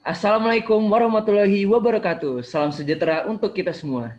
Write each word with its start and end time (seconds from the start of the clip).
Assalamualaikum 0.00 0.80
warahmatullahi 0.88 1.68
wabarakatuh. 1.68 2.40
Salam 2.40 2.72
sejahtera 2.72 3.28
untuk 3.28 3.52
kita 3.52 3.76
semua. 3.76 4.16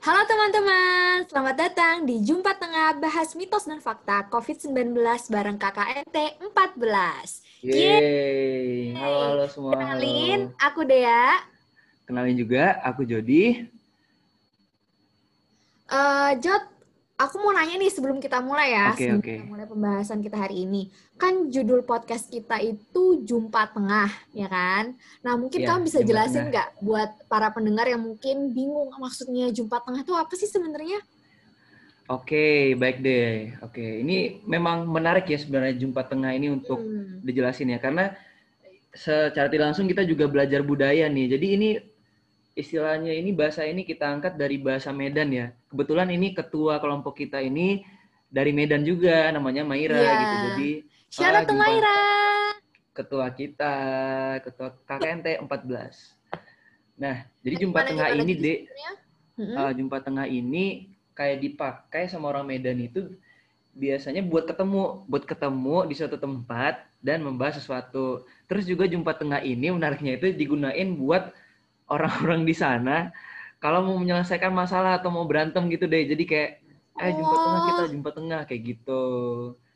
Halo 0.00 0.24
teman-teman, 0.24 1.28
selamat 1.28 1.56
datang 1.60 2.08
di 2.08 2.24
Jumpa 2.24 2.56
Tengah 2.56 2.96
Bahas 2.96 3.36
Mitos 3.36 3.68
dan 3.68 3.84
Fakta 3.84 4.24
COVID-19 4.32 4.96
bareng 5.28 5.60
KKNT 5.60 6.16
14. 6.48 7.44
Yeay. 7.60 8.96
Halo, 8.96 9.18
halo 9.28 9.44
semua. 9.52 9.76
Kenalin, 9.76 10.48
Halo. 10.48 10.64
aku 10.64 10.80
Dea. 10.88 11.44
Kenalin 12.08 12.36
juga, 12.40 12.80
aku 12.88 13.04
Jody. 13.04 13.68
Eh, 15.92 16.30
Jod, 16.40 16.64
aku 17.18 17.34
mau 17.42 17.52
nanya 17.56 17.74
nih 17.82 17.90
sebelum 17.90 18.18
kita 18.24 18.38
mulai 18.48 18.68
ya, 18.78 18.86
Oke, 18.86 19.02
sebelum 19.02 19.20
oke. 19.20 19.34
kita 19.34 19.42
mulai 19.50 19.66
pembahasan 19.72 20.18
kita 20.26 20.36
hari 20.44 20.56
ini. 20.66 20.82
Kan 21.20 21.50
judul 21.54 21.80
podcast 21.82 22.30
kita 22.30 22.56
itu 22.62 23.02
Jumpa 23.28 23.74
Tengah, 23.74 24.10
ya 24.32 24.46
kan? 24.46 24.84
Nah, 25.24 25.34
mungkin 25.34 25.60
Iya, 25.60 25.68
kamu 25.68 25.80
bisa 25.90 26.00
jelasin 26.06 26.48
nggak 26.52 26.68
buat 26.86 27.10
para 27.26 27.48
pendengar 27.56 27.86
yang 27.90 28.02
mungkin 28.06 28.54
bingung 28.56 28.88
maksudnya 29.02 29.50
Jumpa 29.50 29.82
Tengah 29.84 30.00
itu 30.06 30.14
apa 30.14 30.32
sih 30.38 30.48
sebenarnya? 30.48 30.98
Oke, 32.08 32.72
baik 32.80 32.96
deh. 33.04 33.52
Oke, 33.60 33.84
ini 34.00 34.40
memang 34.48 34.88
menarik 34.88 35.28
ya 35.28 35.36
sebenarnya 35.36 35.76
jumpa 35.76 36.08
tengah 36.08 36.32
ini 36.32 36.48
untuk 36.48 36.80
Hmm. 36.80 37.20
dijelasin 37.20 37.68
ya, 37.76 37.78
karena 37.84 38.16
secara 38.94 39.48
tidak 39.52 39.66
langsung 39.72 39.86
kita 39.92 40.02
juga 40.08 40.24
belajar 40.32 40.60
budaya 40.64 41.04
nih. 41.12 41.26
Jadi 41.36 41.46
ini 41.56 41.68
istilahnya 42.58 43.14
ini 43.14 43.30
bahasa 43.30 43.62
ini 43.62 43.86
kita 43.86 44.10
angkat 44.10 44.34
dari 44.34 44.58
bahasa 44.58 44.90
Medan 44.90 45.30
ya. 45.30 45.54
Kebetulan 45.70 46.10
ini 46.10 46.34
ketua 46.34 46.82
kelompok 46.82 47.14
kita 47.14 47.38
ini 47.38 47.86
dari 48.26 48.50
Medan 48.50 48.82
juga, 48.82 49.30
namanya 49.30 49.62
Maira 49.62 49.94
Iya. 49.94 50.12
gitu. 50.18 50.34
Jadi 50.50 50.70
Shout 51.08 51.46
Ah. 51.46 51.54
Maira. 51.54 51.98
ketua 52.92 53.30
kita, 53.30 53.74
ketua 54.42 54.74
KKNT 54.84 55.38
14. 55.38 56.18
Nah, 56.98 57.22
jadi 57.46 57.62
jumpa 57.62 57.86
tengah 57.86 58.10
ini, 58.10 58.32
Dek, 58.34 58.58
uh, 59.54 59.70
jumpa 59.70 60.02
tengah 60.02 60.26
ini 60.26 60.90
kayak 61.14 61.38
dipakai 61.38 62.10
sama 62.10 62.34
orang 62.34 62.50
Medan 62.50 62.74
itu 62.82 63.14
biasanya 63.70 64.18
buat 64.26 64.50
ketemu, 64.50 65.06
buat 65.06 65.22
ketemu 65.22 65.86
di 65.86 65.94
suatu 65.94 66.18
tempat 66.18 66.82
dan 66.98 67.22
membahas 67.22 67.62
sesuatu. 67.62 68.26
Terus 68.50 68.66
juga 68.66 68.90
jumpa 68.90 69.14
tengah 69.14 69.46
ini 69.46 69.70
menariknya 69.70 70.18
itu 70.18 70.34
digunain 70.34 70.98
buat 70.98 71.30
orang-orang 71.94 72.44
di 72.44 72.54
sana 72.54 73.10
kalau 73.58 73.82
mau 73.82 73.98
menyelesaikan 73.98 74.54
masalah 74.54 75.02
atau 75.02 75.10
mau 75.10 75.26
berantem 75.26 75.66
gitu 75.70 75.90
deh. 75.90 76.06
Jadi 76.06 76.24
kayak 76.24 76.50
eh 76.98 77.12
jumpa 77.14 77.34
tengah 77.34 77.60
kita, 77.62 77.82
Oh. 77.82 77.90
jumpa 77.90 78.10
tengah 78.14 78.40
kayak 78.46 78.62
gitu. 78.74 79.04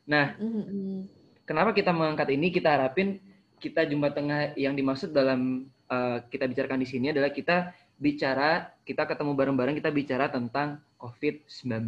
Nah, 0.07 0.35
Mm-mm. 0.39 1.07
kenapa 1.47 1.71
kita 1.71 1.91
mengangkat 1.95 2.31
ini? 2.35 2.51
Kita 2.51 2.75
harapin 2.75 3.19
kita 3.59 3.87
jumpa 3.87 4.11
tengah 4.11 4.55
yang 4.59 4.75
dimaksud 4.75 5.15
dalam 5.15 5.71
uh, 5.87 6.19
kita 6.27 6.47
bicarakan 6.51 6.83
di 6.83 6.87
sini 6.87 7.15
adalah 7.15 7.31
kita 7.31 7.71
bicara, 7.95 8.75
kita 8.83 9.07
ketemu 9.07 9.31
bareng-bareng, 9.35 9.75
kita 9.79 9.87
bicara 9.87 10.27
tentang 10.27 10.83
COVID-19. 10.99 11.87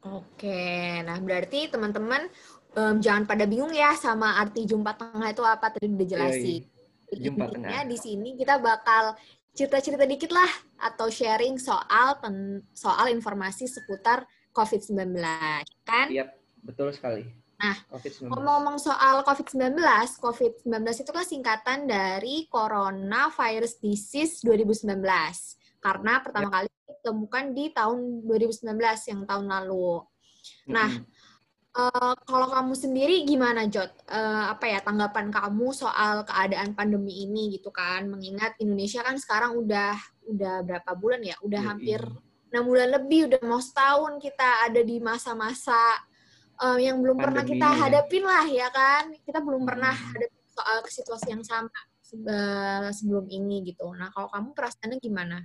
Oke, 0.00 1.02
nah 1.04 1.18
berarti 1.20 1.68
teman-teman 1.68 2.24
em, 2.72 2.96
jangan 3.04 3.28
pada 3.28 3.44
bingung 3.44 3.74
ya 3.74 3.92
sama 3.98 4.38
arti 4.40 4.64
jumpa 4.64 4.96
tengah 4.96 5.28
itu 5.28 5.42
apa 5.44 5.66
tadi 5.74 5.90
udah 5.90 6.08
jelasin. 6.08 6.62
Jumpa 6.64 6.79
Intinya 7.10 7.50
tengah. 7.50 7.84
di 7.86 7.98
sini 7.98 8.38
kita 8.38 8.62
bakal 8.62 9.18
cerita-cerita 9.50 10.06
dikit 10.06 10.30
lah 10.30 10.50
atau 10.78 11.10
sharing 11.10 11.58
soal 11.58 12.22
pen- 12.22 12.62
soal 12.70 13.10
informasi 13.10 13.66
seputar 13.66 14.24
COVID-19, 14.54 15.14
kan? 15.82 16.06
Iya, 16.10 16.30
betul 16.62 16.94
sekali. 16.94 17.26
Nah, 17.60 17.76
COVID-19. 17.92 18.30
Ngomong-ngomong 18.32 18.76
soal 18.80 19.20
COVID-19, 19.20 19.76
COVID-19 20.22 20.86
itu 21.04 21.10
kan 21.12 21.26
singkatan 21.26 21.78
dari 21.84 22.48
Coronavirus 22.48 23.78
Disease 23.84 24.40
2019. 24.42 24.96
Karena 25.80 26.24
pertama 26.24 26.48
kali 26.48 26.68
ditemukan 26.88 27.44
di 27.52 27.64
tahun 27.72 28.24
2019 28.24 29.10
yang 29.12 29.20
tahun 29.28 29.46
lalu. 29.48 30.04
Nah, 30.72 30.88
Mm-mm. 30.88 31.04
Eh, 31.70 32.14
kalau 32.26 32.50
kamu 32.50 32.74
sendiri 32.74 33.22
gimana, 33.22 33.62
Jot? 33.70 33.94
Eh, 34.10 34.44
apa 34.50 34.66
ya 34.66 34.82
tanggapan 34.82 35.30
kamu 35.30 35.70
soal 35.70 36.26
keadaan 36.26 36.74
pandemi 36.74 37.22
ini 37.22 37.54
gitu 37.54 37.70
kan? 37.70 38.10
Mengingat 38.10 38.58
Indonesia 38.58 39.06
kan 39.06 39.14
sekarang 39.14 39.54
udah 39.54 39.94
udah 40.26 40.66
berapa 40.66 40.90
bulan 40.98 41.22
ya? 41.22 41.38
Udah 41.46 41.62
Yoi. 41.62 41.70
hampir 41.70 42.00
enam 42.50 42.66
bulan 42.66 42.90
lebih, 42.90 43.30
udah 43.30 43.40
mau 43.46 43.62
setahun 43.62 44.18
kita 44.18 44.66
ada 44.66 44.82
di 44.82 44.98
masa-masa 44.98 45.78
eh, 46.58 46.90
yang 46.90 46.98
belum 46.98 47.22
pernah 47.22 47.46
Pandemi 47.46 47.62
kita 47.62 47.68
ini 47.70 47.78
ya. 47.78 47.80
hadapin 47.86 48.24
lah 48.26 48.46
ya 48.50 48.68
kan? 48.74 49.02
Kita 49.22 49.38
belum 49.38 49.62
pernah 49.62 49.94
Hmm. 49.94 50.10
hadapin 50.10 50.42
soal 50.50 50.76
situasi 50.90 51.28
yang 51.38 51.44
sama 51.46 51.70
sebe- 52.02 52.90
sebelum 52.90 53.30
ini 53.30 53.62
gitu. 53.70 53.86
Nah, 53.94 54.10
kalau 54.10 54.26
kamu 54.34 54.58
perasaannya 54.58 54.98
gimana? 54.98 55.38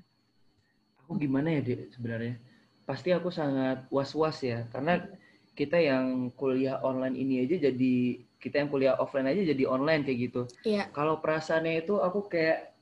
Aku 1.06 1.22
gimana 1.22 1.54
ya, 1.54 1.62
Dek, 1.62 1.94
sebenarnya? 1.94 2.42
Pasti 2.90 3.14
aku 3.14 3.30
sangat 3.30 3.86
was-was 3.94 4.42
ya, 4.42 4.66
karena 4.74 5.06
kita 5.56 5.80
yang 5.80 6.30
kuliah 6.36 6.84
online 6.84 7.16
ini 7.16 7.48
aja 7.48 7.72
jadi, 7.72 7.96
kita 8.44 8.62
yang 8.62 8.70
kuliah 8.70 8.94
offline 9.00 9.32
aja 9.32 9.42
jadi 9.42 9.64
online 9.66 10.04
kayak 10.04 10.20
gitu. 10.30 10.42
Iya. 10.68 10.92
Kalau 10.92 11.24
perasaannya 11.24 11.82
itu 11.88 11.98
aku 11.98 12.28
kayak 12.28 12.76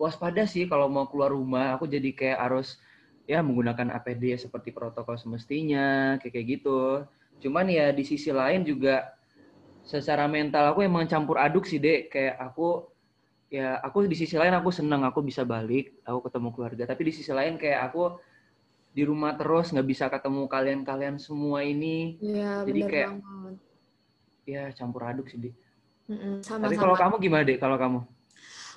waspada 0.00 0.48
sih 0.48 0.64
kalau 0.64 0.88
mau 0.88 1.06
keluar 1.06 1.30
rumah, 1.30 1.76
aku 1.76 1.84
jadi 1.84 2.10
kayak 2.16 2.38
harus 2.40 2.80
ya 3.28 3.44
menggunakan 3.44 3.92
APD 4.00 4.34
seperti 4.40 4.72
protokol 4.72 5.20
semestinya, 5.20 6.16
kayak 6.18 6.32
kayak 6.32 6.46
gitu. 6.58 6.80
Cuman 7.44 7.68
ya 7.68 7.92
di 7.92 8.02
sisi 8.02 8.32
lain 8.32 8.64
juga 8.64 9.12
secara 9.84 10.26
mental 10.26 10.72
aku 10.72 10.82
emang 10.82 11.04
campur 11.06 11.36
aduk 11.36 11.68
sih, 11.68 11.78
Dek. 11.78 12.08
Kayak 12.10 12.40
aku 12.40 12.88
ya 13.46 13.78
aku 13.78 14.10
di 14.10 14.16
sisi 14.18 14.34
lain 14.34 14.56
aku 14.58 14.74
senang 14.74 15.06
aku 15.06 15.22
bisa 15.22 15.46
balik, 15.46 16.00
aku 16.02 16.26
ketemu 16.26 16.48
keluarga, 16.50 16.82
tapi 16.88 17.02
di 17.08 17.12
sisi 17.14 17.30
lain 17.30 17.54
kayak 17.60 17.92
aku 17.92 18.18
di 18.96 19.02
rumah 19.04 19.36
terus 19.36 19.76
nggak 19.76 19.88
bisa 19.92 20.08
ketemu 20.08 20.48
kalian-kalian 20.48 21.20
semua 21.20 21.60
ini. 21.60 22.16
Iya, 22.16 22.64
Jadi 22.64 22.80
bener 22.80 22.88
kayak- 22.88 23.12
banget. 23.20 23.56
Ya 24.46 24.62
campur 24.72 25.02
aduk 25.04 25.28
sih, 25.28 25.36
Dek. 25.36 25.54
Mm-mm, 26.08 26.40
Tapi 26.40 26.48
sama-sama. 26.48 26.80
kalau 26.80 26.96
kamu 26.96 27.14
gimana, 27.20 27.42
Dek? 27.44 27.58
Kalau 27.60 27.76
kamu? 27.76 28.00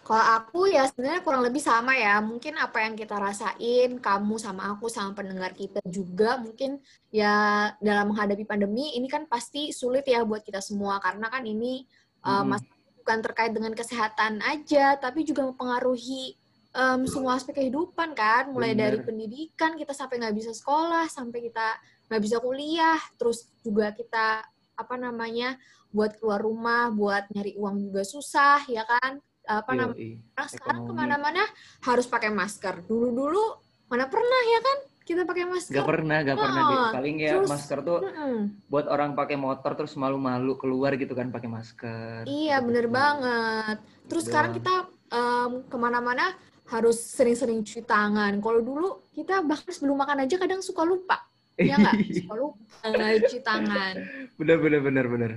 Kalau 0.04 0.26
aku 0.42 0.66
ya 0.66 0.90
sebenarnya 0.90 1.22
kurang 1.22 1.46
lebih 1.46 1.62
sama 1.62 1.94
ya. 1.94 2.18
Mungkin 2.20 2.58
apa 2.58 2.82
yang 2.82 2.98
kita 2.98 3.16
rasain, 3.16 4.02
kamu 4.02 4.36
sama 4.42 4.74
aku 4.74 4.90
sama 4.90 5.14
pendengar 5.14 5.54
kita 5.54 5.80
juga 5.86 6.42
mungkin 6.42 6.82
ya 7.14 7.70
dalam 7.78 8.10
menghadapi 8.12 8.44
pandemi 8.44 8.98
ini 8.98 9.06
kan 9.06 9.30
pasti 9.30 9.70
sulit 9.70 10.04
ya 10.10 10.26
buat 10.26 10.42
kita 10.42 10.60
semua 10.60 10.98
karena 10.98 11.30
kan 11.30 11.46
ini 11.46 11.86
uh, 12.26 12.42
Mm-mm. 12.42 12.58
masalah 12.58 12.78
bukan 12.98 13.18
terkait 13.24 13.52
dengan 13.54 13.72
kesehatan 13.78 14.42
aja, 14.42 14.98
tapi 14.98 15.22
juga 15.24 15.46
mempengaruhi 15.46 16.34
um, 16.72 17.02
semua 17.06 17.36
aspek 17.36 17.56
kehidupan 17.58 18.14
kan, 18.14 18.50
mulai 18.50 18.74
dari 18.74 19.00
Bener. 19.00 19.08
pendidikan 19.08 19.74
kita 19.74 19.94
sampai 19.94 20.22
nggak 20.22 20.36
bisa 20.38 20.52
sekolah, 20.54 21.10
sampai 21.10 21.50
kita 21.50 21.68
nggak 22.10 22.22
bisa 22.22 22.38
kuliah, 22.40 23.00
terus 23.16 23.50
juga 23.62 23.94
kita 23.94 24.42
apa 24.74 24.96
namanya 24.96 25.58
buat 25.90 26.18
keluar 26.18 26.42
rumah, 26.42 26.90
buat 26.90 27.26
nyari 27.34 27.58
uang 27.58 27.90
juga 27.90 28.06
susah 28.06 28.62
ya 28.70 28.86
kan, 28.86 29.18
apa 29.46 29.72
namanya. 29.74 30.22
Nah, 30.38 30.48
sekarang 30.48 30.86
ke 30.86 30.94
mana-mana 30.94 31.44
harus 31.84 32.06
pakai 32.06 32.30
masker. 32.30 32.86
Dulu-dulu 32.86 33.42
mana 33.90 34.06
pernah 34.06 34.42
ya 34.46 34.60
kan 34.62 34.78
kita 35.02 35.26
pakai 35.26 35.50
masker? 35.50 35.74
Gak 35.74 35.90
pernah, 35.90 36.22
gak 36.22 36.38
pernah 36.38 36.62
deh. 36.70 36.78
Paling 36.94 37.16
ya 37.18 37.32
terus- 37.42 37.50
masker 37.50 37.78
tuh 37.82 38.00
Mm-mm. 38.06 38.36
buat 38.70 38.86
orang 38.86 39.18
pakai 39.18 39.42
motor 39.42 39.74
terus 39.74 39.98
malu-malu 39.98 40.54
keluar 40.62 40.94
gitu 40.94 41.18
kan 41.18 41.34
pakai 41.34 41.50
masker. 41.50 42.30
Iya 42.30 42.62
Gitu. 42.62 42.66
bener 42.70 42.86
banget. 42.94 43.78
Terus 44.06 44.24
Gitu 44.24 44.30
sekarang 44.30 44.52
doang. 44.54 44.62
kita 44.62 44.74
em, 45.10 45.52
ke 45.66 45.78
mana-mana 45.82 46.26
harus 46.70 46.98
sering-sering 47.02 47.66
cuci 47.66 47.82
tangan. 47.84 48.38
Kalau 48.40 48.62
dulu 48.62 48.88
kita 49.12 49.42
bahkan 49.42 49.74
sebelum 49.74 49.98
makan 49.98 50.26
aja 50.26 50.38
kadang 50.38 50.62
suka 50.62 50.86
lupa. 50.86 51.18
Ya 51.58 51.76
nggak? 51.82 51.96
Suka 52.24 52.34
lupa 52.38 52.62
nggak 52.86 53.10
cuci 53.26 53.40
tangan. 53.42 53.94
bener 54.38 54.58
bener 54.62 54.80
bener 54.86 55.06
bener. 55.10 55.32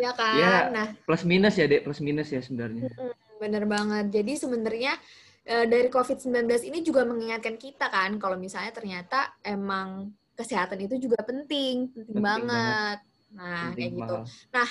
Ya 0.00 0.10
kan? 0.16 0.36
Ya. 0.40 0.56
Nah 0.72 0.86
Plus 1.04 1.22
minus 1.28 1.54
ya 1.60 1.68
dek, 1.68 1.84
plus 1.84 2.00
minus 2.00 2.32
ya 2.32 2.40
sebenarnya. 2.40 2.88
Bener 3.36 3.64
banget. 3.68 4.08
Jadi 4.08 4.32
sebenarnya 4.40 4.96
eh, 5.44 5.64
dari 5.68 5.88
COVID-19 5.92 6.48
ini 6.72 6.80
juga 6.80 7.04
mengingatkan 7.04 7.60
kita 7.60 7.92
kan 7.92 8.16
kalau 8.16 8.40
misalnya 8.40 8.72
ternyata 8.72 9.36
emang 9.44 10.10
kesehatan 10.34 10.80
itu 10.80 10.96
juga 10.96 11.20
penting, 11.20 11.92
penting, 11.92 12.16
Penting 12.16 12.24
banget. 12.24 12.98
Nah, 13.36 13.68
Penting 13.76 13.76
kayak 13.76 13.92
gitu. 14.00 14.16
mahal. 14.56 14.68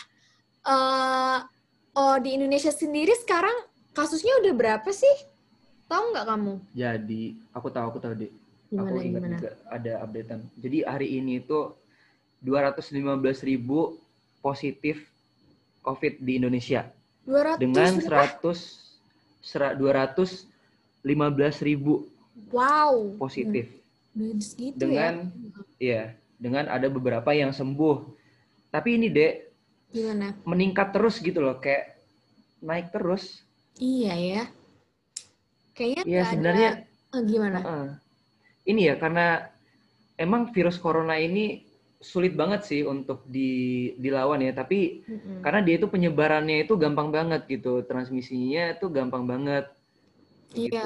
Eh 0.60 1.40
oh 1.96 2.16
di 2.18 2.30
Indonesia 2.36 2.74
sendiri 2.74 3.14
sekarang 3.16 3.54
kasusnya 3.94 4.34
udah 4.42 4.54
berapa 4.58 4.90
sih? 4.90 5.16
Tahu 5.90 6.04
nggak 6.14 6.26
kamu? 6.26 6.54
Jadi 6.78 7.24
aku 7.50 7.68
tahu 7.68 7.86
aku 7.90 8.00
tahu 8.00 8.14
dek. 8.16 8.32
Gimana 8.70 8.86
aku 8.86 8.98
ingat 9.02 9.22
gimana? 9.26 9.38
juga 9.42 9.52
ada 9.66 9.94
updatean. 10.06 10.42
Jadi 10.62 10.78
hari 10.86 11.08
ini 11.18 11.42
itu 11.42 11.74
215 12.46 12.94
ribu 13.42 13.98
positif 14.40 15.10
COVID 15.82 16.22
di 16.22 16.38
Indonesia 16.38 16.86
200 17.26 17.58
dengan 17.58 17.92
berapa? 17.98 18.38
100 18.40 18.56
sera- 19.42 19.74
215 19.74 21.58
ribu 21.60 22.06
Wow. 22.54 23.18
positif. 23.18 23.68
Udah 24.14 24.38
segitu 24.40 24.78
dengan 24.78 25.28
ya. 25.80 26.06
ya 26.06 26.14
dengan 26.38 26.70
ada 26.70 26.88
beberapa 26.88 27.34
yang 27.34 27.52
sembuh 27.52 28.06
tapi 28.70 28.96
ini 28.96 29.10
dek 29.10 29.34
Gimana? 29.90 30.38
meningkat 30.46 30.94
terus 30.94 31.18
gitu 31.18 31.42
loh, 31.42 31.58
kayak 31.58 31.98
naik 32.62 32.94
terus. 32.94 33.42
Iya 33.76 34.14
ya. 34.14 34.44
Kayaknya 35.80 36.04
Iya 36.10 36.22
nggak 36.22 36.32
sebenarnya 36.32 36.70
ada 36.70 36.72
eh, 37.16 37.24
gimana? 37.32 37.60
Heeh. 37.64 37.86
Ini 38.72 38.82
ya 38.90 38.96
karena 39.04 39.26
emang 40.26 40.42
virus 40.56 40.78
corona 40.84 41.16
ini 41.28 41.66
sulit 42.12 42.34
banget 42.42 42.62
sih 42.70 42.82
untuk 42.94 43.20
di, 43.36 43.50
dilawan 44.04 44.40
ya, 44.48 44.52
tapi 44.62 45.04
Mm-mm. 45.10 45.40
karena 45.44 45.60
dia 45.66 45.76
itu 45.80 45.88
penyebarannya 45.94 46.58
itu 46.66 46.74
gampang 46.84 47.10
banget 47.18 47.42
gitu, 47.54 47.84
transmisinya 47.90 48.64
itu 48.76 48.86
gampang 48.98 49.24
banget. 49.32 49.66
Gitu. 50.56 50.76
Iya, 50.76 50.82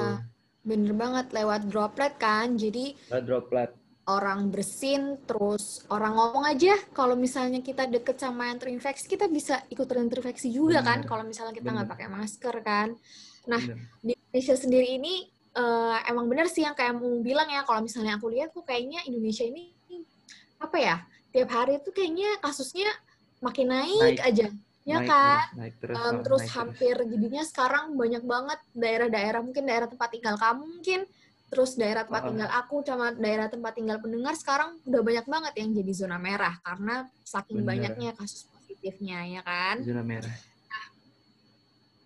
bener 0.69 0.91
banget 1.01 1.25
lewat 1.37 1.61
droplet 1.71 2.13
kan. 2.23 2.47
Jadi 2.63 2.79
Lewat 3.09 3.25
droplet. 3.27 3.69
orang 4.03 4.39
bersin, 4.53 5.01
terus 5.27 5.63
orang 5.95 6.11
ngomong 6.19 6.43
aja 6.51 6.75
kalau 6.97 7.15
misalnya 7.25 7.59
kita 7.63 7.83
deket 7.87 8.17
sama 8.19 8.51
yang 8.51 8.59
terinfeksi, 8.61 9.05
kita 9.13 9.25
bisa 9.37 9.53
ikut 9.73 9.87
terinfeksi 9.87 10.47
juga 10.51 10.77
kan 10.87 10.99
Bener. 10.99 11.07
kalau 11.09 11.23
misalnya 11.23 11.55
kita 11.55 11.69
nggak 11.75 11.89
pakai 11.93 12.07
masker 12.11 12.55
kan. 12.67 12.89
Nah, 13.51 13.63
Bener. 13.63 13.77
di 14.07 14.12
Indonesia 14.33 14.57
sendiri 14.57 14.97
ini 14.97 15.29
eh, 15.53 15.97
emang 16.09 16.25
bener 16.25 16.49
sih 16.49 16.65
yang 16.65 16.73
kayak 16.73 16.97
mau 16.97 17.21
bilang 17.21 17.45
ya 17.53 17.61
kalau 17.61 17.85
misalnya 17.85 18.17
aku 18.17 18.33
lihat 18.33 18.49
kok 18.49 18.65
kayaknya 18.65 19.05
Indonesia 19.05 19.45
ini 19.45 19.77
apa 20.57 20.77
ya 20.81 20.95
tiap 21.29 21.53
hari 21.53 21.77
tuh 21.85 21.93
kayaknya 21.93 22.41
kasusnya 22.41 22.89
makin 23.45 23.69
naik, 23.69 24.17
Naik. 24.17 24.19
aja 24.25 24.47
ya 24.83 24.97
Naik 24.99 25.05
kan 25.07 25.37
terus, 25.37 25.53
naik 25.61 25.73
terus, 25.77 25.95
oh, 26.01 26.11
terus 26.25 26.41
naik 26.41 26.55
hampir 26.57 26.95
jadinya 26.97 27.43
sekarang 27.45 27.85
banyak 27.93 28.23
banget 28.25 28.59
daerah-daerah 28.73 29.41
mungkin 29.45 29.63
daerah 29.69 29.85
tempat 29.85 30.09
tinggal 30.09 30.35
kamu 30.41 30.63
mungkin 30.65 30.99
terus 31.53 31.77
daerah 31.77 32.01
tempat 32.01 32.21
Oh. 32.25 32.29
tinggal 32.33 32.49
aku 32.49 32.75
sama 32.81 33.13
daerah 33.13 33.47
tempat 33.53 33.77
tinggal 33.77 34.01
pendengar 34.01 34.33
sekarang 34.33 34.81
udah 34.89 35.01
banyak 35.05 35.25
banget 35.29 35.53
yang 35.61 35.69
jadi 35.77 35.93
zona 35.93 36.17
merah 36.17 36.57
karena 36.65 37.05
saking 37.21 37.61
Bener. 37.61 37.69
banyaknya 37.93 38.09
kasus 38.17 38.49
positifnya 38.49 39.21
ya 39.29 39.41
kan 39.45 39.77
Zona 39.85 40.01
merah. 40.01 40.33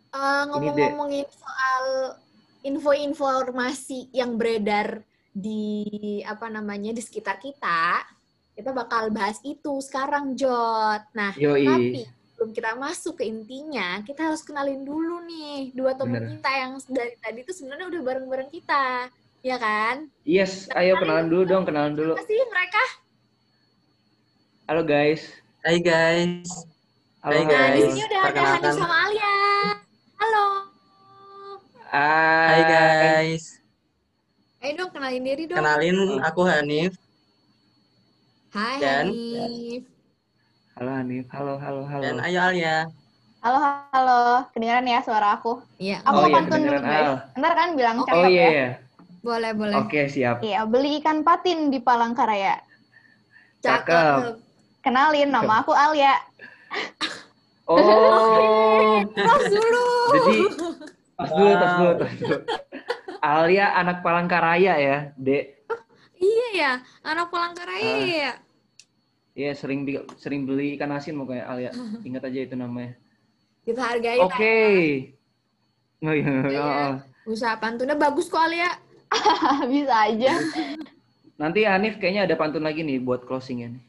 Eh, 0.07 0.43
ngomong-ngomongin 0.47 1.27
soal 1.27 1.83
info-informasi 2.63 4.09
yang 4.11 4.39
beredar 4.39 5.03
di 5.31 5.93
apa 6.23 6.47
namanya 6.47 6.95
di 6.95 7.01
sekitar 7.03 7.37
kita, 7.37 8.01
kita 8.55 8.71
bakal 8.73 9.11
bahas 9.11 9.37
itu 9.43 9.77
sekarang, 9.83 10.33
Jot. 10.33 11.05
Nah, 11.13 11.35
Yoi. 11.37 11.67
tapi 11.67 12.01
sebelum 12.33 12.49
kita 12.55 12.71
masuk 12.73 13.21
ke 13.21 13.27
intinya, 13.27 14.01
kita 14.01 14.31
harus 14.31 14.41
kenalin 14.41 14.81
dulu 14.81 15.21
nih 15.27 15.75
dua 15.77 15.93
teman 15.93 16.23
Bener. 16.23 16.31
kita 16.39 16.51
yang 16.55 16.71
dari 16.89 17.13
tadi 17.21 17.39
itu 17.45 17.51
sebenarnya 17.53 17.85
udah 17.91 18.01
bareng-bareng 18.01 18.49
kita, 18.49 19.11
ya 19.43 19.57
kan? 19.61 20.09
Yes, 20.25 20.65
ayo 20.73 20.97
kenalan 20.97 21.29
dulu 21.29 21.43
dong, 21.45 21.63
kenalan 21.67 21.93
dulu. 21.93 22.13
Apa 22.17 22.25
sih 22.25 22.41
mereka? 22.49 22.83
Halo 24.65 24.81
guys. 24.83 25.21
Hai 25.61 25.77
guys. 25.79 26.49
Halo 27.21 27.39
Nah, 27.39 27.45
di 27.45 27.51
guys. 27.51 27.83
sini 27.93 28.01
udah 28.03 28.21
ada. 28.23 28.41
Hanif 28.57 28.73
sama 28.73 28.97
Alia. 29.05 29.35
Halo. 30.17 30.45
Hai 31.87 32.61
guys. 32.65 33.61
Ayo 34.59 34.71
dong 34.75 34.91
kenalin 34.91 35.23
diri 35.23 35.43
dong. 35.45 35.57
Kenalin 35.61 35.97
aku 36.25 36.41
Hanif. 36.43 36.93
Hai 38.51 38.81
Dan- 38.81 39.13
Hanif. 39.13 39.83
Halo 40.77 40.89
Hanif. 40.93 41.25
Halo, 41.29 41.53
halo, 41.57 41.81
halo. 41.85 42.03
Dan 42.03 42.17
ayo 42.21 42.39
Alia. 42.43 42.89
Halo, 43.41 43.57
halo. 43.93 44.21
Kedengaran 44.51 44.89
ya 44.89 44.99
suara 45.05 45.37
aku? 45.37 45.61
Iya, 45.77 46.01
Aku 46.03 46.17
oh 46.17 46.25
iya, 46.27 46.33
pantun 46.33 46.61
dulu, 46.65 46.79
guys. 46.81 47.05
Al. 47.05 47.15
Bentar 47.37 47.53
kan 47.53 47.69
bilang 47.77 47.95
Oh, 48.01 48.05
cakep 48.05 48.17
Oh 48.17 48.27
iya, 48.27 48.41
ya? 48.41 48.49
iya. 48.49 48.69
boleh 49.21 49.51
boleh. 49.53 49.75
Oke, 49.77 50.01
siap. 50.09 50.41
Iya, 50.41 50.65
beli 50.65 50.99
ikan 50.99 51.21
patin 51.21 51.69
di 51.69 51.77
Palangkaraya. 51.77 52.57
Cakep. 53.61 54.41
Kenalin, 54.81 55.29
nama 55.29 55.61
aku 55.61 55.73
Alia. 55.73 56.15
Oh, 57.67 59.03
Terus 59.11 59.43
dulu. 59.51 59.87
jadi 60.09 60.37
tas 61.17 61.29
dulu, 61.29 61.51
tas 61.51 61.73
dulu, 61.75 61.91
tas 61.97 62.13
dulu. 62.15 62.37
Alia 63.19 63.73
anak 63.73 63.99
Palangkaraya 63.99 64.73
ya, 64.77 64.97
Dek. 65.13 65.67
Iya 66.15 66.47
ya, 66.53 66.71
anak 67.01 67.27
Palangkaraya 67.27 67.91
Ah. 67.91 67.99
ya. 67.99 68.31
Iya, 69.33 69.51
sering 69.53 69.83
bi- 69.83 70.07
sering 70.15 70.43
beli 70.43 70.73
ikan 70.73 70.89
asin 70.89 71.13
pokoknya 71.13 71.45
Alia. 71.45 71.71
Ingat 72.01 72.25
aja 72.25 72.39
itu 72.41 72.55
namanya. 72.55 72.95
Kita 73.61 73.83
hargai. 73.83 74.17
Oke. 74.17 74.57
Oh 75.99 76.09
iya, 76.09 76.33
Iya. 76.47 76.63
oh. 76.63 76.95
Usaha 77.27 77.53
pantunnya 77.55 77.93
bagus 77.93 78.25
kok 78.27 78.39
Alia. 78.39 78.71
Bisa 79.69 80.07
aja. 80.07 80.33
Nanti 81.35 81.63
Hanif 81.63 81.97
kayaknya 81.97 82.23
ada 82.23 82.33
pantun 82.33 82.63
lagi 82.63 82.81
nih 82.81 82.97
buat 82.97 83.27
closing 83.27 83.61
nih. 83.67 83.83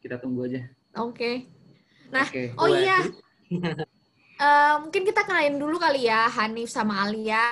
Kita 0.00 0.16
tunggu 0.16 0.48
aja. 0.48 0.64
Oke. 0.96 1.44
Nah, 2.08 2.26
Oke. 2.26 2.44
oh 2.56 2.66
Boleh. 2.68 2.80
iya. 2.82 2.98
Eh, 4.38 4.74
mungkin 4.86 5.02
kita 5.02 5.26
kenalin 5.26 5.58
dulu 5.58 5.82
kali 5.82 6.06
ya 6.06 6.30
Hanif 6.30 6.70
sama 6.70 7.02
Alia. 7.02 7.42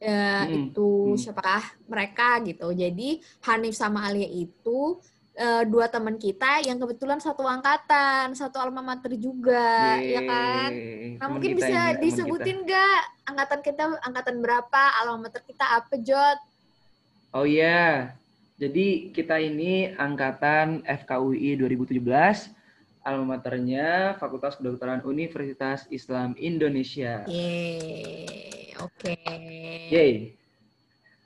Eh, 0.00 0.40
Hmm, 0.48 0.72
Itu 0.72 1.12
hmm. 1.12 1.20
siapakah 1.20 1.60
mereka 1.84 2.40
gitu. 2.40 2.72
Jadi 2.72 3.20
Hanif 3.44 3.76
sama 3.76 4.08
Alia 4.08 4.24
itu 4.24 4.96
eh, 5.36 5.68
dua 5.68 5.92
teman 5.92 6.16
kita 6.16 6.64
yang 6.64 6.80
kebetulan 6.80 7.20
satu 7.20 7.44
angkatan, 7.44 8.32
satu 8.32 8.56
alma 8.56 8.80
mater 8.80 9.12
juga, 9.20 10.00
ya 10.00 10.24
kan? 10.24 10.72
Yeay, 10.72 11.20
Nah, 11.20 11.28
mungkin 11.28 11.52
kita 11.52 11.60
bisa 11.68 11.80
ini, 11.92 12.00
disebutin 12.00 12.64
nggak 12.64 13.00
angkatan 13.28 13.60
kita 13.60 13.82
angkatan 14.00 14.36
berapa, 14.40 14.82
alma 14.96 15.28
mater 15.28 15.44
kita 15.44 15.68
apa, 15.68 16.00
Jot? 16.00 16.38
Oh 17.36 17.44
iya. 17.44 18.16
Jadi 18.56 19.12
kita 19.12 19.36
ini 19.36 19.92
angkatan 19.92 20.80
FKUI 20.80 21.60
2017. 21.60 22.55
Alma 23.06 23.38
maternya 23.38 24.18
Fakultas 24.18 24.58
Kedokteran 24.58 24.98
Universitas 25.06 25.86
Islam 25.94 26.34
Indonesia. 26.34 27.22
Yeay, 27.30 28.74
oke. 28.82 29.14
Yeay. 29.94 30.34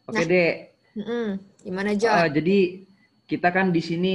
Oke, 0.05 0.21
Nah, 0.21 0.27
Dek. 0.29 0.55
Mm-mm. 1.01 1.29
Gimana, 1.65 1.97
Ah, 1.97 2.29
Jot? 2.29 2.37
jadi 2.37 2.59
kita 3.25 3.49
kan 3.49 3.73
di 3.73 3.81
sini 3.81 4.13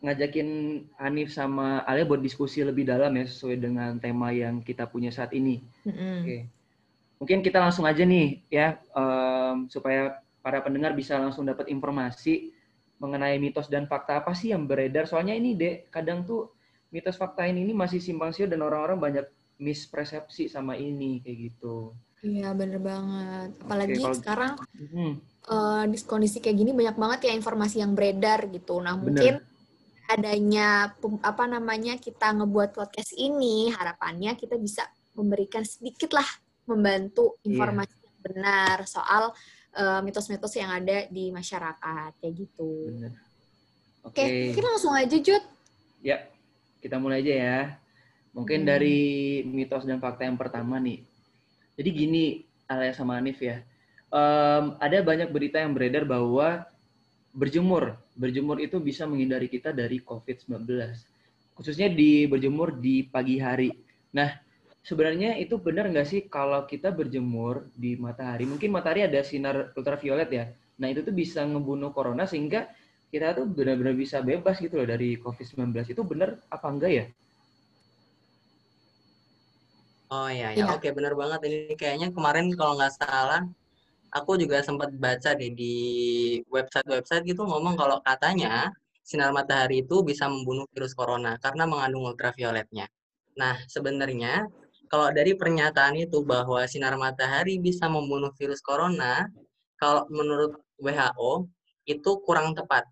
ngajakin 0.00 0.48
Hanif 0.96 1.32
sama 1.32 1.80
Alia 1.84 2.04
buat 2.04 2.20
diskusi 2.20 2.60
lebih 2.60 2.84
dalam 2.84 3.12
ya 3.16 3.24
sesuai 3.24 3.56
dengan 3.56 3.96
tema 3.96 4.32
yang 4.32 4.60
kita 4.60 4.84
punya 4.84 5.08
saat 5.08 5.32
ini. 5.32 5.60
Oke. 5.86 6.48
Mungkin 7.20 7.44
kita 7.44 7.60
langsung 7.60 7.84
aja 7.84 8.00
nih 8.00 8.40
ya 8.48 8.80
em, 8.96 9.68
supaya 9.68 10.20
para 10.40 10.64
pendengar 10.64 10.96
bisa 10.96 11.20
langsung 11.20 11.44
dapat 11.44 11.68
informasi 11.68 12.48
mengenai 12.96 13.36
mitos 13.36 13.68
dan 13.68 13.84
fakta 13.84 14.24
apa 14.24 14.32
sih 14.32 14.52
yang 14.56 14.64
beredar. 14.64 15.04
Soalnya 15.04 15.36
ini 15.36 15.52
dek 15.52 15.92
kadang 15.92 16.24
tuh 16.24 16.48
mitos 16.90 17.16
fakta 17.16 17.46
ini 17.46 17.70
masih 17.70 17.98
simpang 17.98 18.30
siur 18.30 18.50
dan 18.50 18.60
orang-orang 18.60 18.98
banyak 18.98 19.26
mispersepsi 19.56 20.48
sama 20.48 20.74
ini 20.74 21.20
kayak 21.22 21.38
gitu. 21.50 21.94
Iya, 22.20 22.52
bener 22.52 22.80
banget. 22.80 23.50
Apalagi 23.64 23.96
kalau- 23.96 24.18
sekarang 24.18 24.52
Hmm, 24.92 25.14
di 25.88 25.96
kondisi 26.04 26.38
kayak 26.38 26.56
gini 26.56 26.70
banyak 26.70 26.96
banget 26.96 27.20
ya 27.26 27.32
informasi 27.32 27.80
yang 27.80 27.96
beredar 27.96 28.44
gitu. 28.48 28.78
Nah, 28.78 28.94
Bener. 28.94 29.04
mungkin 29.04 29.34
adanya 30.06 30.90
apa 31.22 31.44
namanya 31.46 31.94
kita 31.96 32.34
ngebuat 32.34 32.74
podcast 32.74 33.14
ini 33.14 33.70
harapannya 33.70 34.34
kita 34.34 34.58
bisa 34.58 34.82
memberikan 35.14 35.62
sedikit 35.62 36.10
lah 36.12 36.26
membantu 36.66 37.38
Iya. 37.40 37.54
informasi 37.54 37.94
yang 37.94 38.18
benar 38.20 38.76
soal 38.86 39.30
eh, 39.70 40.00
mitos-mitos 40.02 40.50
yang 40.58 40.66
ada 40.74 41.06
di 41.06 41.30
masyarakat 41.30 42.10
kayak 42.18 42.34
gitu. 42.34 42.90
bener. 42.90 43.14
Oke, 44.02 44.18
Oke. 44.18 44.34
mungkin 44.50 44.64
langsung 44.66 44.92
aja 44.98 45.14
Jud. 45.14 45.44
Ya, 46.02 46.26
kita 46.80 46.96
mulai 46.98 47.22
aja 47.22 47.34
ya. 47.34 47.60
Mungkin 48.32 48.62
Hmm. 48.62 48.68
dari 48.68 48.98
mitos 49.44 49.84
dan 49.86 49.98
fakta 49.98 50.24
yang 50.26 50.38
pertama 50.38 50.78
nih. 50.78 51.02
Jadi 51.76 51.88
gini, 51.90 52.24
Alia 52.70 52.94
sama 52.94 53.18
Hanif 53.18 53.40
ya. 53.42 53.62
Em, 54.10 54.64
ada 54.78 54.98
banyak 55.02 55.30
berita 55.30 55.62
yang 55.62 55.74
beredar 55.74 56.06
bahwa 56.06 56.66
berjemur, 57.30 57.94
berjemur 58.18 58.58
itu 58.58 58.82
bisa 58.82 59.06
menghindari 59.06 59.46
kita 59.46 59.70
dari 59.70 60.02
COVID-19. 60.02 60.66
Khususnya 61.54 61.86
di 61.92 62.26
berjemur 62.26 62.74
di 62.78 63.06
pagi 63.06 63.38
hari. 63.38 63.70
Nah, 64.16 64.34
sebenarnya 64.82 65.36
itu 65.38 65.60
benar 65.60 65.86
nggak 65.92 66.08
sih 66.08 66.20
kalau 66.26 66.66
kita 66.66 66.90
berjemur 66.90 67.70
di 67.76 67.94
matahari? 67.98 68.48
Mungkin 68.48 68.70
matahari 68.74 69.06
ada 69.06 69.20
sinar 69.22 69.70
ultraviolet 69.78 70.30
ya. 70.30 70.44
Nah, 70.80 70.88
itu 70.90 71.04
tuh 71.04 71.14
bisa 71.14 71.44
ngebunuh 71.44 71.92
corona 71.92 72.24
sehingga 72.24 72.66
kita 73.10 73.34
tuh 73.34 73.46
benar-benar 73.50 73.94
bisa 73.98 74.22
bebas 74.22 74.56
gitu 74.62 74.78
loh 74.78 74.86
dari 74.86 75.18
COVID-19. 75.18 75.82
Itu 75.90 76.02
benar 76.06 76.38
apa 76.48 76.66
enggak 76.70 76.92
ya? 76.94 77.04
Oh 80.10 80.26
iya 80.26 80.50
Iya. 80.54 80.66
ya, 80.66 80.74
oke 80.74 80.88
bener 80.90 81.14
banget 81.14 81.40
ini 81.46 81.74
kayaknya 81.78 82.10
kemarin 82.10 82.50
kalau 82.58 82.74
nggak 82.74 82.94
salah 82.98 83.46
aku 84.10 84.34
juga 84.42 84.58
sempat 84.58 84.90
baca 84.98 85.30
deh 85.38 85.54
di 85.54 85.74
website-website 86.50 87.22
gitu 87.30 87.46
ngomong 87.46 87.78
kalau 87.78 88.02
katanya 88.02 88.74
sinar 89.06 89.30
matahari 89.30 89.82
itu 89.86 90.02
bisa 90.02 90.26
membunuh 90.26 90.66
virus 90.74 90.94
corona 90.98 91.38
karena 91.38 91.66
mengandung 91.66 92.06
ultravioletnya. 92.10 92.86
Nah, 93.38 93.54
sebenarnya 93.70 94.46
kalau 94.90 95.14
dari 95.14 95.38
pernyataan 95.38 95.94
itu 95.98 96.22
bahwa 96.26 96.66
sinar 96.66 96.98
matahari 96.98 97.62
bisa 97.62 97.86
membunuh 97.86 98.34
virus 98.34 98.58
corona, 98.58 99.26
kalau 99.78 100.02
menurut 100.10 100.58
WHO 100.82 101.46
itu 101.86 102.10
kurang 102.26 102.54
tepat. 102.58 102.86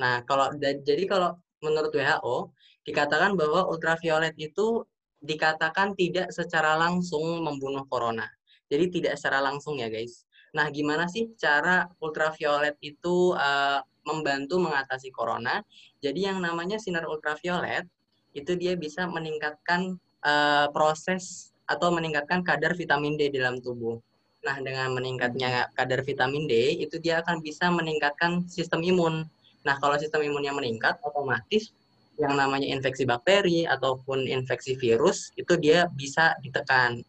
Nah, 0.00 0.22
kalau 0.26 0.50
jadi 0.58 1.04
kalau 1.06 1.38
menurut 1.62 1.94
WHO 1.94 2.52
dikatakan 2.84 3.38
bahwa 3.38 3.64
ultraviolet 3.70 4.36
itu 4.36 4.84
dikatakan 5.24 5.96
tidak 5.96 6.28
secara 6.34 6.76
langsung 6.76 7.40
membunuh 7.40 7.88
corona. 7.88 8.28
Jadi 8.68 9.00
tidak 9.00 9.14
secara 9.16 9.40
langsung 9.40 9.80
ya 9.80 9.88
guys. 9.88 10.28
Nah, 10.54 10.68
gimana 10.70 11.08
sih 11.10 11.32
cara 11.34 11.88
ultraviolet 11.98 12.76
itu 12.84 13.32
uh, 13.34 13.80
membantu 14.04 14.60
mengatasi 14.60 15.08
corona? 15.10 15.64
Jadi 16.04 16.28
yang 16.28 16.38
namanya 16.44 16.76
sinar 16.76 17.08
ultraviolet 17.08 17.88
itu 18.36 18.52
dia 18.54 18.76
bisa 18.76 19.08
meningkatkan 19.08 19.96
uh, 20.22 20.68
proses 20.70 21.54
atau 21.64 21.88
meningkatkan 21.90 22.44
kadar 22.44 22.76
vitamin 22.76 23.16
D 23.16 23.32
dalam 23.32 23.58
tubuh. 23.64 23.96
Nah, 24.44 24.60
dengan 24.60 24.92
meningkatnya 24.92 25.72
kadar 25.72 26.04
vitamin 26.04 26.44
D, 26.44 26.76
itu 26.76 27.00
dia 27.00 27.24
akan 27.24 27.40
bisa 27.40 27.72
meningkatkan 27.72 28.44
sistem 28.44 28.84
imun. 28.84 29.24
Nah, 29.64 29.80
kalau 29.80 29.96
sistem 29.96 30.22
imunnya 30.24 30.52
meningkat, 30.52 31.00
otomatis 31.00 31.72
yang 32.20 32.38
namanya 32.38 32.70
infeksi 32.70 33.02
bakteri 33.02 33.66
ataupun 33.66 34.28
infeksi 34.30 34.78
virus, 34.78 35.34
itu 35.34 35.58
dia 35.58 35.90
bisa 35.90 36.38
ditekan. 36.44 37.02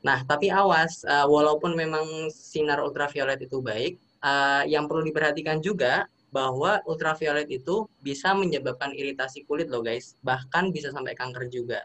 Nah, 0.00 0.24
tapi 0.24 0.48
awas, 0.48 1.04
uh, 1.04 1.28
walaupun 1.28 1.76
memang 1.76 2.32
sinar 2.32 2.80
ultraviolet 2.80 3.38
itu 3.44 3.60
baik, 3.60 4.00
uh, 4.24 4.64
yang 4.64 4.88
perlu 4.88 5.04
diperhatikan 5.04 5.60
juga 5.60 6.08
bahwa 6.32 6.80
ultraviolet 6.86 7.50
itu 7.50 7.84
bisa 8.00 8.32
menyebabkan 8.32 8.94
iritasi 8.94 9.44
kulit 9.44 9.68
loh 9.68 9.82
guys, 9.82 10.16
bahkan 10.24 10.70
bisa 10.70 10.94
sampai 10.94 11.12
kanker 11.12 11.50
juga. 11.50 11.82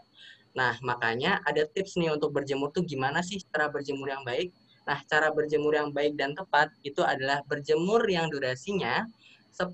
Nah, 0.55 0.79
makanya 0.85 1.43
ada 1.43 1.67
tips 1.67 1.99
nih 1.99 2.15
untuk 2.15 2.31
berjemur 2.31 2.71
tuh 2.71 2.87
gimana 2.87 3.19
sih 3.19 3.41
cara 3.51 3.67
berjemur 3.67 4.07
yang 4.07 4.23
baik? 4.23 4.55
Nah, 4.85 5.01
cara 5.09 5.33
berjemur 5.33 5.73
yang 5.75 5.89
baik 5.91 6.15
dan 6.15 6.37
tepat 6.37 6.71
itu 6.85 7.01
adalah 7.01 7.41
berjemur 7.49 8.05
yang 8.07 8.29
durasinya 8.31 9.03
10 9.55 9.71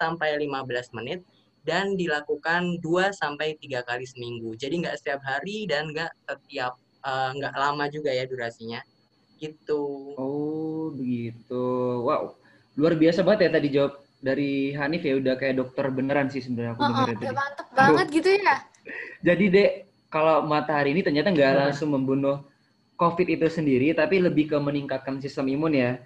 sampai 0.00 0.28
15 0.40 0.96
menit 0.96 1.20
dan 1.68 1.92
dilakukan 2.00 2.80
2 2.80 3.12
sampai 3.12 3.60
3 3.60 3.84
kali 3.84 4.08
seminggu. 4.08 4.56
Jadi 4.56 4.80
nggak 4.80 4.96
setiap 4.96 5.20
hari 5.20 5.68
dan 5.68 5.92
nggak 5.92 6.08
setiap 6.24 6.80
uh, 7.04 7.30
nggak 7.36 7.52
lama 7.52 7.84
juga 7.92 8.08
ya 8.08 8.24
durasinya. 8.24 8.80
Gitu. 9.36 10.16
Oh, 10.16 10.90
begitu. 10.96 11.64
Wow. 12.02 12.40
Luar 12.80 12.96
biasa 12.96 13.20
banget 13.20 13.46
ya 13.46 13.50
tadi 13.52 13.68
jawab 13.68 13.92
dari 14.18 14.74
Hanif 14.74 15.06
ya 15.06 15.14
udah 15.20 15.34
kayak 15.38 15.62
dokter 15.62 15.86
beneran 15.94 16.26
sih 16.26 16.42
sebenarnya 16.42 16.74
aku 16.74 16.82
oh, 16.82 16.88
dengar 16.90 17.06
oh, 17.06 17.14
tadi. 17.14 17.26
mantep 17.36 17.68
banget 17.76 18.06
gitu 18.10 18.28
ya. 18.34 18.54
Jadi 19.22 19.44
dek 19.52 19.70
kalau 20.08 20.42
matahari 20.48 20.96
ini 20.96 21.04
ternyata 21.04 21.30
nggak 21.30 21.50
hmm. 21.52 21.60
langsung 21.68 21.92
membunuh 21.92 22.42
COVID 22.98 23.28
itu 23.30 23.46
sendiri, 23.46 23.94
tapi 23.94 24.18
lebih 24.18 24.50
ke 24.50 24.58
meningkatkan 24.58 25.22
sistem 25.22 25.46
imun 25.46 25.70
ya. 25.76 26.02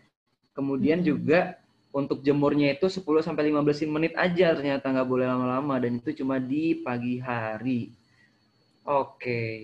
Kemudian 0.52 1.00
hmm. 1.00 1.06
juga 1.08 1.56
untuk 1.92 2.24
jemurnya 2.24 2.72
itu 2.72 2.88
10 2.88 3.04
sampai 3.20 3.52
15 3.52 3.84
menit 3.92 4.16
aja 4.16 4.56
ternyata 4.56 4.88
nggak 4.88 5.08
boleh 5.08 5.28
lama-lama 5.28 5.76
dan 5.76 6.00
itu 6.00 6.24
cuma 6.24 6.40
di 6.40 6.80
pagi 6.80 7.20
hari. 7.20 7.92
Oke. 8.88 9.20
Okay. 9.20 9.56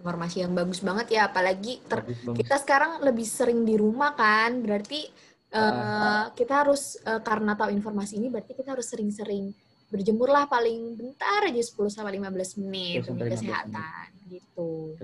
Informasi 0.00 0.36
yang 0.44 0.52
bagus 0.56 0.80
banget 0.80 1.16
ya, 1.16 1.28
apalagi 1.28 1.80
ter 1.84 2.00
bagus, 2.04 2.20
bagus. 2.24 2.38
kita 2.40 2.56
sekarang 2.60 2.90
lebih 3.04 3.24
sering 3.28 3.64
di 3.64 3.76
rumah 3.76 4.12
kan, 4.16 4.60
berarti 4.60 5.08
uh, 5.54 6.28
kita 6.32 6.64
harus 6.64 6.98
uh, 7.04 7.20
karena 7.20 7.56
tahu 7.56 7.72
informasi 7.72 8.20
ini 8.20 8.28
berarti 8.28 8.52
kita 8.52 8.76
harus 8.76 8.88
sering-sering 8.90 9.54
berjemur 9.88 10.26
lah 10.26 10.50
paling 10.50 10.98
bentar 10.98 11.46
aja 11.46 11.60
10 11.60 11.70
sampai 11.92 12.18
15 12.18 12.60
menit 12.64 13.06
demi 13.06 13.22
kesehatan 13.30 14.08
menit. 14.26 14.42
gitu. 14.42 14.96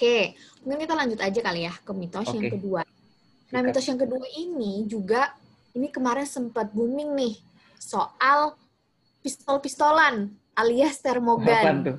Oke, 0.00 0.32
mungkin 0.64 0.80
kita 0.86 0.94
lanjut 0.96 1.20
aja 1.20 1.40
kali 1.44 1.60
ya 1.68 1.74
ke 1.76 1.92
mitos 1.92 2.24
okay. 2.24 2.36
yang 2.38 2.48
kedua. 2.56 2.82
Nah, 3.50 3.58
mitos 3.66 3.86
yang 3.86 3.98
kedua 3.98 4.22
ini 4.38 4.86
juga 4.86 5.34
ini 5.74 5.90
kemarin 5.90 6.26
sempat 6.26 6.70
booming 6.70 7.14
nih 7.14 7.34
soal 7.78 8.54
pistol-pistolan 9.22 10.30
alias 10.54 11.02
termogan. 11.02 11.82
Tuh? 11.86 11.98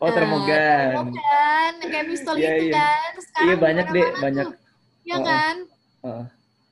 Oh, 0.00 0.08
termogan. 0.08 0.56
Uh, 0.56 1.04
termogan, 1.04 1.72
kayak 1.84 2.06
pistol 2.08 2.34
yeah, 2.40 2.56
itu 2.56 2.64
yeah. 2.72 2.76
kan. 2.80 3.10
Sekarang 3.20 3.46
iya, 3.46 3.56
banyak 3.60 3.86
deh, 3.92 4.08
banyak. 4.20 4.46
Iya 5.04 5.16
kan? 5.20 5.56
Uh. 6.00 6.24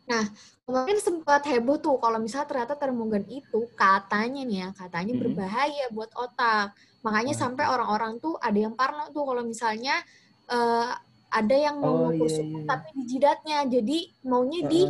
Nah, 0.04 0.24
kemarin 0.64 0.98
sempat 1.00 1.42
heboh 1.48 1.76
tuh 1.80 1.96
kalau 2.00 2.16
misalnya 2.20 2.48
ternyata 2.48 2.74
termogan 2.76 3.24
itu 3.28 3.68
katanya 3.76 4.42
nih 4.44 4.58
ya, 4.64 4.68
katanya 4.72 5.12
hmm. 5.16 5.22
berbahaya 5.22 5.84
buat 5.92 6.10
otak. 6.16 6.72
Makanya 7.04 7.34
uh. 7.36 7.40
sampai 7.44 7.64
orang-orang 7.68 8.16
tuh 8.24 8.40
ada 8.40 8.56
yang 8.56 8.72
parno 8.72 9.12
tuh 9.12 9.24
kalau 9.28 9.42
misalnya 9.44 10.00
uh, 10.48 10.96
ada 11.34 11.56
yang 11.58 11.82
mau 11.82 12.08
oh, 12.08 12.10
iya, 12.14 12.30
iya. 12.30 12.62
tapi 12.62 12.88
di 12.94 13.02
jidatnya 13.10 13.58
jadi 13.66 13.98
maunya 14.22 14.60
uh. 14.62 14.68
di 14.70 14.82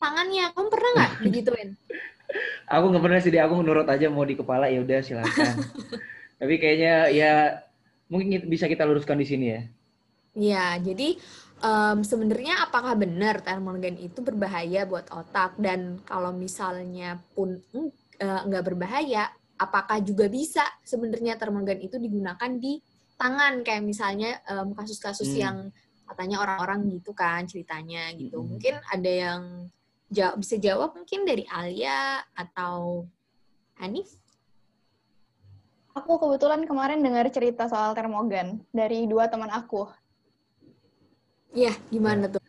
tangannya. 0.00 0.44
Kamu 0.56 0.68
pernah 0.72 0.90
nggak 0.96 1.12
digituin? 1.28 1.70
Aku 2.72 2.84
nggak 2.88 3.04
pernah 3.04 3.20
sih 3.20 3.32
dia 3.32 3.44
aku 3.44 3.54
menurut 3.60 3.84
aja 3.84 4.08
mau 4.08 4.24
di 4.24 4.34
kepala 4.34 4.72
ya 4.72 4.80
udah 4.80 4.98
silakan. 5.04 5.54
Tapi 6.40 6.54
kayaknya 6.56 7.12
ya 7.12 7.32
mungkin 8.08 8.48
bisa 8.48 8.64
kita 8.64 8.88
luruskan 8.88 9.20
di 9.20 9.26
sini 9.28 9.46
ya. 9.52 9.62
Iya, 10.34 10.66
jadi 10.82 11.14
um, 11.62 12.02
sebenarnya 12.02 12.66
apakah 12.66 12.98
benar 12.98 13.38
termogan 13.38 13.94
itu 13.94 14.18
berbahaya 14.18 14.82
buat 14.82 15.06
otak? 15.14 15.54
Dan 15.62 16.02
kalau 16.02 16.34
misalnya 16.34 17.22
pun 17.38 17.62
uh, 18.18 18.40
nggak 18.42 18.64
berbahaya, 18.66 19.30
apakah 19.54 20.02
juga 20.02 20.26
bisa 20.26 20.66
sebenarnya 20.82 21.38
termogan 21.38 21.78
itu 21.78 22.02
digunakan 22.02 22.50
di 22.58 22.82
tangan 23.16 23.62
kayak 23.62 23.82
misalnya 23.86 24.42
um, 24.50 24.74
kasus-kasus 24.74 25.30
hmm. 25.34 25.40
yang 25.40 25.56
katanya 26.04 26.44
orang-orang 26.44 27.00
gitu 27.00 27.16
kan 27.16 27.48
ceritanya 27.48 28.12
gitu. 28.14 28.44
Hmm. 28.44 28.56
Mungkin 28.56 28.74
ada 28.92 29.10
yang 29.10 29.42
jawab, 30.12 30.36
bisa 30.44 30.54
jawab 30.60 30.90
mungkin 30.92 31.24
dari 31.24 31.48
Alia 31.48 32.20
atau 32.36 33.08
Hanif? 33.80 34.12
Aku 35.94 36.18
kebetulan 36.18 36.66
kemarin 36.66 37.00
dengar 37.00 37.26
cerita 37.30 37.70
soal 37.70 37.94
termogan 37.94 38.60
dari 38.74 39.06
dua 39.06 39.30
teman 39.30 39.48
aku. 39.48 39.86
Iya, 41.54 41.70
gimana 41.88 42.26
tuh? 42.26 42.43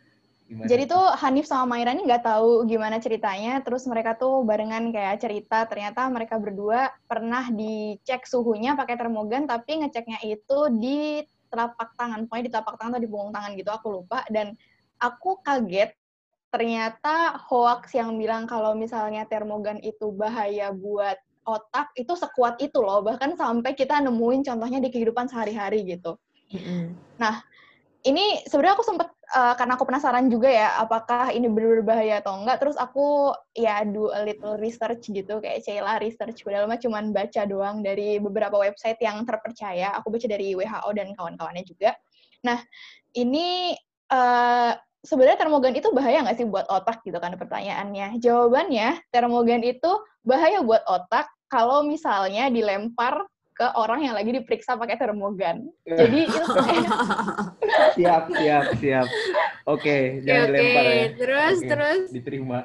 Gimana? 0.46 0.70
Jadi 0.70 0.82
tuh 0.86 1.04
Hanif 1.18 1.46
sama 1.50 1.74
Maira 1.74 1.90
ini 1.90 2.06
nggak 2.06 2.22
tahu 2.22 2.70
gimana 2.70 3.02
ceritanya, 3.02 3.58
terus 3.66 3.82
mereka 3.90 4.14
tuh 4.14 4.46
barengan 4.46 4.94
kayak 4.94 5.18
cerita, 5.18 5.66
ternyata 5.66 6.06
mereka 6.06 6.38
berdua 6.38 6.94
pernah 7.10 7.50
dicek 7.50 8.22
suhunya 8.30 8.78
pakai 8.78 8.94
termogan, 8.94 9.50
tapi 9.50 9.82
ngeceknya 9.82 10.22
itu 10.22 10.58
di 10.78 11.26
telapak 11.50 11.98
tangan, 11.98 12.30
pokoknya 12.30 12.44
di 12.46 12.52
telapak 12.54 12.74
tangan 12.78 12.90
atau 12.94 13.02
di 13.02 13.10
punggung 13.10 13.34
tangan 13.34 13.52
gitu, 13.58 13.70
aku 13.74 13.86
lupa. 13.90 14.22
Dan 14.30 14.54
aku 15.02 15.42
kaget, 15.42 15.98
ternyata 16.54 17.42
hoax 17.50 17.98
yang 17.98 18.14
bilang 18.14 18.46
kalau 18.46 18.78
misalnya 18.78 19.26
termogan 19.26 19.82
itu 19.82 20.14
bahaya 20.14 20.70
buat 20.70 21.18
otak, 21.42 21.90
itu 21.98 22.14
sekuat 22.14 22.62
itu 22.62 22.78
loh, 22.78 23.02
bahkan 23.02 23.34
sampai 23.34 23.74
kita 23.74 23.98
nemuin 23.98 24.46
contohnya 24.46 24.78
di 24.78 24.94
kehidupan 24.94 25.26
sehari-hari 25.26 25.82
gitu. 25.90 26.14
Mm 26.54 26.60
-hmm. 26.62 26.82
Nah, 27.18 27.42
ini 28.06 28.46
sebenarnya 28.46 28.78
aku 28.78 28.86
sempet 28.86 29.08
uh, 29.34 29.58
karena 29.58 29.74
aku 29.74 29.84
penasaran 29.84 30.30
juga 30.30 30.46
ya 30.46 30.78
apakah 30.78 31.34
ini 31.34 31.50
benar 31.50 31.82
berbahaya 31.82 32.22
atau 32.22 32.38
enggak 32.38 32.62
terus 32.62 32.78
aku 32.78 33.34
ya 33.58 33.82
do 33.82 34.14
a 34.14 34.22
little 34.22 34.54
research 34.62 35.10
gitu 35.10 35.42
kayak 35.42 35.66
Sheila 35.66 35.98
research 35.98 36.46
padahal 36.46 36.70
mah 36.70 36.78
cuman 36.78 37.10
baca 37.10 37.42
doang 37.44 37.82
dari 37.82 38.22
beberapa 38.22 38.54
website 38.54 39.02
yang 39.02 39.26
terpercaya. 39.26 39.90
Aku 39.98 40.14
baca 40.14 40.26
dari 40.30 40.54
WHO 40.54 40.90
dan 40.94 41.10
kawan-kawannya 41.18 41.66
juga. 41.66 41.98
Nah 42.46 42.62
ini 43.18 43.74
uh, 44.14 44.72
sebenarnya 45.02 45.38
termogan 45.42 45.74
itu 45.74 45.90
bahaya 45.90 46.22
nggak 46.22 46.38
sih 46.38 46.46
buat 46.46 46.70
otak 46.70 47.02
gitu 47.02 47.18
kan 47.18 47.34
pertanyaannya? 47.34 48.22
Jawabannya 48.22 49.02
termogan 49.10 49.66
itu 49.66 49.90
bahaya 50.22 50.62
buat 50.62 50.86
otak 50.86 51.26
kalau 51.50 51.82
misalnya 51.82 52.50
dilempar 52.50 53.26
ke 53.56 53.66
orang 53.72 54.04
yang 54.04 54.12
lagi 54.12 54.36
diperiksa 54.36 54.76
pakai 54.76 55.00
termogan. 55.00 55.72
Iya. 55.88 55.96
Jadi 56.04 56.18
itu 56.28 56.42
siap, 57.96 58.28
siap, 58.28 58.64
siap. 58.76 59.06
Oke, 59.64 59.80
okay, 59.80 60.02
jangan 60.28 60.46
okay. 60.52 60.52
lempar 60.52 60.84
ya. 60.84 61.04
Terus, 61.16 61.56
okay. 61.56 61.68
terus. 61.72 62.00
Diterima. 62.12 62.60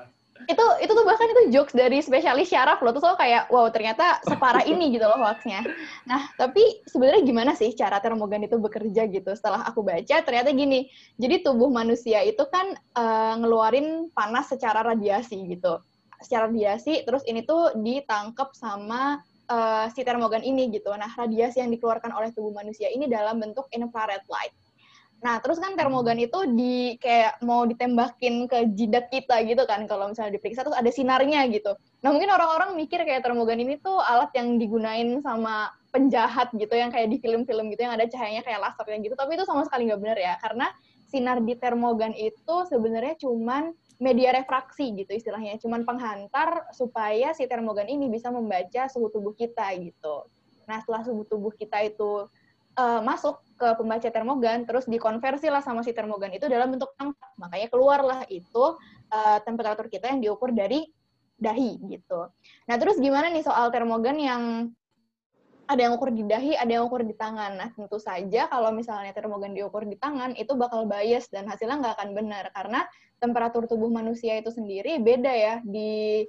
Itu 0.52 0.66
itu 0.84 0.92
tuh 0.92 1.06
bahkan 1.08 1.32
itu 1.32 1.42
jokes 1.56 1.72
dari 1.72 2.04
spesialis 2.04 2.52
syaraf 2.52 2.84
loh. 2.84 2.92
Terus 2.92 3.08
lo 3.08 3.16
kayak, 3.16 3.48
wow 3.48 3.72
ternyata 3.72 4.20
separah 4.28 4.68
ini 4.68 4.92
gitu 4.92 5.08
loh 5.08 5.16
hoaxnya. 5.16 5.64
Nah, 6.04 6.28
tapi 6.36 6.84
sebenarnya 6.92 7.24
gimana 7.24 7.52
sih 7.56 7.72
cara 7.72 8.04
termogan 8.04 8.44
itu 8.44 8.60
bekerja 8.60 9.08
gitu? 9.08 9.32
Setelah 9.32 9.64
aku 9.64 9.88
baca, 9.88 10.20
ternyata 10.28 10.52
gini. 10.52 10.92
Jadi 11.16 11.40
tubuh 11.40 11.72
manusia 11.72 12.20
itu 12.28 12.44
kan 12.52 12.76
uh, 13.00 13.40
ngeluarin 13.40 14.12
panas 14.12 14.52
secara 14.52 14.84
radiasi 14.84 15.40
gitu. 15.48 15.80
Secara 16.20 16.52
radiasi, 16.52 17.08
terus 17.08 17.24
ini 17.32 17.48
tuh 17.48 17.72
ditangkap 17.80 18.52
sama 18.54 19.24
uh, 19.52 19.86
si 19.92 20.08
termogan 20.08 20.40
ini 20.48 20.72
gitu. 20.72 20.96
Nah, 20.96 21.12
radiasi 21.12 21.60
yang 21.60 21.70
dikeluarkan 21.76 22.16
oleh 22.16 22.32
tubuh 22.32 22.56
manusia 22.56 22.88
ini 22.88 23.12
dalam 23.12 23.44
bentuk 23.44 23.68
infrared 23.76 24.24
light. 24.32 24.56
Nah, 25.22 25.38
terus 25.38 25.62
kan 25.62 25.78
termogan 25.78 26.18
itu 26.18 26.50
di 26.58 26.98
kayak 26.98 27.46
mau 27.46 27.62
ditembakin 27.70 28.50
ke 28.50 28.74
jidat 28.74 29.14
kita 29.14 29.46
gitu 29.46 29.70
kan 29.70 29.86
kalau 29.86 30.10
misalnya 30.10 30.34
diperiksa 30.34 30.66
terus 30.66 30.74
ada 30.74 30.90
sinarnya 30.90 31.46
gitu. 31.54 31.78
Nah, 32.02 32.10
mungkin 32.10 32.34
orang-orang 32.34 32.74
mikir 32.74 33.06
kayak 33.06 33.22
termogan 33.22 33.62
ini 33.62 33.78
tuh 33.78 34.02
alat 34.02 34.34
yang 34.34 34.58
digunain 34.58 35.22
sama 35.22 35.70
penjahat 35.94 36.50
gitu 36.58 36.74
yang 36.74 36.90
kayak 36.90 37.14
di 37.14 37.22
film-film 37.22 37.70
gitu 37.70 37.86
yang 37.86 37.94
ada 37.94 38.10
cahayanya 38.10 38.42
kayak 38.42 38.66
laser 38.66 38.88
gitu, 38.98 39.14
tapi 39.14 39.38
itu 39.38 39.46
sama 39.46 39.62
sekali 39.62 39.94
nggak 39.94 40.02
benar 40.02 40.18
ya. 40.18 40.34
Karena 40.42 40.74
sinar 41.12 41.38
di 41.44 41.54
termogan 41.54 42.18
itu 42.18 42.56
sebenarnya 42.66 43.20
cuman 43.22 43.78
media 44.02 44.34
refraksi 44.34 44.90
gitu 44.98 45.14
istilahnya, 45.14 45.62
cuman 45.62 45.86
penghantar 45.86 46.74
supaya 46.74 47.38
si 47.38 47.46
termogan 47.46 47.86
ini 47.86 48.10
bisa 48.10 48.34
membaca 48.34 48.90
suhu 48.90 49.14
tubuh 49.14 49.38
kita 49.38 49.70
gitu. 49.78 50.26
Nah 50.66 50.82
setelah 50.82 51.06
suhu 51.06 51.22
tubuh 51.30 51.54
kita 51.54 51.86
itu 51.86 52.26
uh, 52.82 53.02
masuk 53.06 53.46
ke 53.62 53.68
pembaca 53.78 54.10
termogan, 54.10 54.66
terus 54.66 54.90
dikonversi 54.90 55.54
lah 55.54 55.62
sama 55.62 55.86
si 55.86 55.94
termogan 55.94 56.34
itu 56.34 56.50
dalam 56.50 56.74
bentuk 56.74 56.90
angka. 56.98 57.30
Makanya 57.38 57.70
keluarlah 57.70 58.26
itu 58.26 58.74
uh, 59.14 59.38
temperatur 59.46 59.86
kita 59.86 60.10
yang 60.10 60.20
diukur 60.26 60.50
dari 60.50 60.90
dahi 61.38 61.78
gitu. 61.86 62.30
Nah 62.66 62.76
terus 62.82 62.98
gimana 62.98 63.30
nih 63.30 63.46
soal 63.46 63.70
termogan 63.70 64.18
yang 64.18 64.74
ada 65.70 65.88
yang 65.88 65.96
ukur 65.96 66.12
di 66.12 66.28
dahi, 66.28 66.58
ada 66.58 66.68
yang 66.68 66.84
ukur 66.90 67.06
di 67.06 67.16
tangan. 67.16 67.56
Nah 67.56 67.70
tentu 67.72 67.96
saja 68.02 68.50
kalau 68.52 68.76
misalnya 68.76 69.16
termogan 69.16 69.56
diukur 69.56 69.86
di 69.88 69.96
tangan 69.96 70.36
itu 70.36 70.58
bakal 70.58 70.84
bias 70.90 71.32
dan 71.32 71.46
hasilnya 71.48 71.80
nggak 71.80 71.96
akan 72.02 72.10
benar 72.12 72.46
karena 72.52 72.84
temperatur 73.22 73.70
tubuh 73.70 73.94
manusia 73.94 74.42
itu 74.42 74.50
sendiri 74.50 74.98
beda 74.98 75.30
ya 75.30 75.54
di 75.62 76.26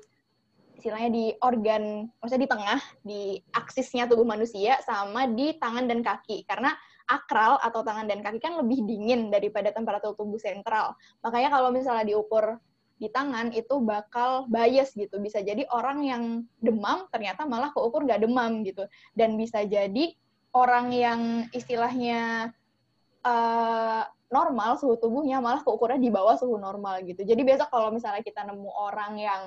istilahnya 0.82 1.10
di 1.14 1.24
organ, 1.38 2.10
maksudnya 2.18 2.42
di 2.42 2.50
tengah, 2.50 2.80
di 3.06 3.22
aksisnya 3.54 4.10
tubuh 4.10 4.26
manusia 4.26 4.82
sama 4.82 5.30
di 5.30 5.54
tangan 5.54 5.86
dan 5.86 6.02
kaki. 6.02 6.42
Karena 6.42 6.74
akral 7.06 7.62
atau 7.62 7.86
tangan 7.86 8.10
dan 8.10 8.18
kaki 8.18 8.42
kan 8.42 8.58
lebih 8.58 8.82
dingin 8.82 9.30
daripada 9.30 9.70
temperatur 9.70 10.18
tubuh 10.18 10.42
sentral. 10.42 10.98
Makanya 11.22 11.54
kalau 11.54 11.70
misalnya 11.70 12.02
diukur 12.10 12.58
di 12.98 13.06
tangan 13.14 13.54
itu 13.54 13.78
bakal 13.78 14.50
bias 14.50 14.98
gitu. 14.98 15.22
Bisa 15.22 15.38
jadi 15.38 15.62
orang 15.70 16.02
yang 16.02 16.22
demam 16.58 17.06
ternyata 17.14 17.46
malah 17.46 17.70
keukur 17.70 18.02
nggak 18.02 18.26
demam 18.26 18.66
gitu. 18.66 18.82
Dan 19.14 19.38
bisa 19.38 19.62
jadi 19.62 20.18
orang 20.50 20.90
yang 20.90 21.20
istilahnya 21.54 22.50
uh, 23.22 24.02
normal 24.32 24.80
suhu 24.80 24.96
tubuhnya 24.96 25.38
malah 25.44 25.60
keukurnya 25.60 26.00
di 26.00 26.08
bawah 26.08 26.34
suhu 26.40 26.56
normal 26.56 27.04
gitu. 27.04 27.20
Jadi 27.22 27.44
besok 27.44 27.68
kalau 27.68 27.92
misalnya 27.92 28.24
kita 28.24 28.42
nemu 28.48 28.66
orang 28.72 29.20
yang 29.20 29.42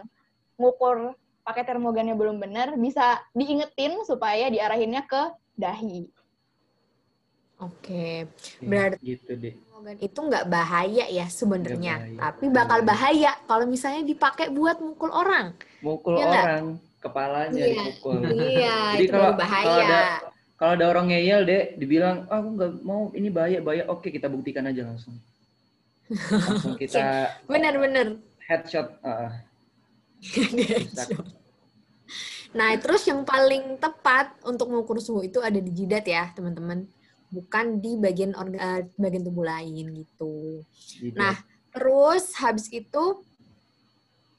ngukur 0.61 1.17
pakai 1.41 1.65
termogannya 1.65 2.13
belum 2.13 2.37
benar, 2.37 2.77
bisa 2.77 3.21
diingetin 3.33 4.05
supaya 4.05 4.49
diarahinnya 4.53 5.03
ke 5.09 5.33
dahi. 5.57 6.09
Oke, 7.55 8.27
berarti 8.59 8.99
gitu 9.15 9.31
deh. 9.39 9.55
termogan 9.55 9.95
itu 10.03 10.19
nggak 10.19 10.45
bahaya 10.51 11.05
ya 11.07 11.25
sebenarnya, 11.31 12.19
tapi 12.19 12.51
bakal 12.51 12.83
bahaya 12.83 13.31
kalau 13.47 13.63
misalnya 13.63 14.03
dipakai 14.03 14.51
buat 14.51 14.83
mukul 14.83 15.07
orang. 15.07 15.55
Mukul 15.79 16.19
ya 16.19 16.27
orang, 16.27 16.63
gak? 16.75 16.99
kepalanya 16.99 17.63
iya. 17.63 17.71
dipukul. 17.79 18.17
Iya, 18.27 18.77
Jadi 18.99 19.05
itu 19.07 19.13
kalau, 19.15 19.31
bahaya. 19.39 19.63
Kalau 19.63 19.87
ada, 19.87 20.03
kalau 20.55 20.71
ada 20.79 20.87
orang 20.87 21.11
ngeyel 21.11 21.43
deh, 21.43 21.63
dibilang, 21.75 22.23
ah, 22.31 22.39
aku 22.39 22.49
nggak 22.55 22.71
mau 22.79 23.11
ini 23.11 23.27
bahaya, 23.27 23.59
bahaya. 23.59 23.83
Oke, 23.91 24.07
kita 24.07 24.31
buktikan 24.31 24.63
aja 24.63 24.87
langsung. 24.87 25.19
Langsung 26.07 26.75
kita. 26.81 27.27
Bener-bener. 27.43 28.23
Headshot. 28.47 28.95
Uh, 29.03 29.35
nah, 32.55 32.71
terus 32.79 33.03
yang 33.03 33.27
paling 33.27 33.75
tepat 33.83 34.31
untuk 34.47 34.71
mengukur 34.71 34.95
suhu 35.03 35.27
itu 35.27 35.43
ada 35.43 35.59
di 35.59 35.71
jidat 35.75 36.07
ya, 36.07 36.31
teman-teman. 36.31 36.87
Bukan 37.35 37.83
di 37.83 37.99
bagian 37.99 38.31
organ 38.39 38.61
eh, 38.61 38.81
bagian 38.95 39.27
tubuh 39.27 39.43
lain 39.43 39.91
gitu. 39.91 40.63
Jidat. 40.71 41.19
Nah, 41.19 41.35
terus 41.75 42.31
habis 42.39 42.71
itu 42.71 43.03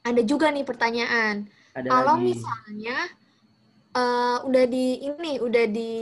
ada 0.01 0.23
juga 0.25 0.49
nih 0.49 0.65
pertanyaan. 0.65 1.45
Ada 1.77 1.93
Kalau 1.93 2.17
lagi. 2.17 2.25
misalnya 2.33 2.97
uh, 3.97 4.39
udah 4.45 4.65
di 4.69 5.01
ini 5.09 5.41
udah 5.41 5.65
di 5.65 5.95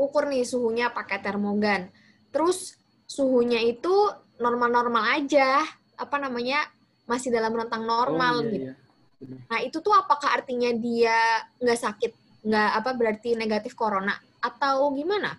ukur 0.00 0.26
nih 0.26 0.42
suhunya 0.48 0.90
pakai 0.90 1.20
termogan. 1.20 1.92
Terus 2.32 2.74
suhunya 3.04 3.62
itu 3.62 3.92
normal-normal 4.40 5.20
aja, 5.20 5.62
apa 5.94 6.16
namanya? 6.18 6.64
masih 7.04 7.28
dalam 7.28 7.52
rentang 7.52 7.84
normal 7.84 8.40
oh, 8.40 8.44
iya, 8.48 8.52
gitu. 8.56 8.72
Iya. 8.72 9.36
Nah 9.52 9.58
itu 9.60 9.76
tuh 9.84 9.92
apakah 9.92 10.40
artinya 10.40 10.72
dia 10.72 11.44
nggak 11.60 11.80
sakit, 11.84 12.12
nggak 12.48 12.70
apa 12.80 12.90
berarti 12.96 13.36
negatif 13.36 13.76
corona 13.76 14.16
atau 14.40 14.88
gimana? 14.96 15.36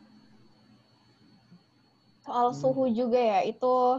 Soal 2.21 2.53
hmm. 2.53 2.57
suhu 2.61 2.85
juga 2.93 3.17
ya 3.17 3.41
itu 3.49 3.97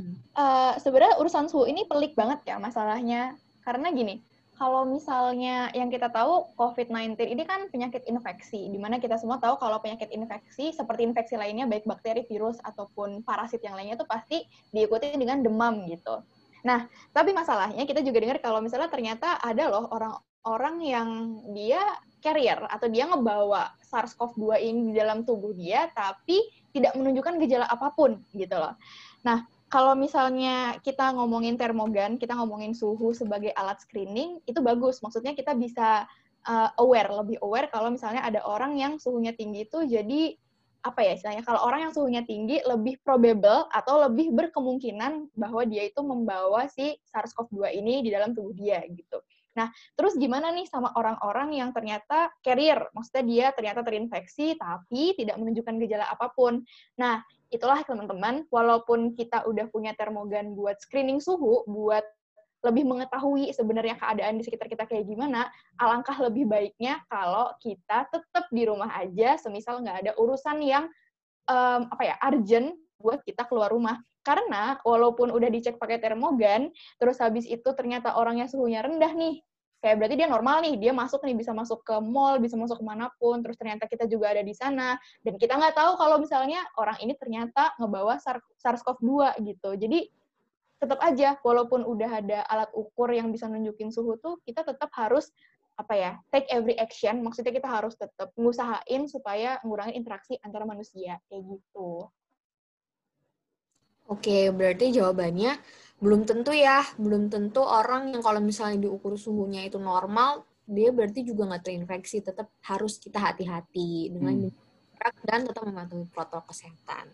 hmm. 0.00 0.14
uh, 0.32 0.72
sebenarnya 0.80 1.20
urusan 1.20 1.52
suhu 1.52 1.68
ini 1.68 1.84
pelik 1.84 2.16
banget 2.16 2.40
ya 2.48 2.56
masalahnya 2.56 3.36
karena 3.68 3.92
gini 3.92 4.24
kalau 4.54 4.86
misalnya 4.86 5.68
yang 5.74 5.90
kita 5.90 6.08
tahu 6.10 6.54
COVID-19 6.54 7.18
ini 7.26 7.42
kan 7.42 7.66
penyakit 7.68 8.06
infeksi, 8.06 8.70
di 8.70 8.78
mana 8.78 9.02
kita 9.02 9.18
semua 9.18 9.42
tahu 9.42 9.58
kalau 9.58 9.82
penyakit 9.82 10.10
infeksi 10.14 10.70
seperti 10.70 11.02
infeksi 11.04 11.34
lainnya, 11.34 11.66
baik 11.66 11.82
bakteri, 11.84 12.22
virus, 12.30 12.62
ataupun 12.62 13.26
parasit 13.26 13.60
yang 13.66 13.74
lainnya 13.74 13.98
itu 13.98 14.06
pasti 14.06 14.46
diikuti 14.70 15.10
dengan 15.18 15.42
demam 15.42 15.82
gitu. 15.90 16.22
Nah, 16.64 16.88
tapi 17.12 17.36
masalahnya 17.36 17.84
kita 17.84 18.00
juga 18.00 18.24
dengar 18.24 18.38
kalau 18.40 18.62
misalnya 18.64 18.88
ternyata 18.88 19.36
ada 19.42 19.68
loh 19.68 19.90
orang-orang 19.92 20.76
yang 20.80 21.08
dia 21.52 21.82
carrier 22.24 22.56
atau 22.72 22.88
dia 22.88 23.04
ngebawa 23.04 23.76
SARS-CoV-2 23.84 24.64
ini 24.64 24.80
di 24.88 24.92
dalam 24.96 25.28
tubuh 25.28 25.52
dia 25.52 25.92
tapi 25.92 26.40
tidak 26.72 26.96
menunjukkan 26.96 27.36
gejala 27.44 27.68
apa 27.68 27.92
pun 27.92 28.16
gitu 28.32 28.56
loh. 28.56 28.72
Nah, 29.28 29.44
kalau 29.74 29.98
misalnya 29.98 30.78
kita 30.86 31.10
ngomongin 31.18 31.58
termogan, 31.58 32.14
kita 32.14 32.38
ngomongin 32.38 32.78
suhu 32.78 33.10
sebagai 33.10 33.50
alat 33.58 33.82
screening, 33.82 34.38
itu 34.46 34.62
bagus. 34.62 35.02
Maksudnya 35.02 35.34
kita 35.34 35.50
bisa 35.58 36.06
uh, 36.46 36.70
aware, 36.78 37.10
lebih 37.10 37.42
aware 37.42 37.66
kalau 37.74 37.90
misalnya 37.90 38.22
ada 38.22 38.46
orang 38.46 38.78
yang 38.78 39.02
suhunya 39.02 39.34
tinggi 39.34 39.66
itu 39.66 39.82
jadi 39.82 40.38
apa 40.84 41.00
ya 41.00 41.16
istilahnya 41.16 41.42
kalau 41.42 41.64
orang 41.64 41.88
yang 41.88 41.92
suhunya 41.96 42.22
tinggi 42.28 42.60
lebih 42.60 43.00
probable 43.00 43.64
atau 43.72 44.04
lebih 44.04 44.30
berkemungkinan 44.36 45.32
bahwa 45.32 45.64
dia 45.64 45.88
itu 45.88 46.04
membawa 46.04 46.68
si 46.68 46.94
SARS-CoV-2 47.08 47.72
ini 47.74 48.04
di 48.04 48.14
dalam 48.14 48.36
tubuh 48.36 48.54
dia 48.54 48.84
gitu. 48.86 49.24
Nah, 49.54 49.70
terus 49.94 50.18
gimana 50.18 50.50
nih 50.50 50.66
sama 50.66 50.90
orang-orang 50.98 51.54
yang 51.54 51.70
ternyata 51.70 52.30
carrier, 52.42 52.90
maksudnya 52.90 53.24
dia 53.24 53.46
ternyata 53.54 53.80
terinfeksi 53.86 54.58
tapi 54.58 55.14
tidak 55.14 55.38
menunjukkan 55.38 55.74
gejala 55.82 56.10
apa 56.10 56.30
pun. 56.34 56.66
Nah, 56.98 57.22
itulah 57.54 57.80
teman-teman, 57.86 58.42
walaupun 58.50 59.14
kita 59.14 59.46
udah 59.46 59.70
punya 59.70 59.94
termogan 59.94 60.58
buat 60.58 60.76
screening 60.82 61.22
suhu, 61.22 61.62
buat 61.70 62.02
lebih 62.64 62.88
mengetahui 62.88 63.52
sebenarnya 63.52 63.94
keadaan 64.00 64.40
di 64.40 64.42
sekitar 64.42 64.66
kita 64.72 64.84
kayak 64.88 65.04
gimana, 65.04 65.52
alangkah 65.76 66.16
lebih 66.16 66.48
baiknya 66.48 67.04
kalau 67.12 67.52
kita 67.60 68.08
tetap 68.08 68.44
di 68.48 68.64
rumah 68.64 68.88
aja, 68.96 69.36
semisal 69.36 69.84
nggak 69.84 70.08
ada 70.08 70.12
urusan 70.16 70.64
yang 70.64 70.88
um, 71.46 71.86
apa 71.92 72.02
ya 72.02 72.16
urgent 72.24 72.72
buat 72.96 73.20
kita 73.22 73.44
keluar 73.46 73.68
rumah. 73.68 74.00
Karena 74.24 74.80
walaupun 74.80 75.28
udah 75.28 75.52
dicek 75.52 75.76
pakai 75.76 76.00
termogan, 76.00 76.72
terus 76.96 77.20
habis 77.20 77.44
itu 77.44 77.68
ternyata 77.76 78.16
orangnya 78.16 78.48
suhunya 78.48 78.80
rendah 78.80 79.12
nih, 79.12 79.44
kayak 79.84 80.00
berarti 80.00 80.16
dia 80.16 80.24
normal 80.32 80.64
nih, 80.64 80.80
dia 80.80 80.96
masuk 80.96 81.20
nih 81.28 81.36
bisa 81.36 81.52
masuk 81.52 81.84
ke 81.84 81.92
mall, 82.00 82.40
bisa 82.40 82.56
masuk 82.56 82.80
ke 82.80 82.84
mana 82.88 83.12
pun, 83.20 83.44
terus 83.44 83.60
ternyata 83.60 83.84
kita 83.84 84.08
juga 84.08 84.32
ada 84.32 84.40
di 84.40 84.56
sana, 84.56 84.96
dan 85.20 85.36
kita 85.36 85.60
nggak 85.60 85.76
tahu 85.76 86.00
kalau 86.00 86.16
misalnya 86.16 86.64
orang 86.80 86.96
ini 87.04 87.12
ternyata 87.20 87.76
ngebawa 87.76 88.16
SARS-CoV-2 88.64 89.44
gitu. 89.44 89.76
Jadi 89.76 90.08
tetap 90.80 91.04
aja 91.04 91.36
walaupun 91.44 91.84
udah 91.84 92.24
ada 92.24 92.48
alat 92.48 92.72
ukur 92.72 93.12
yang 93.12 93.28
bisa 93.28 93.44
nunjukin 93.44 93.92
suhu 93.92 94.16
tuh 94.20 94.40
kita 94.44 94.64
tetap 94.64 94.88
harus 94.96 95.32
apa 95.74 95.94
ya 95.96 96.12
take 96.28 96.46
every 96.52 96.76
action 96.76 97.24
maksudnya 97.24 97.50
kita 97.50 97.66
harus 97.66 97.96
tetap 97.96 98.30
ngusahain 98.36 99.08
supaya 99.08 99.58
mengurangi 99.64 99.96
interaksi 99.96 100.36
antara 100.44 100.68
manusia 100.68 101.18
kayak 101.32 101.40
gitu. 101.40 102.08
Oke, 104.04 104.52
berarti 104.52 104.92
jawabannya 104.92 105.56
belum 106.02 106.26
tentu 106.26 106.50
ya, 106.50 106.82
belum 106.98 107.30
tentu 107.30 107.62
orang 107.62 108.12
yang 108.12 108.22
kalau 108.22 108.42
misalnya 108.42 108.88
diukur 108.88 109.14
suhunya 109.14 109.66
itu 109.66 109.78
normal, 109.78 110.44
dia 110.64 110.90
berarti 110.90 111.22
juga 111.22 111.48
nggak 111.48 111.62
terinfeksi. 111.64 112.24
Tetap 112.24 112.50
harus 112.66 112.98
kita 112.98 113.20
hati-hati 113.20 114.10
dengan 114.10 114.48
hmm. 114.48 114.52
dan 115.24 115.44
tetap 115.46 115.64
mematuhi 115.64 116.08
protokol 116.10 116.50
kesehatan. 116.50 117.08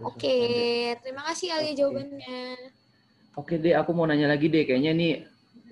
Oke, 0.00 0.38
terima 1.04 1.22
kasih 1.28 1.52
Alia 1.52 1.72
jawabannya. 1.76 2.72
Oke 3.34 3.58
deh, 3.58 3.74
aku 3.76 3.90
mau 3.92 4.08
nanya 4.08 4.30
lagi 4.30 4.48
deh. 4.48 4.64
Kayaknya 4.64 4.92
nih 4.96 5.12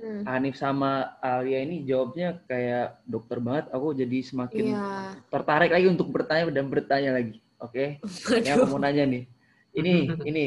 hmm. 0.02 0.22
Hanif 0.28 0.54
sama 0.58 1.16
Alia 1.22 1.62
ini 1.64 1.86
jawabnya 1.86 2.42
kayak 2.44 3.00
dokter 3.08 3.38
banget. 3.40 3.70
Aku 3.72 3.96
jadi 3.96 4.18
semakin 4.20 4.64
yeah. 4.74 5.16
tertarik 5.32 5.72
lagi 5.72 5.86
untuk 5.88 6.12
bertanya 6.12 6.50
dan 6.52 6.66
bertanya 6.68 7.10
lagi. 7.16 7.40
Oke, 7.62 8.02
okay? 8.02 8.42
ya 8.42 8.58
aku 8.58 8.74
mau 8.74 8.82
nanya 8.82 9.06
nih. 9.06 9.24
Ini, 9.72 9.94
ini, 10.28 10.44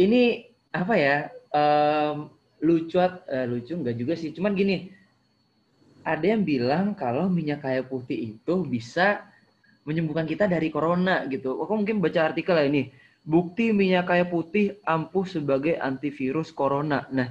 ini 0.00 0.22
apa 0.84 0.94
ya? 0.94 1.16
Um, 1.48 2.30
lucu, 2.62 2.98
uh, 2.98 3.16
lucu 3.48 3.72
nggak 3.74 3.96
juga 3.96 4.14
sih. 4.14 4.30
Cuman 4.34 4.54
gini, 4.54 4.90
ada 6.04 6.24
yang 6.24 6.42
bilang 6.42 6.94
kalau 6.94 7.26
minyak 7.26 7.64
kayu 7.64 7.84
putih 7.86 8.36
itu 8.36 8.54
bisa 8.66 9.26
menyembuhkan 9.88 10.28
kita 10.28 10.44
dari 10.44 10.68
corona 10.68 11.24
gitu. 11.26 11.60
Aku 11.64 11.72
mungkin 11.78 12.00
baca 12.00 12.28
artikel 12.32 12.54
lah 12.54 12.66
ini 12.68 12.92
Bukti 13.28 13.76
minyak 13.76 14.08
kayu 14.08 14.24
putih 14.24 14.80
ampuh 14.88 15.28
sebagai 15.28 15.76
antivirus 15.76 16.48
corona. 16.48 17.04
Nah, 17.12 17.28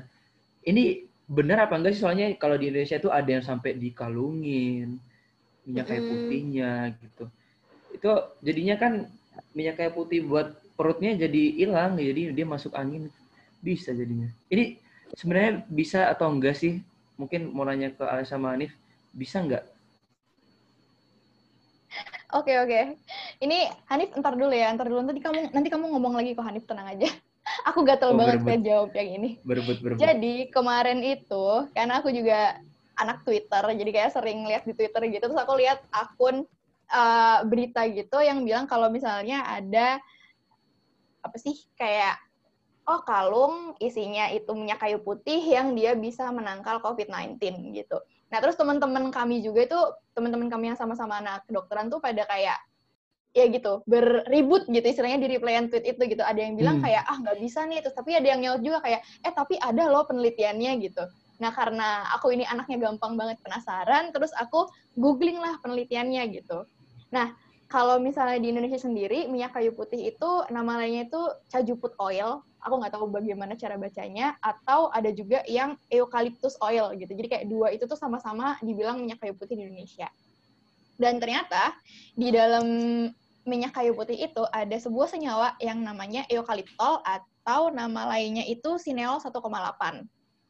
ini 0.62 1.10
benar 1.26 1.66
apa 1.66 1.74
enggak 1.74 1.98
sih? 1.98 2.06
Soalnya 2.06 2.30
kalau 2.38 2.54
di 2.54 2.70
Indonesia 2.70 3.02
itu 3.02 3.10
ada 3.10 3.26
yang 3.26 3.42
sampai 3.42 3.74
dikalungin 3.82 5.02
minyak 5.66 5.90
kayu 5.90 6.06
putihnya 6.06 6.94
gitu. 7.02 7.26
Itu 7.98 8.12
jadinya 8.46 8.78
kan 8.78 9.10
minyak 9.58 9.82
kayu 9.82 9.92
putih 9.98 10.22
buat 10.22 10.54
perutnya 10.78 11.18
jadi 11.18 11.66
hilang, 11.66 11.98
jadi 11.98 12.30
dia 12.30 12.46
masuk 12.46 12.78
angin 12.78 13.10
bisa 13.62 13.94
jadinya. 13.94 14.30
Ini 14.50 14.78
sebenarnya 15.16 15.66
bisa 15.68 16.12
atau 16.12 16.30
enggak 16.32 16.58
sih? 16.58 16.82
Mungkin 17.18 17.50
mau 17.50 17.66
nanya 17.66 17.90
ke 17.94 18.06
Alisa 18.06 18.38
sama 18.38 18.54
Hanif, 18.54 18.74
bisa 19.16 19.42
enggak? 19.42 19.66
Oke 22.36 22.54
oke. 22.60 23.00
Ini 23.40 23.72
Hanif 23.88 24.12
entar 24.14 24.36
dulu 24.36 24.52
ya, 24.52 24.70
entar 24.70 24.86
dulu 24.86 25.02
nanti 25.02 25.24
kamu 25.24 25.56
nanti 25.56 25.68
kamu 25.72 25.86
ngomong 25.96 26.14
lagi 26.20 26.36
kok 26.36 26.46
Hanif 26.46 26.68
tenang 26.68 26.92
aja. 26.92 27.08
aku 27.70 27.80
gatel 27.88 28.12
Oh, 28.14 28.18
banget 28.20 28.44
pengen 28.44 28.64
jawab 28.68 28.92
yang 28.94 29.10
ini. 29.22 29.30
Berebut 29.48 29.80
berebut. 29.80 30.00
Jadi 30.04 30.52
kemarin 30.52 31.00
itu 31.00 31.48
karena 31.72 32.04
aku 32.04 32.12
juga 32.12 32.60
anak 32.98 33.22
Twitter, 33.24 33.64
jadi 33.78 33.92
kayak 33.94 34.12
sering 34.12 34.44
lihat 34.50 34.64
di 34.66 34.74
Twitter 34.74 35.02
gitu. 35.08 35.24
Terus 35.30 35.40
aku 35.40 35.54
lihat 35.56 35.80
akun 35.94 36.44
uh, 36.92 37.40
berita 37.46 37.86
gitu 37.88 38.18
yang 38.20 38.44
bilang 38.44 38.66
kalau 38.66 38.90
misalnya 38.92 39.46
ada 39.48 40.02
apa 41.24 41.38
sih 41.40 41.56
kayak 41.76 42.27
oh 42.88 43.04
kalung 43.04 43.76
isinya 43.84 44.32
itu 44.32 44.50
minyak 44.56 44.80
kayu 44.80 45.04
putih 45.04 45.44
yang 45.44 45.76
dia 45.76 45.92
bisa 45.94 46.32
menangkal 46.32 46.80
COVID-19 46.80 47.40
gitu. 47.76 48.00
Nah 48.32 48.40
terus 48.40 48.56
teman-teman 48.56 49.12
kami 49.12 49.44
juga 49.44 49.68
itu 49.68 49.80
teman-teman 50.16 50.48
kami 50.48 50.72
yang 50.72 50.80
sama-sama 50.80 51.20
anak 51.20 51.44
kedokteran 51.48 51.92
tuh 51.92 52.00
pada 52.00 52.24
kayak 52.24 52.58
ya 53.36 53.46
gitu 53.54 53.86
berribut 53.86 54.66
gitu 54.66 54.82
istilahnya 54.82 55.22
di 55.22 55.38
replyan 55.38 55.70
tweet 55.70 55.86
itu 55.86 56.02
gitu 56.10 56.24
ada 56.26 56.42
yang 56.42 56.58
bilang 56.58 56.82
Hmm. 56.82 56.90
kayak 56.90 57.04
ah 57.06 57.18
nggak 57.22 57.38
bisa 57.38 57.70
nih 57.70 57.86
terus 57.86 57.94
tapi 57.94 58.18
ada 58.18 58.26
yang 58.34 58.42
nyaut 58.42 58.62
juga 58.66 58.82
kayak 58.82 59.06
eh 59.22 59.34
tapi 59.36 59.62
ada 59.62 59.84
loh 59.94 60.10
penelitiannya 60.10 60.72
gitu 60.82 61.06
nah 61.38 61.54
karena 61.54 62.10
aku 62.18 62.34
ini 62.34 62.50
anaknya 62.50 62.90
gampang 62.90 63.14
banget 63.14 63.38
penasaran 63.46 64.10
terus 64.10 64.34
aku 64.34 64.66
googling 64.98 65.38
lah 65.38 65.54
penelitiannya 65.62 66.24
gitu 66.34 66.66
nah 67.14 67.30
kalau 67.68 68.00
misalnya 68.00 68.40
di 68.40 68.52
Indonesia 68.56 68.80
sendiri 68.80 69.28
minyak 69.28 69.56
kayu 69.56 69.76
putih 69.76 70.12
itu 70.12 70.30
nama 70.52 70.80
lainnya 70.80 71.08
itu 71.08 71.22
cajuput 71.52 71.94
oil 72.00 72.44
aku 72.64 72.74
nggak 72.80 72.94
tahu 72.96 73.06
bagaimana 73.12 73.54
cara 73.60 73.76
bacanya 73.76 74.36
atau 74.40 74.92
ada 74.92 75.12
juga 75.12 75.44
yang 75.48 75.76
eucalyptus 75.92 76.56
oil 76.64 76.96
gitu 76.96 77.12
jadi 77.12 77.28
kayak 77.28 77.46
dua 77.52 77.72
itu 77.76 77.84
tuh 77.86 78.00
sama-sama 78.00 78.56
dibilang 78.64 79.00
minyak 79.00 79.20
kayu 79.20 79.36
putih 79.36 79.60
di 79.60 79.68
Indonesia 79.68 80.08
dan 80.98 81.22
ternyata 81.22 81.78
di 82.18 82.34
dalam 82.34 82.66
minyak 83.48 83.72
kayu 83.72 83.96
putih 83.96 84.28
itu 84.28 84.44
ada 84.52 84.76
sebuah 84.76 85.08
senyawa 85.08 85.56
yang 85.64 85.80
namanya 85.80 86.28
eukaliptol 86.28 87.00
atau 87.06 87.72
nama 87.72 88.12
lainnya 88.12 88.44
itu 88.44 88.76
sineol 88.76 89.24
1,8. 89.24 89.40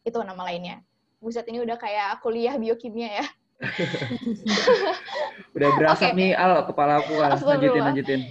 Itu 0.02 0.18
nama 0.26 0.42
lainnya. 0.42 0.82
Buset 1.22 1.46
ini 1.46 1.62
udah 1.62 1.78
kayak 1.78 2.26
kuliah 2.26 2.58
biokimia 2.58 3.22
ya. 3.22 3.26
Udah 5.58 5.70
berasap 5.74 6.14
Oke. 6.14 6.18
nih 6.18 6.32
Al 6.38 6.66
kepala 6.70 7.02
aku 7.02 7.14
Al. 7.18 7.38
Lanjutin 7.38 7.82
lanjutin. 7.82 8.22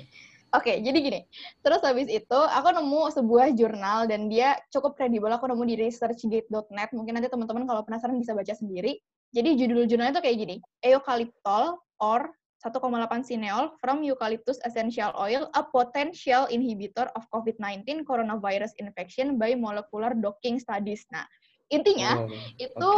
Oke, 0.54 0.78
jadi 0.80 0.98
gini. 1.02 1.20
Terus 1.60 1.82
habis 1.82 2.08
itu 2.08 2.38
aku 2.38 2.68
nemu 2.72 3.12
sebuah 3.12 3.52
jurnal 3.58 4.06
dan 4.08 4.30
dia 4.30 4.56
cukup 4.72 4.94
kredibel. 4.96 5.28
Aku 5.28 5.50
nemu 5.50 5.62
di 5.68 5.74
researchgate.net. 5.76 6.94
Mungkin 6.94 7.12
nanti 7.18 7.28
teman-teman 7.28 7.66
kalau 7.66 7.82
penasaran 7.84 8.16
bisa 8.16 8.32
baca 8.32 8.54
sendiri. 8.54 8.96
Jadi 9.34 9.58
judul 9.58 9.84
jurnalnya 9.90 10.16
tuh 10.16 10.24
kayak 10.24 10.38
gini. 10.38 10.56
Eucalyptol 10.80 11.76
or 12.00 12.30
1,8 12.64 12.80
sineol 13.22 13.76
from 13.78 14.00
eucalyptus 14.00 14.56
essential 14.64 15.12
oil, 15.20 15.46
a 15.54 15.62
potential 15.62 16.48
inhibitor 16.48 17.06
of 17.14 17.22
COVID-19 17.30 18.08
coronavirus 18.08 18.72
infection 18.80 19.36
by 19.36 19.52
molecular 19.52 20.16
docking 20.16 20.56
studies. 20.56 21.04
Nah, 21.12 21.28
intinya 21.68 22.24
Oh, 22.24 22.32
itu. 22.56 22.90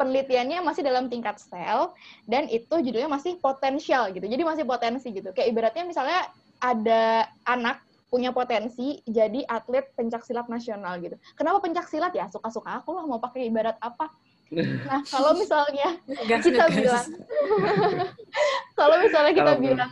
Penelitiannya 0.00 0.64
masih 0.64 0.80
dalam 0.80 1.12
tingkat 1.12 1.36
sel 1.36 1.92
dan 2.24 2.48
itu 2.48 2.72
judulnya 2.80 3.12
masih 3.12 3.36
potensial 3.36 4.08
gitu. 4.16 4.24
Jadi 4.24 4.40
masih 4.40 4.64
potensi 4.64 5.12
gitu. 5.12 5.28
Kayak 5.36 5.48
ibaratnya 5.52 5.84
misalnya 5.84 6.20
ada 6.56 7.28
anak 7.44 7.84
punya 8.08 8.32
potensi 8.32 9.04
jadi 9.06 9.44
atlet 9.46 9.92
pencak 9.92 10.24
silat 10.24 10.48
nasional 10.48 10.96
gitu. 10.98 11.20
Kenapa 11.36 11.60
pencak 11.60 11.86
silat 11.86 12.16
ya? 12.16 12.26
Suka-suka 12.32 12.80
aku 12.80 12.96
lah 12.96 13.04
mau 13.04 13.20
pakai 13.20 13.46
ibarat 13.52 13.76
apa. 13.84 14.08
Nah, 14.50 15.06
kalau 15.06 15.38
misalnya 15.38 15.94
Gas, 16.26 16.42
kita 16.42 16.66
gas. 16.66 16.74
bilang 16.74 17.06
kalau 18.82 18.98
misalnya 18.98 19.30
kita 19.30 19.54
bilang 19.62 19.90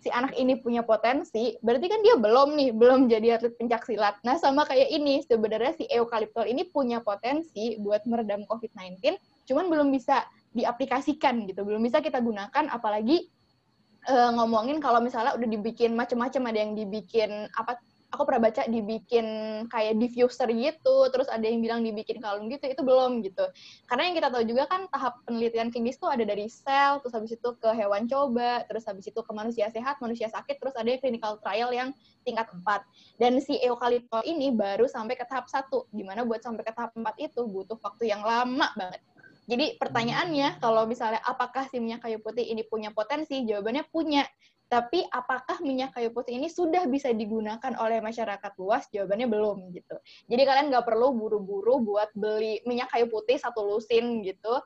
si 0.00 0.08
anak 0.08 0.32
ini 0.38 0.56
punya 0.62 0.86
potensi, 0.86 1.58
berarti 1.60 1.86
kan 1.90 2.00
dia 2.00 2.14
belum 2.16 2.54
nih, 2.54 2.70
belum 2.72 3.10
jadi 3.10 3.36
atlet 3.36 3.54
pencak 3.58 3.84
silat. 3.84 4.16
Nah, 4.22 4.38
sama 4.38 4.64
kayak 4.64 4.88
ini, 4.94 5.20
sebenarnya 5.26 5.74
si 5.74 5.84
eukaliptol 5.90 6.46
ini 6.46 6.64
punya 6.70 7.02
potensi 7.02 7.76
buat 7.82 8.06
meredam 8.06 8.46
COVID-19, 8.46 9.18
cuman 9.48 9.72
belum 9.72 9.88
bisa 9.88 10.28
diaplikasikan 10.52 11.48
gitu, 11.48 11.64
belum 11.64 11.80
bisa 11.80 12.04
kita 12.04 12.20
gunakan, 12.20 12.68
apalagi 12.68 13.32
eh, 14.08 14.30
ngomongin 14.36 14.78
kalau 14.78 15.00
misalnya 15.00 15.32
udah 15.36 15.48
dibikin 15.48 15.96
macam-macam, 15.96 16.42
ada 16.52 16.58
yang 16.58 16.72
dibikin 16.76 17.48
apa? 17.56 17.80
Aku 18.08 18.24
pernah 18.24 18.48
baca 18.48 18.64
dibikin 18.64 19.26
kayak 19.68 20.00
diffuser 20.00 20.48
gitu, 20.48 21.12
terus 21.12 21.28
ada 21.28 21.44
yang 21.44 21.60
bilang 21.60 21.84
dibikin 21.84 22.24
kalung 22.24 22.48
gitu, 22.48 22.64
itu 22.64 22.80
belum 22.80 23.20
gitu. 23.20 23.44
Karena 23.84 24.08
yang 24.08 24.16
kita 24.16 24.28
tahu 24.32 24.48
juga 24.48 24.64
kan 24.64 24.88
tahap 24.88 25.20
penelitian 25.28 25.68
klinis 25.68 26.00
tuh 26.00 26.08
ada 26.08 26.24
dari 26.24 26.48
sel, 26.48 27.04
terus 27.04 27.12
habis 27.12 27.36
itu 27.36 27.48
ke 27.60 27.68
hewan 27.68 28.08
coba, 28.08 28.64
terus 28.64 28.88
habis 28.88 29.12
itu 29.12 29.20
ke 29.20 29.32
manusia 29.36 29.68
sehat, 29.68 30.00
manusia 30.00 30.32
sakit, 30.32 30.56
terus 30.56 30.72
ada 30.80 30.88
yang 30.88 31.04
clinical 31.04 31.36
trial 31.44 31.68
yang 31.68 31.92
tingkat 32.24 32.48
4. 32.48 32.80
Dan 33.20 33.44
si 33.44 33.60
eukaliptol 33.60 34.24
ini 34.24 34.56
baru 34.56 34.88
sampai 34.88 35.12
ke 35.12 35.28
tahap 35.28 35.44
1, 35.44 35.68
di 35.92 36.00
mana 36.00 36.24
buat 36.24 36.40
sampai 36.40 36.64
ke 36.64 36.72
tahap 36.72 36.96
4 36.96 37.12
itu 37.20 37.44
butuh 37.44 37.76
waktu 37.76 38.08
yang 38.08 38.24
lama 38.24 38.72
banget. 38.72 39.04
Jadi 39.48 39.80
pertanyaannya, 39.80 40.60
kalau 40.60 40.84
misalnya 40.84 41.24
apakah 41.24 41.64
si 41.72 41.80
minyak 41.80 42.04
kayu 42.04 42.20
putih 42.20 42.44
ini 42.44 42.68
punya 42.68 42.92
potensi? 42.92 43.48
Jawabannya 43.48 43.88
punya. 43.88 44.28
Tapi 44.68 45.00
apakah 45.08 45.64
minyak 45.64 45.96
kayu 45.96 46.12
putih 46.12 46.36
ini 46.36 46.52
sudah 46.52 46.84
bisa 46.84 47.08
digunakan 47.16 47.72
oleh 47.80 48.04
masyarakat 48.04 48.52
luas? 48.60 48.84
Jawabannya 48.92 49.24
belum 49.32 49.72
gitu. 49.72 49.96
Jadi 50.28 50.42
kalian 50.44 50.68
nggak 50.68 50.84
perlu 50.84 51.16
buru-buru 51.16 51.80
buat 51.80 52.12
beli 52.12 52.60
minyak 52.68 52.92
kayu 52.92 53.08
putih 53.08 53.40
satu 53.40 53.64
lusin 53.64 54.20
gitu. 54.20 54.60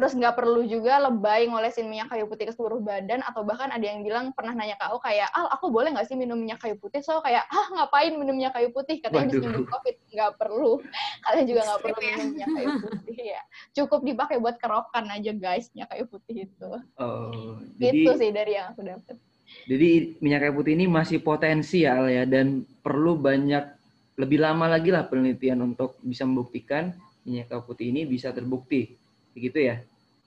Terus 0.00 0.16
nggak 0.16 0.32
perlu 0.32 0.64
juga 0.64 0.96
lebay 0.96 1.44
ngolesin 1.44 1.84
minyak 1.84 2.08
kayu 2.08 2.24
putih 2.24 2.48
ke 2.48 2.56
seluruh 2.56 2.80
badan 2.80 3.20
atau 3.20 3.44
bahkan 3.44 3.68
ada 3.68 3.84
yang 3.84 4.00
bilang 4.00 4.32
pernah 4.32 4.56
nanya 4.56 4.80
ke 4.80 4.88
aku 4.88 4.96
kayak, 4.96 5.28
"Al, 5.36 5.52
aku 5.52 5.68
boleh 5.68 5.92
nggak 5.92 6.08
sih 6.08 6.16
minum 6.16 6.40
minyak 6.40 6.56
kayu 6.56 6.80
putih?" 6.80 7.04
So 7.04 7.20
kayak, 7.20 7.44
"Ah, 7.52 7.68
ngapain 7.68 8.16
minum 8.16 8.32
minyak 8.32 8.56
kayu 8.56 8.72
putih?" 8.72 8.96
Katanya 9.04 9.28
bisa 9.28 9.44
Waduh. 9.44 9.52
nyembuh 9.52 9.68
COVID. 9.68 9.96
Nggak 10.08 10.32
perlu. 10.40 10.72
Kalian 11.28 11.44
juga 11.44 11.60
nggak 11.68 11.80
perlu 11.84 12.00
ya. 12.00 12.08
minum 12.16 12.26
minyak 12.32 12.48
kayu 12.48 12.68
putih 12.80 13.18
ya. 13.28 13.42
Cukup 13.76 14.00
dipakai 14.08 14.36
buat 14.40 14.56
kerokan 14.56 15.04
aja 15.12 15.32
guys 15.36 15.68
minyak 15.76 15.88
kayu 15.92 16.04
putih 16.08 16.36
itu. 16.48 16.70
Oh, 16.96 17.60
jadi 17.76 18.00
Itu 18.00 18.12
sih 18.16 18.32
dari 18.32 18.56
yang 18.56 18.72
aku 18.72 18.80
dapat. 18.80 19.16
jadi 19.68 20.16
minyak 20.24 20.48
kayu 20.48 20.54
putih 20.56 20.72
ini 20.80 20.88
masih 20.88 21.20
potensial 21.20 22.08
ya 22.08 22.24
dan 22.24 22.64
perlu 22.80 23.20
banyak 23.20 23.68
lebih 24.16 24.40
lama 24.40 24.64
lagi 24.64 24.88
lah 24.88 25.04
penelitian 25.04 25.60
untuk 25.60 26.00
bisa 26.00 26.24
membuktikan 26.24 26.96
minyak 27.28 27.52
kayu 27.52 27.68
putih 27.68 27.92
ini 27.92 28.08
bisa 28.08 28.32
terbukti. 28.32 28.96
Begitu 29.36 29.60
ya? 29.68 29.76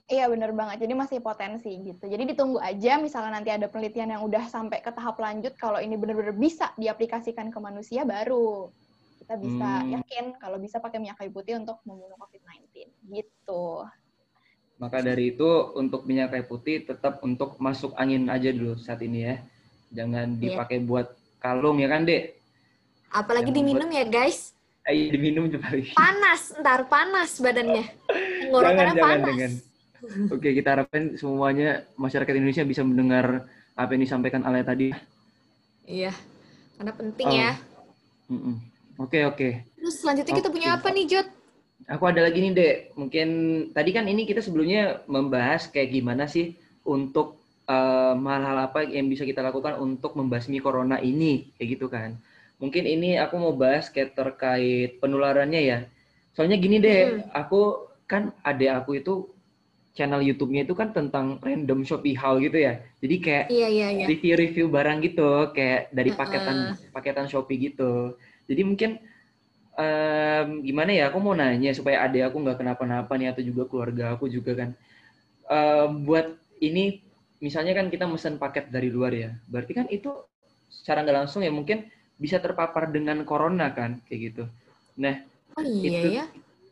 Iya 0.04 0.28
bener 0.28 0.52
banget, 0.52 0.84
jadi 0.84 0.92
masih 0.92 1.24
potensi 1.24 1.72
gitu. 1.80 2.04
Jadi 2.04 2.36
ditunggu 2.36 2.60
aja 2.60 3.00
misalnya 3.00 3.40
nanti 3.40 3.48
ada 3.48 3.72
penelitian 3.72 4.12
yang 4.12 4.20
udah 4.20 4.52
sampai 4.52 4.84
ke 4.84 4.92
tahap 4.92 5.16
lanjut, 5.16 5.56
kalau 5.56 5.80
ini 5.80 5.96
bener-bener 5.96 6.36
bisa 6.36 6.76
diaplikasikan 6.76 7.48
ke 7.48 7.56
manusia, 7.56 8.04
baru 8.04 8.68
kita 9.24 9.40
bisa 9.40 9.70
Hmm. 9.80 9.96
yakin 9.96 10.24
kalau 10.36 10.60
bisa 10.60 10.76
pakai 10.76 11.00
minyak 11.00 11.16
kayu 11.16 11.32
putih 11.32 11.56
untuk 11.56 11.80
membunuh 11.88 12.20
COVID-19. 12.20 12.92
Gitu. 13.08 13.64
Maka 14.76 15.00
dari 15.00 15.32
itu 15.32 15.48
untuk 15.72 16.04
minyak 16.04 16.36
kayu 16.36 16.44
putih 16.44 16.84
tetap 16.84 17.24
untuk 17.24 17.56
masuk 17.56 17.96
angin 17.96 18.28
aja 18.28 18.52
dulu 18.52 18.76
saat 18.76 19.00
ini 19.00 19.24
ya. 19.24 19.40
Jangan 19.88 20.36
Iya. 20.36 20.52
dipakai 20.52 20.84
buat 20.84 21.16
kalung 21.40 21.80
ya 21.80 21.88
kan, 21.88 22.04
Dek? 22.04 22.36
Apalagi 23.08 23.48
Yang 23.48 23.56
diminum 23.56 23.88
ya 23.88 24.04
guys. 24.04 24.52
Eh, 24.84 25.08
diminum 25.08 25.48
coba. 25.48 25.80
Panas, 25.96 26.52
ntar 26.60 26.84
panas 26.92 27.40
badannya. 27.40 27.88
jangan, 27.88 28.52
Tenggorokannya 28.52 28.92
jangan, 28.92 29.00
panas. 29.00 29.36
jangan. 29.40 29.52
Oke, 30.28 30.52
kita 30.52 30.68
harapkan 30.76 31.16
semuanya 31.16 31.84
masyarakat 31.96 32.34
Indonesia 32.36 32.64
bisa 32.64 32.82
mendengar 32.84 33.48
apa 33.74 33.90
yang 33.96 34.02
disampaikan 34.04 34.44
Ale 34.44 34.62
tadi. 34.62 34.92
Iya, 35.84 36.12
karena 36.78 36.92
penting 36.92 37.28
Oh. 37.28 37.36
ya. 37.36 37.52
Oke, 38.96 39.26
oke. 39.26 39.48
Terus 39.76 39.94
selanjutnya 40.00 40.34
kita 40.38 40.48
Oke. 40.48 40.54
punya 40.54 40.68
apa 40.78 40.88
nih, 40.94 41.04
Jod? 41.10 41.26
Aku 41.90 42.04
ada 42.08 42.24
lagi 42.24 42.38
nih, 42.40 42.52
Dek. 42.54 42.74
Mungkin 42.96 43.28
tadi 43.74 43.90
kan 43.92 44.06
ini 44.08 44.24
kita 44.24 44.40
sebelumnya 44.40 45.04
membahas 45.10 45.68
kayak 45.68 45.92
gimana 45.92 46.24
sih 46.30 46.54
untuk 46.86 47.36
em, 47.66 48.18
hal-hal 48.24 48.70
apa 48.70 48.86
yang 48.86 49.10
bisa 49.10 49.26
kita 49.26 49.42
lakukan 49.44 49.76
untuk 49.82 50.16
membasmi 50.16 50.62
corona 50.62 50.96
ini, 51.02 51.50
kayak 51.58 51.68
gitu 51.76 51.86
kan. 51.90 52.16
Mungkin 52.62 52.86
ini 52.86 53.18
aku 53.18 53.34
mau 53.36 53.52
bahas 53.52 53.90
kayak 53.90 54.14
terkait 54.14 54.96
penularannya 55.02 55.60
ya. 55.60 55.78
Soalnya 56.32 56.56
gini 56.56 56.78
deh, 56.80 57.26
aku 57.34 57.90
kan 58.06 58.30
adek 58.46 58.70
aku 58.72 59.02
itu 59.02 59.12
channel 59.94 60.20
YouTube-nya 60.26 60.66
itu 60.66 60.74
kan 60.74 60.90
tentang 60.90 61.38
random 61.38 61.86
Shopee 61.86 62.18
haul 62.18 62.42
gitu 62.42 62.58
ya. 62.58 62.82
Jadi 62.98 63.16
kayak 63.22 63.44
Iya, 63.48 63.68
iya, 63.70 63.88
iya. 63.94 64.06
review-review 64.10 64.66
barang 64.66 64.98
gitu, 65.06 65.54
kayak 65.54 65.94
dari 65.94 66.10
paketan 66.10 66.58
paketan 66.90 67.26
Shopee 67.30 67.70
gitu. 67.70 68.18
Jadi 68.50 68.62
mungkin 68.66 68.90
em, 69.78 70.48
gimana 70.66 70.90
ya? 70.90 71.14
Aku 71.14 71.22
mau 71.22 71.32
nanya 71.32 71.70
supaya 71.72 72.02
adik 72.04 72.26
aku 72.26 72.42
nggak 72.42 72.58
kenapa-napa 72.60 73.14
nih 73.14 73.30
atau 73.30 73.42
juga 73.46 73.70
keluarga 73.70 74.18
aku 74.18 74.26
juga 74.26 74.52
kan. 74.58 74.70
Em, 75.46 75.90
buat 76.02 76.26
ini 76.58 76.98
misalnya 77.38 77.78
kan 77.78 77.86
kita 77.86 78.10
mesen 78.10 78.34
paket 78.42 78.70
dari 78.74 78.90
luar 78.90 79.12
ya, 79.14 79.30
berarti 79.46 79.72
kan 79.78 79.86
itu 79.90 80.10
secara 80.70 81.06
nggak 81.06 81.16
langsung 81.24 81.46
ya 81.46 81.52
mungkin 81.54 81.86
bisa 82.18 82.38
terpapar 82.42 82.90
dengan 82.90 83.22
corona 83.22 83.70
kan 83.70 84.02
kayak 84.10 84.20
gitu. 84.32 84.44
Nah, 84.98 85.22
Oh 85.54 85.62
iya 85.62 86.02
Itu- 86.02 86.10
ya. 86.18 86.24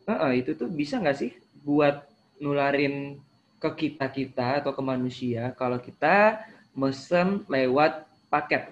Heeh, 0.03 0.31
itu 0.43 0.51
tuh 0.59 0.67
bisa 0.67 0.99
nggak 0.99 1.15
sih 1.15 1.31
buat 1.63 2.03
nularin 2.43 3.23
ke 3.63 3.69
kita 3.87 4.11
kita 4.11 4.59
atau 4.59 4.75
ke 4.75 4.83
manusia 4.83 5.55
kalau 5.55 5.79
kita 5.79 6.43
mesen 6.75 7.47
lewat 7.47 8.03
paket. 8.27 8.67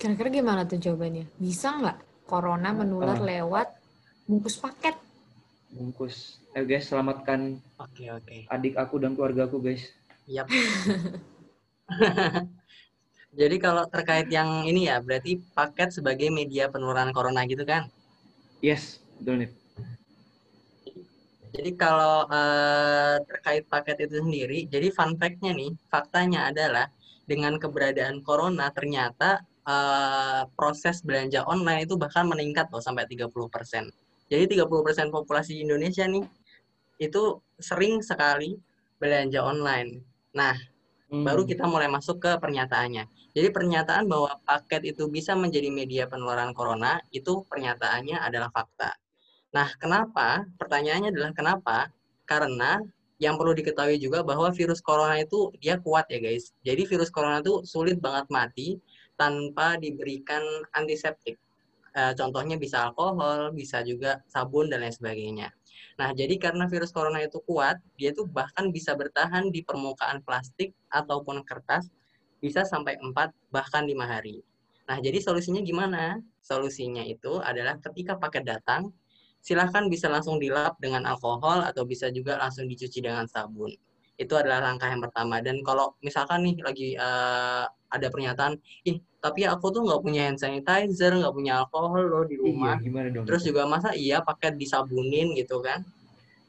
Kira-kira 0.00 0.28
gimana 0.32 0.64
tuh 0.64 0.80
jawabannya? 0.80 1.28
Bisa 1.36 1.76
nggak 1.76 2.24
corona 2.24 2.72
menular 2.72 3.20
Uh. 3.20 3.28
lewat 3.28 3.68
bungkus 4.24 4.56
paket? 4.56 4.96
Bungkus. 5.76 6.40
Eh 6.56 6.64
guys, 6.64 6.88
selamatkan 6.88 7.60
Oke, 7.76 8.08
oke. 8.08 8.48
adik 8.48 8.80
aku 8.80 8.96
dan 8.96 9.12
keluarga 9.12 9.44
aku 9.44 9.60
guys. 9.60 9.92
Yap. 10.24 10.48
Jadi 13.36 13.56
kalau 13.60 13.84
terkait 13.84 14.32
yang 14.32 14.64
ini 14.64 14.88
ya, 14.88 14.96
berarti 15.04 15.36
paket 15.52 15.92
sebagai 15.92 16.32
media 16.32 16.72
penularan 16.72 17.12
corona 17.12 17.44
gitu 17.44 17.68
kan? 17.68 17.92
Yes, 18.64 18.96
betul 19.20 19.44
nih. 19.44 19.50
Jadi 21.56 21.70
kalau 21.74 22.28
eh, 22.28 23.16
terkait 23.24 23.64
paket 23.64 23.96
itu 24.04 24.20
sendiri, 24.20 24.58
jadi 24.68 24.92
fun 24.92 25.16
fact-nya 25.16 25.52
nih, 25.56 25.72
faktanya 25.88 26.52
adalah 26.52 26.86
dengan 27.24 27.56
keberadaan 27.56 28.20
corona 28.20 28.68
ternyata 28.76 29.40
eh, 29.64 30.42
proses 30.52 31.00
belanja 31.00 31.48
online 31.48 31.88
itu 31.88 31.96
bahkan 31.96 32.28
meningkat 32.28 32.68
loh 32.68 32.84
sampai 32.84 33.08
30%. 33.08 33.88
Jadi 34.28 34.44
30% 34.58 35.08
populasi 35.08 35.64
Indonesia 35.64 36.04
nih 36.04 36.24
itu 37.00 37.40
sering 37.56 38.04
sekali 38.04 38.56
belanja 39.00 39.40
online. 39.40 39.90
Nah, 40.36 40.56
Hmm. 41.06 41.22
baru 41.22 41.46
kita 41.46 41.70
mulai 41.70 41.86
masuk 41.86 42.18
ke 42.18 42.34
pernyataannya. 42.42 43.06
Jadi 43.30 43.48
pernyataan 43.54 44.10
bahwa 44.10 44.42
paket 44.42 44.90
itu 44.90 45.06
bisa 45.06 45.38
menjadi 45.38 45.70
media 45.70 46.10
penularan 46.10 46.50
corona 46.50 46.98
itu 47.14 47.46
pernyataannya 47.46 48.18
adalah 48.18 48.50
fakta. 48.50 48.90
Nah, 49.56 49.72
kenapa? 49.80 50.44
Pertanyaannya 50.60 51.16
adalah 51.16 51.32
kenapa? 51.32 51.88
Karena 52.28 52.76
yang 53.16 53.40
perlu 53.40 53.56
diketahui 53.56 53.96
juga 53.96 54.20
bahwa 54.20 54.52
virus 54.52 54.84
corona 54.84 55.16
itu 55.16 55.48
dia 55.56 55.80
kuat 55.80 56.04
ya 56.12 56.20
guys. 56.20 56.52
Jadi 56.60 56.84
virus 56.84 57.08
corona 57.08 57.40
itu 57.40 57.64
sulit 57.64 57.96
banget 57.96 58.28
mati 58.28 58.76
tanpa 59.16 59.80
diberikan 59.80 60.44
antiseptik. 60.76 61.40
Eh, 61.96 62.12
contohnya 62.12 62.60
bisa 62.60 62.92
alkohol, 62.92 63.56
bisa 63.56 63.80
juga 63.80 64.20
sabun 64.28 64.68
dan 64.68 64.84
lain 64.84 64.92
sebagainya. 64.92 65.48
Nah, 65.96 66.12
jadi 66.12 66.36
karena 66.36 66.68
virus 66.68 66.92
corona 66.92 67.24
itu 67.24 67.40
kuat, 67.48 67.80
dia 67.96 68.12
tuh 68.12 68.28
bahkan 68.28 68.68
bisa 68.68 68.92
bertahan 68.92 69.48
di 69.48 69.64
permukaan 69.64 70.20
plastik 70.20 70.76
ataupun 70.92 71.40
kertas 71.48 71.88
bisa 72.44 72.68
sampai 72.68 73.00
4 73.00 73.32
bahkan 73.48 73.88
5 73.88 74.04
hari. 74.04 74.44
Nah, 74.84 75.00
jadi 75.00 75.16
solusinya 75.24 75.64
gimana? 75.64 76.20
Solusinya 76.44 77.00
itu 77.00 77.40
adalah 77.40 77.80
ketika 77.80 78.20
paket 78.20 78.44
datang, 78.44 78.92
silahkan 79.46 79.86
bisa 79.86 80.10
langsung 80.10 80.42
dilap 80.42 80.74
dengan 80.82 81.06
alkohol 81.06 81.62
atau 81.62 81.86
bisa 81.86 82.10
juga 82.10 82.34
langsung 82.34 82.66
dicuci 82.66 82.98
dengan 82.98 83.30
sabun. 83.30 83.70
Itu 84.18 84.34
adalah 84.34 84.58
langkah 84.58 84.90
yang 84.90 84.98
pertama. 84.98 85.38
Dan 85.38 85.62
kalau 85.62 85.94
misalkan 86.02 86.42
nih 86.42 86.58
lagi 86.66 86.88
eh, 86.98 87.64
ada 87.70 88.06
pernyataan, 88.10 88.58
ih 88.82 88.98
tapi 89.22 89.46
aku 89.46 89.70
tuh 89.70 89.86
nggak 89.86 90.02
punya 90.02 90.26
hand 90.26 90.42
sanitizer, 90.42 91.14
nggak 91.14 91.30
punya 91.30 91.62
alkohol 91.62 92.02
loh 92.10 92.24
di 92.26 92.34
rumah. 92.42 92.74
Iya, 92.74 92.82
gimana 92.90 93.06
dong? 93.14 93.24
Terus 93.30 93.42
juga 93.46 93.62
masa 93.70 93.94
iya 93.94 94.18
paket 94.18 94.58
disabunin 94.58 95.30
gitu 95.38 95.62
kan? 95.62 95.86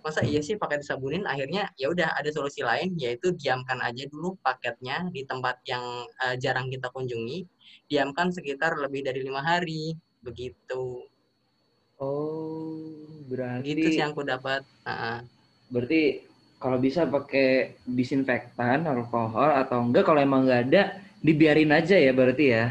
Masa 0.01 0.25
iya 0.25 0.41
sih 0.41 0.57
paket 0.57 0.81
disabunin? 0.81 1.21
Akhirnya 1.29 1.69
ya 1.77 1.93
udah 1.93 2.17
ada 2.17 2.33
solusi 2.33 2.65
lain 2.65 2.97
yaitu 2.97 3.29
diamkan 3.37 3.77
aja 3.77 4.09
dulu 4.09 4.41
paketnya 4.41 5.05
di 5.13 5.21
tempat 5.21 5.61
yang 5.69 5.85
eh, 6.25 6.35
jarang 6.41 6.73
kita 6.73 6.89
kunjungi. 6.89 7.45
Diamkan 7.85 8.33
sekitar 8.33 8.73
lebih 8.81 9.05
dari 9.05 9.21
lima 9.21 9.45
hari 9.45 9.93
begitu. 10.25 11.05
Oh, 11.97 12.77
berarti 13.25 13.73
Gitu 13.73 13.87
sih 13.97 14.01
yang 14.01 14.13
aku 14.13 14.21
dapat. 14.21 14.61
Nah, 14.85 15.25
berarti 15.73 16.21
kalau 16.57 16.77
bisa 16.77 17.05
pakai 17.09 17.77
disinfektan, 17.85 18.85
alkohol 18.85 19.53
atau 19.57 19.81
enggak 19.81 20.05
kalau 20.05 20.21
emang 20.21 20.45
nggak 20.45 20.61
ada 20.69 21.01
dibiarin 21.21 21.73
aja 21.73 21.97
ya 21.97 22.11
berarti 22.13 22.45
ya. 22.53 22.65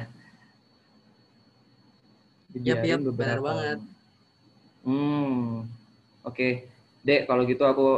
Dibiarin 2.55 2.87
yap, 2.87 2.99
benar 2.99 3.11
beberapa 3.13 3.51
banget. 3.51 3.79
Hmm, 4.87 5.67
oke. 6.23 6.49
Dek, 7.07 7.27
kalau 7.27 7.43
gitu 7.47 7.63
aku 7.67 7.89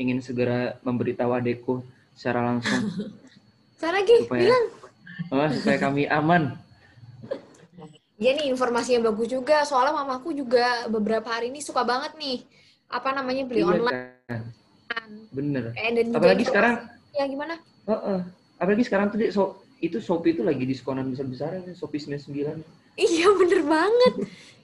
ingin 0.00 0.20
segera 0.24 0.76
memberitahu 0.84 1.32
adekku 1.36 1.84
secara 2.16 2.44
langsung 2.44 2.88
Cara 3.80 4.02
lagi 4.02 4.14
supaya 4.26 4.42
bilang. 4.48 4.64
Oh, 5.28 5.48
supaya 5.52 5.78
kami 5.78 6.02
aman. 6.08 6.56
Iya 8.18 8.34
nih 8.34 8.46
informasinya 8.50 9.08
bagus 9.08 9.30
juga. 9.30 9.62
Soalnya 9.62 9.94
mamaku 9.94 10.34
juga 10.34 10.90
beberapa 10.90 11.30
hari 11.30 11.54
ini 11.54 11.62
suka 11.62 11.86
banget 11.86 12.18
nih. 12.18 12.42
Apa 12.90 13.14
namanya 13.14 13.46
beli 13.46 13.62
Iya 13.62 13.70
online. 13.70 14.02
kan? 14.90 15.10
Bener. 15.30 15.64
Eh, 15.72 15.90
dan 15.94 16.06
Apalagi 16.10 16.42
informasi- 16.42 16.50
sekarang, 16.50 16.74
Ya 17.14 17.24
gimana? 17.24 17.54
Heeh. 17.86 18.18
apalagi 18.58 18.82
sekarang 18.84 19.06
tuh 19.08 19.18
so, 19.30 19.42
itu 19.78 19.98
Shopee 19.98 20.34
itu 20.34 20.42
lagi 20.42 20.66
diskonan 20.66 21.06
besar-besaran, 21.08 21.62
Shopee 21.72 22.02
99. 22.02 22.58
Iya 22.94 23.28
bener 23.32 23.62
banget. 23.62 24.14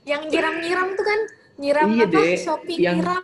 Yang 0.02 0.22
nyiram-nyiram 0.28 0.88
tuh 0.92 1.04
kan. 1.04 1.20
Nyiram 1.54 1.88
Iya, 1.88 2.04
apa? 2.04 2.18
Dek. 2.18 2.34
Shopee 2.36 2.76
Yang- 2.82 2.98
nyiram. 2.98 3.22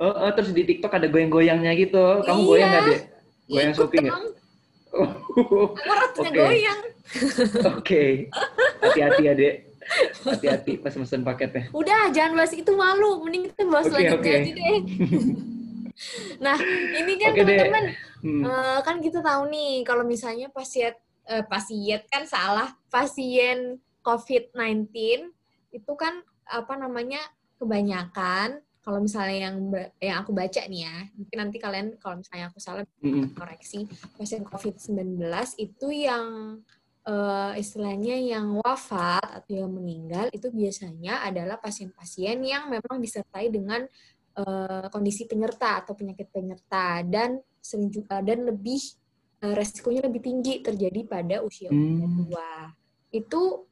Oh, 0.00 0.08
oh, 0.08 0.30
terus 0.32 0.50
di 0.50 0.64
TikTok 0.64 0.96
ada 0.96 1.06
goyang-goyangnya 1.06 1.76
gitu. 1.76 2.24
Kamu 2.24 2.40
Iya. 2.40 2.48
goyang 2.48 2.68
nggak, 2.70 2.84
Dek? 2.88 3.00
Goyang 3.46 3.68
Ikut 3.68 3.76
Shopee 3.76 3.98
nggak? 4.00 4.12
dong. 4.16 4.26
Oh, 4.90 5.08
Aku 5.30 5.68
ratunya 5.86 6.30
Oke. 6.30 6.38
goyang. 6.38 6.80
Oke. 7.76 8.02
Hati-hati 8.80 9.22
ya, 9.22 9.32
Dek. 9.32 9.54
Hati-hati 10.22 10.72
pas 10.78 10.94
mesen 10.94 11.22
paketnya. 11.22 11.70
Udah, 11.70 12.10
jangan 12.10 12.36
bahas 12.36 12.52
itu 12.52 12.70
malu. 12.70 13.22
Mending 13.22 13.50
kita 13.50 13.62
bahas 13.66 13.86
Oke, 13.86 13.94
selanjutnya 13.96 14.18
oke. 14.32 14.40
aja 14.40 14.52
deh. 14.52 14.78
nah, 16.44 16.56
ini 16.96 17.12
kan 17.16 17.30
Dek. 17.30 17.38
teman-teman, 17.40 17.84
Hmm. 18.20 18.44
eh, 18.44 18.78
kan 18.84 19.00
kita 19.00 19.24
tahu 19.24 19.48
nih 19.48 19.80
kalau 19.80 20.04
misalnya 20.04 20.52
pasien 20.52 20.92
eh, 21.24 21.40
pasien 21.40 22.04
kan 22.04 22.28
salah, 22.28 22.68
pasien 22.92 23.80
COVID-19 24.04 24.92
itu 25.72 25.92
kan 25.96 26.20
apa 26.44 26.74
namanya 26.76 27.20
kebanyakan 27.56 28.60
kalau 28.90 29.06
misalnya 29.06 29.38
yang 29.46 29.56
yang 30.02 30.26
aku 30.26 30.34
baca 30.34 30.66
nih 30.66 30.82
ya, 30.82 30.96
mungkin 31.14 31.36
nanti 31.38 31.62
kalian 31.62 31.94
kalau 32.02 32.18
misalnya 32.18 32.50
aku 32.50 32.58
salah 32.58 32.82
Mm-mm. 32.98 33.38
koreksi 33.38 33.86
pasien 34.18 34.42
COVID-19 34.42 35.22
itu 35.62 35.86
yang 35.94 36.58
eh, 37.06 37.52
istilahnya 37.54 38.18
yang 38.18 38.58
wafat 38.58 39.22
atau 39.22 39.54
yang 39.54 39.70
meninggal 39.70 40.26
itu 40.34 40.50
biasanya 40.50 41.22
adalah 41.22 41.62
pasien-pasien 41.62 42.42
yang 42.42 42.66
memang 42.66 42.98
disertai 42.98 43.46
dengan 43.46 43.86
eh, 44.34 44.86
kondisi 44.90 45.30
penyerta 45.30 45.86
atau 45.86 45.94
penyakit 45.94 46.26
penyerta 46.34 47.06
dan 47.06 47.38
sering 47.62 47.94
juga 47.94 48.18
dan 48.26 48.42
lebih 48.42 48.82
eh, 49.46 49.54
resikonya 49.54 50.10
lebih 50.10 50.18
tinggi 50.18 50.66
terjadi 50.66 51.06
pada 51.06 51.46
usia 51.46 51.70
usia 51.70 52.10
Hmm. 52.10 52.26
tua. 52.26 52.74
Itu 53.14 53.69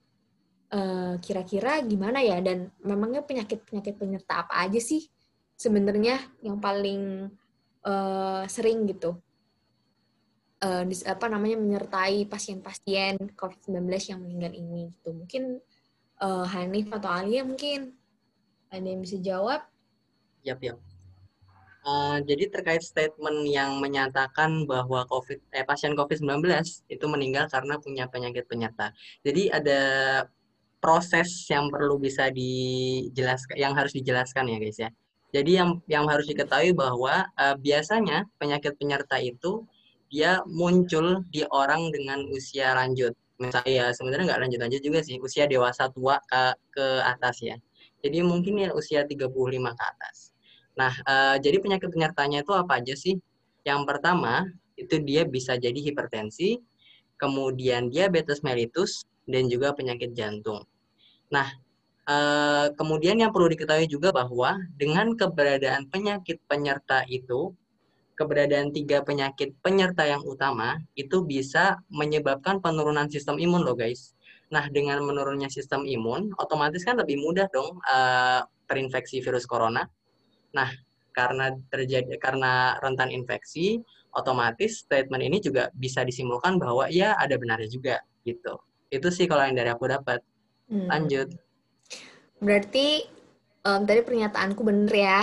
eh, 0.73 1.15
kira-kira 1.21 1.81
gimana 1.85 2.21
ya 2.21 2.39
dan 2.41 2.73
memangnya 2.85 3.25
penyakit-penyakit 3.25 3.95
penyerta 3.97 4.45
apa 4.47 4.65
aja 4.65 4.81
sih 4.81 5.07
sebenarnya 5.59 6.21
yang 6.45 6.61
paling 6.61 7.33
eh, 7.85 8.45
sering 8.49 8.87
gitu 8.89 9.17
dis- 10.91 11.07
apa 11.07 11.31
namanya 11.31 11.55
menyertai 11.55 12.27
pasien-pasien 12.27 13.15
COVID-19 13.39 13.79
yang 14.11 14.19
meninggal 14.19 14.53
ini 14.59 14.91
gitu. 14.91 15.15
Mungkin 15.15 15.63
eh, 16.19 16.47
Hanif 16.51 16.91
atau 16.91 17.11
Alia 17.15 17.47
mungkin 17.47 17.95
ada 18.69 18.83
yang 18.83 18.99
bisa 18.99 19.23
jawab? 19.23 19.63
Yap, 20.43 20.59
yap. 20.59 20.79
Eh, 21.89 22.19
jadi 22.27 22.45
terkait 22.53 22.83
statement 22.85 23.49
yang 23.49 23.81
menyatakan 23.81 24.69
bahwa 24.69 25.09
COVID, 25.09 25.41
eh, 25.57 25.65
pasien 25.65 25.97
COVID-19 25.97 26.45
itu 26.91 27.05
meninggal 27.09 27.49
karena 27.49 27.81
punya 27.81 28.11
penyakit 28.11 28.45
penyerta. 28.45 28.93
Jadi 29.25 29.49
ada 29.49 29.81
proses 30.79 31.29
yang 31.51 31.69
perlu 31.71 31.99
bisa 31.99 32.31
dijelaskan, 32.31 33.57
yang 33.59 33.75
harus 33.75 33.93
dijelaskan 33.95 34.47
ya 34.51 34.59
guys 34.62 34.79
ya. 34.79 34.91
Jadi 35.29 35.61
yang 35.61 35.71
yang 35.91 36.09
harus 36.09 36.25
diketahui 36.25 36.73
bahwa 36.73 37.29
eh, 37.37 37.57
biasanya 37.61 38.25
penyakit 38.41 38.75
penyerta 38.81 39.21
itu 39.21 39.67
dia 40.09 40.41
muncul 40.49 41.21
di 41.29 41.45
orang 41.53 41.93
dengan 41.93 42.25
usia 42.33 42.73
lanjut. 42.73 43.12
Misalnya 43.38 43.71
ya 43.71 43.87
sebenarnya 43.93 44.35
nggak 44.35 44.41
lanjut-lanjut 44.49 44.83
juga 44.83 45.01
sih, 45.05 45.21
usia 45.21 45.45
dewasa 45.47 45.93
tua 45.93 46.19
ke, 46.27 46.43
ke 46.75 46.87
atas 47.05 47.45
ya. 47.45 47.57
Jadi 48.01 48.25
mungkin 48.25 48.62
ya 48.62 48.71
usia 48.73 49.05
35 49.05 49.29
ke 49.75 49.85
atas. 49.85 50.33
Nah, 50.79 50.95
eh, 50.95 51.37
jadi 51.43 51.59
penyakit 51.59 51.91
penyertanya 51.91 52.47
itu 52.47 52.55
apa 52.55 52.81
aja 52.81 52.95
sih? 52.95 53.19
Yang 53.67 53.81
pertama, 53.85 54.47
itu 54.79 55.03
dia 55.03 55.27
bisa 55.27 55.59
jadi 55.59 55.77
hipertensi, 55.77 56.62
kemudian 57.19 57.91
diabetes 57.91 58.41
mellitus, 58.47 59.05
dan 59.29 59.47
juga 59.47 59.77
penyakit 59.77 60.17
jantung. 60.17 60.64
Nah, 61.29 61.47
eh, 62.09 62.67
kemudian 62.75 63.21
yang 63.21 63.31
perlu 63.31 63.53
diketahui 63.53 63.87
juga 63.87 64.11
bahwa 64.11 64.57
dengan 64.81 65.12
keberadaan 65.12 65.87
penyakit 65.93 66.41
penyerta 66.49 67.05
itu, 67.07 67.53
keberadaan 68.19 68.75
tiga 68.75 69.05
penyakit 69.07 69.55
penyerta 69.62 70.03
yang 70.09 70.25
utama, 70.27 70.81
itu 70.99 71.23
bisa 71.23 71.79
menyebabkan 71.93 72.59
penurunan 72.59 73.07
sistem 73.07 73.38
imun 73.38 73.62
loh 73.62 73.77
guys. 73.79 74.17
Nah, 74.49 74.64
dengan 74.73 75.05
menurunnya 75.05 75.53
sistem 75.53 75.85
imun, 75.85 76.33
otomatis 76.41 76.83
kan 76.83 76.97
lebih 76.97 77.21
mudah 77.21 77.47
dong 77.53 77.79
eh, 77.85 78.41
terinfeksi 78.67 79.21
virus 79.21 79.45
corona. 79.45 79.85
Nah, 80.57 80.73
karena 81.12 81.51
terjadi 81.69 82.14
karena 82.17 82.79
rentan 82.81 83.11
infeksi, 83.12 83.83
otomatis 84.14 84.87
statement 84.87 85.23
ini 85.23 85.38
juga 85.43 85.69
bisa 85.75 86.07
disimpulkan 86.07 86.57
bahwa 86.57 86.87
ya 86.88 87.19
ada 87.19 87.35
benarnya 87.37 87.69
juga 87.69 87.97
gitu. 88.23 88.55
Itu 88.88 89.09
sih 89.12 89.29
kalau 89.29 89.44
yang 89.44 89.57
dari 89.57 89.70
aku 89.72 89.85
dapat. 89.88 90.24
Hmm. 90.68 90.88
Lanjut. 90.88 91.29
Berarti 92.40 93.05
em, 93.64 93.81
tadi 93.85 94.01
pernyataanku 94.05 94.61
bener 94.64 94.92
ya? 94.92 95.22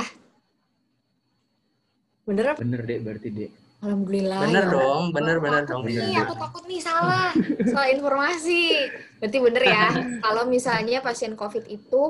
Bener 2.26 2.54
apa? 2.54 2.60
Bener 2.62 2.82
deh 2.86 3.00
berarti 3.02 3.30
deh. 3.30 3.52
Alhamdulillah. 3.86 4.40
Bener 4.50 4.66
ya. 4.66 4.74
dong, 4.74 5.04
bener 5.14 5.38
bener 5.38 5.64
dong. 5.70 5.82
Bener, 5.86 6.02
nih, 6.02 6.18
bener. 6.18 6.26
aku 6.26 6.36
takut 6.42 6.64
nih 6.66 6.82
salah 6.82 7.30
soal 7.70 7.88
informasi. 7.94 8.90
Berarti 9.22 9.38
bener 9.38 9.64
ya, 9.64 9.86
kalau 10.26 10.44
misalnya 10.50 11.06
pasien 11.06 11.38
COVID 11.38 11.70
itu 11.70 12.02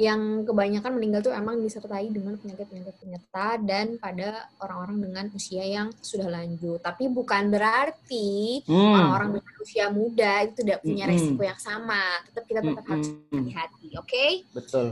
yang 0.00 0.48
kebanyakan 0.48 0.96
meninggal 0.96 1.20
tuh 1.20 1.36
emang 1.36 1.60
disertai 1.60 2.08
dengan 2.08 2.40
penyakit-penyakit 2.40 2.96
penyerta 2.96 3.60
dan 3.60 4.00
pada 4.00 4.48
orang-orang 4.56 4.96
dengan 5.04 5.24
usia 5.36 5.60
yang 5.60 5.92
sudah 6.00 6.24
lanjut. 6.24 6.80
Tapi 6.80 7.12
bukan 7.12 7.52
berarti 7.52 8.64
Hmm. 8.64 8.96
orang-orang 8.96 9.36
dengan 9.36 9.54
usia 9.60 9.86
muda 9.92 10.48
itu 10.48 10.64
tidak 10.64 10.80
punya 10.80 11.04
Mm-mm. 11.04 11.20
resiko 11.20 11.42
yang 11.44 11.60
sama. 11.60 12.00
Tetap 12.32 12.44
kita 12.48 12.60
tetap 12.64 12.84
harus 12.88 13.08
Mm-mm. 13.12 13.28
hati-hati, 13.44 13.88
oke? 14.00 14.26
Betul. 14.56 14.86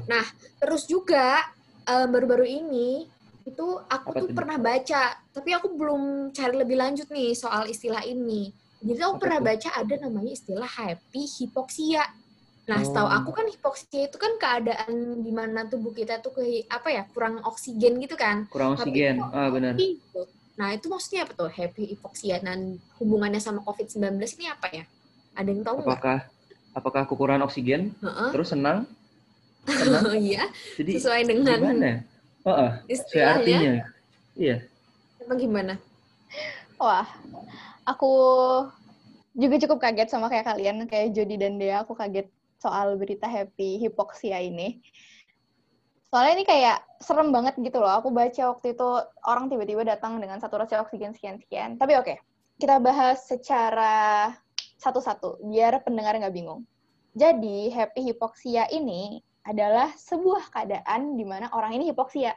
Terus 0.60 0.82
juga 0.84 1.40
eh, 1.88 2.04
baru-baru 2.04 2.44
ini 2.44 3.08
itu 3.48 3.66
aku 3.88 4.12
Apa 4.12 4.20
tuh 4.20 4.28
tuh? 4.28 4.36
pernah 4.36 4.60
baca, 4.60 5.02
tapi 5.32 5.56
aku 5.56 5.72
belum 5.72 6.02
cari 6.36 6.52
lebih 6.52 6.76
lanjut 6.76 7.08
nih 7.08 7.32
soal 7.32 7.64
istilah 7.64 8.04
ini. 8.04 8.52
Jadi 8.84 9.00
aku 9.00 9.16
Apa 9.16 9.22
pernah 9.24 9.40
tuh? 9.40 9.46
baca 9.48 9.68
ada 9.72 9.94
namanya 10.04 10.32
istilah 10.36 10.68
happy 10.68 11.24
hipoksia. 11.24 12.04
Nah, 12.68 12.84
setahu 12.84 13.08
Oh. 13.08 13.16
aku 13.16 13.30
kan 13.32 13.46
hipoksia 13.48 14.12
itu 14.12 14.16
kan 14.20 14.36
keadaan 14.36 15.24
di 15.24 15.32
mana 15.32 15.64
tubuh 15.64 15.96
kita 15.96 16.20
tuh 16.20 16.36
ke 16.36 16.68
apa 16.68 16.92
ya 16.92 17.02
kurang 17.16 17.40
oksigen 17.48 17.96
gitu 17.96 18.12
kan. 18.12 18.44
Kurang 18.52 18.76
oksigen. 18.76 19.24
Ah 19.32 19.48
benar. 19.48 19.72
Gitu. 19.72 20.28
Nah, 20.60 20.76
itu 20.76 20.86
maksudnya 20.92 21.24
apa 21.24 21.32
tuh 21.32 21.48
happy 21.48 21.96
hipoksia 21.96 22.44
dan 22.44 22.76
hubungannya 23.00 23.40
sama 23.40 23.64
COVID-19 23.64 24.20
ini 24.36 24.46
apa 24.52 24.68
ya? 24.68 24.84
Ada 25.32 25.48
yang 25.48 25.62
tahu 25.64 25.74
nggak? 25.80 25.88
Apakah 25.88 26.18
apakah 26.76 27.02
kekurangan 27.08 27.48
oksigen 27.48 27.96
Heeh. 28.04 28.30
terus 28.36 28.52
senang? 28.52 28.84
Senang. 29.68 30.04
Oh 30.12 30.16
iya, 30.16 30.48
Jadi 30.80 30.96
sesuai 30.96 31.22
dengan 31.28 31.60
gimana? 31.60 31.92
Oh, 32.44 32.56
ah, 32.56 32.72
sesuai 32.88 33.24
artinya. 33.24 33.84
Iya. 34.32 34.64
Apa 35.24 35.32
gimana? 35.36 35.76
Wah, 36.80 37.04
aku 37.84 38.12
juga 39.36 39.60
cukup 39.60 39.78
kaget 39.84 40.08
sama 40.08 40.32
kayak 40.32 40.48
kalian, 40.48 40.88
kayak 40.88 41.12
Jody 41.12 41.36
dan 41.36 41.60
Dea, 41.60 41.84
aku 41.84 41.92
kaget 41.92 42.32
soal 42.58 42.98
berita 42.98 43.26
happy 43.30 43.78
hipoksia 43.82 44.42
ini. 44.42 44.82
Soalnya 46.08 46.40
ini 46.40 46.44
kayak 46.48 46.78
serem 47.04 47.30
banget 47.30 47.54
gitu 47.60 47.78
loh. 47.78 47.92
Aku 48.00 48.08
baca 48.10 48.56
waktu 48.56 48.72
itu 48.72 48.88
orang 49.28 49.52
tiba-tiba 49.52 49.84
datang 49.84 50.16
dengan 50.18 50.40
saturasi 50.40 50.74
oksigen 50.80 51.12
sekian-sekian. 51.12 51.76
Tapi 51.76 51.94
oke, 52.00 52.14
kita 52.58 52.80
bahas 52.80 53.28
secara 53.28 54.32
satu-satu, 54.78 55.42
biar 55.46 55.82
pendengar 55.84 56.16
nggak 56.16 56.32
bingung. 56.32 56.64
Jadi, 57.18 57.68
happy 57.74 58.14
hipoksia 58.14 58.70
ini 58.70 59.18
adalah 59.42 59.90
sebuah 59.96 60.54
keadaan 60.54 61.18
di 61.18 61.26
mana 61.26 61.50
orang 61.50 61.74
ini 61.74 61.90
hipoksia. 61.90 62.36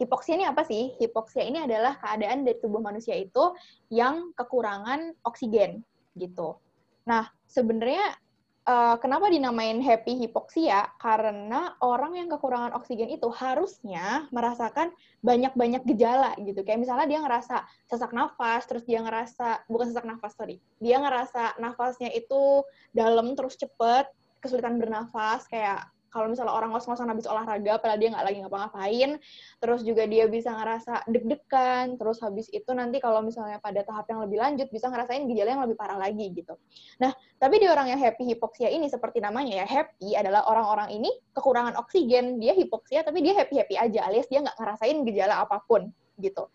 Hipoksia 0.00 0.40
ini 0.40 0.46
apa 0.48 0.64
sih? 0.64 0.96
Hipoksia 0.98 1.44
ini 1.44 1.62
adalah 1.62 2.00
keadaan 2.00 2.42
dari 2.42 2.58
tubuh 2.58 2.80
manusia 2.80 3.12
itu 3.14 3.54
yang 3.92 4.32
kekurangan 4.34 5.14
oksigen 5.22 5.84
gitu. 6.16 6.56
Nah, 7.04 7.28
sebenarnya 7.46 8.14
eh, 8.62 8.96
kenapa 9.02 9.26
dinamain 9.30 9.82
happy 9.82 10.22
hipoksia? 10.26 10.94
Karena 10.98 11.74
orang 11.82 12.18
yang 12.18 12.28
kekurangan 12.30 12.74
oksigen 12.78 13.10
itu 13.10 13.28
harusnya 13.30 14.26
merasakan 14.30 14.94
banyak-banyak 15.22 15.82
gejala 15.94 16.34
gitu. 16.42 16.62
Kayak 16.62 16.86
misalnya 16.86 17.06
dia 17.06 17.20
ngerasa 17.22 17.56
sesak 17.86 18.14
nafas, 18.14 18.66
terus 18.66 18.82
dia 18.86 19.02
ngerasa 19.02 19.66
bukan 19.66 19.90
sesak 19.90 20.06
nafas 20.06 20.32
sorry, 20.34 20.62
dia 20.78 20.98
ngerasa 21.02 21.58
nafasnya 21.58 22.10
itu 22.14 22.62
dalam 22.94 23.34
terus 23.38 23.58
cepet, 23.58 24.10
kesulitan 24.42 24.76
bernafas 24.82 25.46
kayak 25.46 25.86
kalau 26.12 26.28
misalnya 26.28 26.52
orang 26.52 26.70
ngos-ngosan 26.76 27.08
habis 27.08 27.24
olahraga, 27.24 27.80
padahal 27.80 27.96
dia 27.96 28.12
nggak 28.12 28.26
lagi 28.28 28.38
ngapa-ngapain, 28.44 29.10
terus 29.58 29.80
juga 29.80 30.04
dia 30.04 30.28
bisa 30.28 30.52
ngerasa 30.52 31.08
deg-degan, 31.08 31.96
terus 31.96 32.20
habis 32.20 32.52
itu 32.52 32.68
nanti 32.76 33.00
kalau 33.00 33.24
misalnya 33.24 33.56
pada 33.58 33.80
tahap 33.82 34.04
yang 34.12 34.20
lebih 34.28 34.38
lanjut 34.38 34.68
bisa 34.68 34.92
ngerasain 34.92 35.24
gejala 35.26 35.56
yang 35.56 35.64
lebih 35.64 35.76
parah 35.80 35.96
lagi 35.96 36.28
gitu. 36.36 36.54
Nah, 37.00 37.16
tapi 37.40 37.58
di 37.58 37.66
orang 37.66 37.88
yang 37.88 37.98
happy 37.98 38.28
hipoksia 38.28 38.68
ini 38.68 38.92
seperti 38.92 39.24
namanya 39.24 39.64
ya, 39.64 39.66
happy 39.66 40.12
adalah 40.12 40.44
orang-orang 40.46 40.92
ini 40.92 41.10
kekurangan 41.32 41.74
oksigen, 41.80 42.36
dia 42.36 42.52
hipoksia 42.52 43.02
tapi 43.02 43.24
dia 43.24 43.32
happy-happy 43.32 43.80
aja 43.80 44.04
alias 44.04 44.28
dia 44.28 44.44
nggak 44.44 44.60
ngerasain 44.60 44.96
gejala 45.08 45.40
apa 45.40 45.64
pun 45.64 45.88
gitu. 46.20 46.46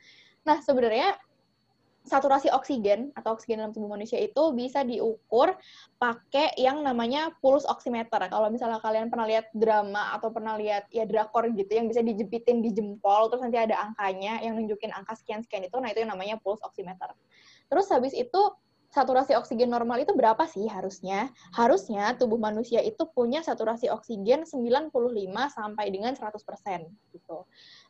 Nah, 0.47 0.63
sebenarnya 0.63 1.17
saturasi 2.07 2.47
oksigen 2.49 3.11
atau 3.13 3.35
oksigen 3.35 3.59
dalam 3.59 3.75
tubuh 3.75 3.91
manusia 3.91 4.17
itu 4.17 4.55
bisa 4.55 4.81
diukur 4.87 5.53
pakai 5.99 6.55
yang 6.55 6.81
namanya 6.81 7.35
pulse 7.43 7.67
oximeter. 7.67 8.17
Kalau 8.31 8.47
misalnya 8.47 8.79
kalian 8.79 9.11
pernah 9.11 9.27
lihat 9.27 9.51
drama 9.51 10.15
atau 10.15 10.31
pernah 10.31 10.55
lihat 10.55 10.87
ya 10.89 11.03
drakor 11.03 11.51
gitu 11.51 11.69
yang 11.69 11.91
bisa 11.91 11.99
dijepitin 12.01 12.63
di 12.63 12.71
jempol 12.71 13.27
terus 13.27 13.43
nanti 13.43 13.59
ada 13.59 13.77
angkanya 13.91 14.39
yang 14.39 14.55
nunjukin 14.55 14.89
angka 14.95 15.19
sekian-sekian 15.19 15.67
itu, 15.67 15.75
nah 15.77 15.91
itu 15.91 16.01
yang 16.01 16.11
namanya 16.15 16.39
pulse 16.39 16.63
oximeter. 16.63 17.11
Terus 17.67 17.91
habis 17.91 18.15
itu 18.15 18.41
saturasi 18.87 19.35
oksigen 19.35 19.67
normal 19.67 20.01
itu 20.01 20.15
berapa 20.15 20.47
sih 20.47 20.65
harusnya? 20.71 21.29
Harusnya 21.51 22.15
tubuh 22.15 22.39
manusia 22.39 22.79
itu 22.79 23.03
punya 23.11 23.43
saturasi 23.43 23.91
oksigen 23.91 24.47
95 24.47 24.89
sampai 25.51 25.85
dengan 25.91 26.15
100% 26.15 26.87
gitu. 27.11 27.37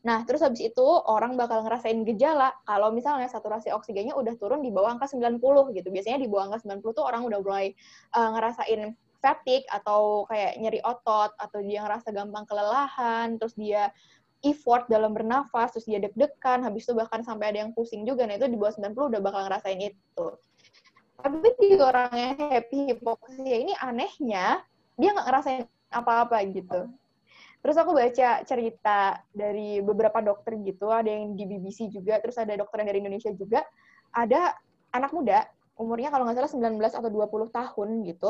Nah, 0.06 0.22
terus 0.30 0.46
habis 0.46 0.62
itu 0.62 0.86
orang 1.10 1.34
bakal 1.34 1.66
ngerasain 1.66 2.06
gejala 2.06 2.54
kalau 2.70 2.94
misalnya 2.94 3.26
saturasi 3.26 3.74
oksigennya 3.74 4.14
udah 4.14 4.38
turun 4.38 4.62
di 4.62 4.70
bawah 4.70 4.94
angka 4.94 5.10
90 5.10 5.42
gitu. 5.74 5.90
Biasanya 5.90 6.22
di 6.22 6.30
bawah 6.30 6.54
angka 6.54 6.70
90 6.70 6.98
tuh 6.98 7.06
orang 7.06 7.26
udah 7.26 7.40
mulai 7.42 7.74
uh, 8.14 8.30
ngerasain 8.38 8.94
fatigue 9.18 9.66
atau 9.74 10.30
kayak 10.30 10.62
nyeri 10.62 10.80
otot 10.86 11.34
atau 11.42 11.60
dia 11.66 11.82
ngerasa 11.82 12.14
gampang 12.14 12.46
kelelahan, 12.46 13.42
terus 13.42 13.58
dia 13.58 13.90
effort 14.46 14.86
dalam 14.86 15.18
bernafas, 15.18 15.74
terus 15.74 15.90
dia 15.90 15.98
deg-degan, 15.98 16.62
habis 16.62 16.86
itu 16.86 16.94
bahkan 16.94 17.26
sampai 17.26 17.50
ada 17.50 17.66
yang 17.66 17.74
pusing 17.74 18.06
juga. 18.06 18.30
Nah, 18.30 18.38
itu 18.38 18.46
di 18.46 18.58
bawah 18.58 18.78
90 18.78 19.18
udah 19.18 19.22
bakal 19.22 19.42
ngerasain 19.50 19.82
itu. 19.82 20.28
Tapi 21.18 21.50
di 21.58 21.82
orang 21.82 22.14
yang 22.14 22.38
happy 22.38 22.94
hipoksia 22.94 23.56
ini 23.58 23.74
anehnya 23.82 24.62
dia 25.02 25.10
nggak 25.18 25.26
ngerasain 25.26 25.66
apa-apa 25.90 26.38
gitu. 26.54 26.94
Terus 27.58 27.76
aku 27.76 27.92
baca 27.98 28.30
cerita 28.46 29.00
dari 29.34 29.82
beberapa 29.82 30.22
dokter 30.22 30.56
gitu, 30.62 30.94
ada 30.94 31.10
yang 31.10 31.34
di 31.34 31.44
BBC 31.44 31.90
juga, 31.90 32.22
terus 32.22 32.38
ada 32.38 32.54
dokter 32.54 32.86
yang 32.86 32.90
dari 32.94 33.00
Indonesia 33.02 33.34
juga. 33.34 33.66
Ada 34.14 34.54
anak 34.94 35.12
muda, 35.12 35.44
umurnya 35.76 36.14
kalau 36.14 36.26
nggak 36.26 36.38
salah 36.38 36.52
19 36.54 36.96
atau 36.96 37.10
20 37.10 37.50
tahun 37.50 37.90
gitu. 38.08 38.30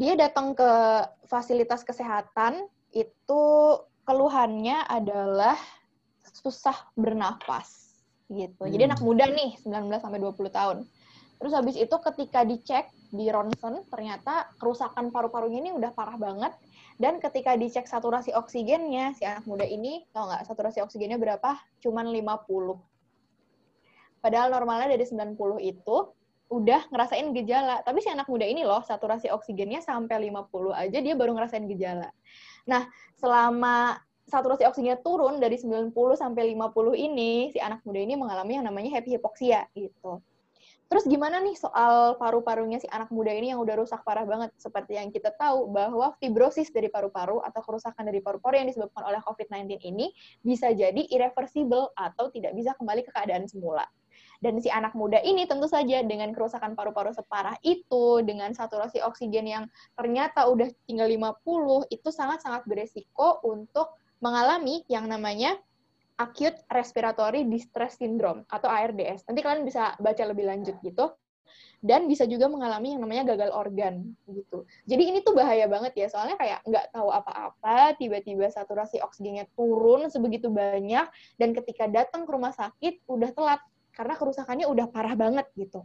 Dia 0.00 0.16
datang 0.16 0.56
ke 0.56 0.70
fasilitas 1.28 1.84
kesehatan, 1.84 2.64
itu 2.90 3.42
keluhannya 4.08 4.82
adalah 4.88 5.54
susah 6.40 6.88
bernafas 6.96 8.00
gitu. 8.32 8.64
Jadi 8.64 8.82
Hmm. 8.86 8.90
anak 8.96 9.00
muda 9.04 9.28
nih, 9.28 9.60
19 9.60 10.00
sampai 10.00 10.18
20 10.22 10.50
tahun. 10.50 10.88
Terus 11.40 11.52
habis 11.52 11.76
itu 11.76 11.96
ketika 12.10 12.44
dicek 12.44 12.88
di 13.10 13.26
ronsen, 13.26 13.82
ternyata 13.90 14.54
kerusakan 14.56 15.10
paru-parunya 15.10 15.58
ini 15.66 15.70
udah 15.74 15.90
parah 15.90 16.14
banget. 16.14 16.54
Dan 16.96 17.18
ketika 17.18 17.58
dicek 17.58 17.90
saturasi 17.90 18.30
oksigennya, 18.32 19.12
si 19.18 19.26
anak 19.26 19.44
muda 19.50 19.66
ini, 19.66 20.06
tau 20.14 20.30
nggak 20.30 20.46
saturasi 20.46 20.78
oksigennya 20.80 21.18
berapa? 21.18 21.58
Cuman 21.82 22.06
50. 22.08 22.78
Padahal 24.20 24.52
normalnya 24.52 24.94
dari 24.94 25.04
90 25.08 25.34
itu 25.64 25.96
udah 26.50 26.80
ngerasain 26.90 27.30
gejala. 27.34 27.80
Tapi 27.86 27.98
si 28.04 28.10
anak 28.10 28.26
muda 28.26 28.44
ini 28.44 28.66
loh, 28.66 28.82
saturasi 28.82 29.30
oksigennya 29.30 29.80
sampai 29.80 30.30
50 30.30 30.74
aja 30.74 30.98
dia 30.98 31.14
baru 31.16 31.32
ngerasain 31.34 31.66
gejala. 31.70 32.10
Nah, 32.68 32.84
selama 33.16 33.96
saturasi 34.28 34.68
oksigennya 34.68 35.02
turun 35.02 35.42
dari 35.42 35.58
90 35.58 35.90
sampai 36.14 36.54
50 36.54 36.94
ini, 36.94 37.50
si 37.50 37.58
anak 37.58 37.82
muda 37.82 37.98
ini 38.02 38.14
mengalami 38.14 38.60
yang 38.60 38.66
namanya 38.66 38.98
happy 38.98 39.18
hipoksia 39.18 39.66
gitu. 39.74 40.22
Terus 40.90 41.06
gimana 41.06 41.38
nih 41.38 41.54
soal 41.54 42.18
paru-parunya 42.18 42.82
si 42.82 42.90
anak 42.90 43.14
muda 43.14 43.30
ini 43.30 43.54
yang 43.54 43.62
udah 43.62 43.78
rusak 43.78 44.02
parah 44.02 44.26
banget? 44.26 44.50
Seperti 44.58 44.98
yang 44.98 45.14
kita 45.14 45.30
tahu 45.38 45.70
bahwa 45.70 46.18
fibrosis 46.18 46.74
dari 46.74 46.90
paru-paru 46.90 47.38
atau 47.46 47.62
kerusakan 47.62 48.10
dari 48.10 48.18
paru-paru 48.18 48.58
yang 48.58 48.66
disebabkan 48.66 49.06
oleh 49.06 49.22
COVID-19 49.22 49.86
ini 49.86 50.10
bisa 50.42 50.74
jadi 50.74 50.98
irreversible 51.14 51.94
atau 51.94 52.34
tidak 52.34 52.58
bisa 52.58 52.74
kembali 52.74 53.06
ke 53.06 53.14
keadaan 53.14 53.46
semula. 53.46 53.86
Dan 54.42 54.58
si 54.58 54.66
anak 54.66 54.98
muda 54.98 55.22
ini 55.22 55.46
tentu 55.46 55.70
saja 55.70 56.02
dengan 56.02 56.34
kerusakan 56.34 56.74
paru-paru 56.74 57.14
separah 57.14 57.54
itu, 57.62 58.26
dengan 58.26 58.50
saturasi 58.50 58.98
oksigen 58.98 59.46
yang 59.46 59.64
ternyata 59.94 60.50
udah 60.50 60.66
tinggal 60.90 61.06
50, 61.06 61.86
itu 61.94 62.08
sangat-sangat 62.10 62.66
beresiko 62.66 63.38
untuk 63.46 63.94
mengalami 64.18 64.82
yang 64.90 65.06
namanya 65.06 65.54
acute 66.20 66.60
respiratory 66.68 67.48
distress 67.48 67.96
syndrome 67.96 68.44
atau 68.52 68.68
ARDS. 68.68 69.24
Nanti 69.24 69.40
kalian 69.40 69.64
bisa 69.64 69.96
baca 69.96 70.22
lebih 70.28 70.44
lanjut 70.44 70.76
gitu. 70.84 71.16
Dan 71.80 72.04
bisa 72.12 72.28
juga 72.28 72.44
mengalami 72.44 72.92
yang 72.92 73.00
namanya 73.00 73.32
gagal 73.32 73.56
organ 73.56 74.12
gitu. 74.28 74.68
Jadi 74.84 75.02
ini 75.16 75.18
tuh 75.24 75.32
bahaya 75.32 75.64
banget 75.64 75.96
ya, 75.96 76.06
soalnya 76.12 76.36
kayak 76.36 76.60
nggak 76.68 76.92
tahu 76.92 77.08
apa-apa, 77.08 77.96
tiba-tiba 77.96 78.52
saturasi 78.52 79.00
oksigennya 79.00 79.48
turun 79.56 80.12
sebegitu 80.12 80.52
banyak, 80.52 81.08
dan 81.40 81.48
ketika 81.56 81.88
datang 81.88 82.28
ke 82.28 82.30
rumah 82.36 82.52
sakit 82.52 83.00
udah 83.08 83.32
telat 83.32 83.60
karena 83.96 84.12
kerusakannya 84.12 84.68
udah 84.68 84.92
parah 84.92 85.16
banget 85.16 85.48
gitu. 85.56 85.80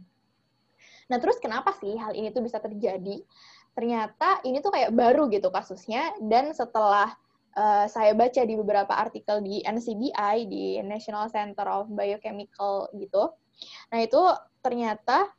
Nah, 1.08 1.16
terus 1.16 1.40
kenapa 1.40 1.72
sih 1.80 1.96
hal 1.96 2.12
ini 2.12 2.28
tuh 2.28 2.44
bisa 2.44 2.60
terjadi? 2.60 3.24
Ternyata 3.72 4.44
ini 4.44 4.60
tuh 4.60 4.76
kayak 4.76 4.92
baru 4.92 5.32
gitu 5.32 5.48
kasusnya 5.48 6.12
dan 6.20 6.52
setelah 6.52 7.16
uh, 7.56 7.86
saya 7.88 8.12
baca 8.12 8.44
di 8.44 8.54
beberapa 8.54 8.92
artikel 8.92 9.40
di 9.42 9.64
NCBI 9.64 10.36
di 10.46 10.78
National 10.84 11.32
Center 11.32 11.66
of 11.66 11.90
Biochemical 11.90 12.92
gitu. 12.94 13.32
Nah, 13.90 13.98
itu 14.04 14.20
ternyata 14.60 15.32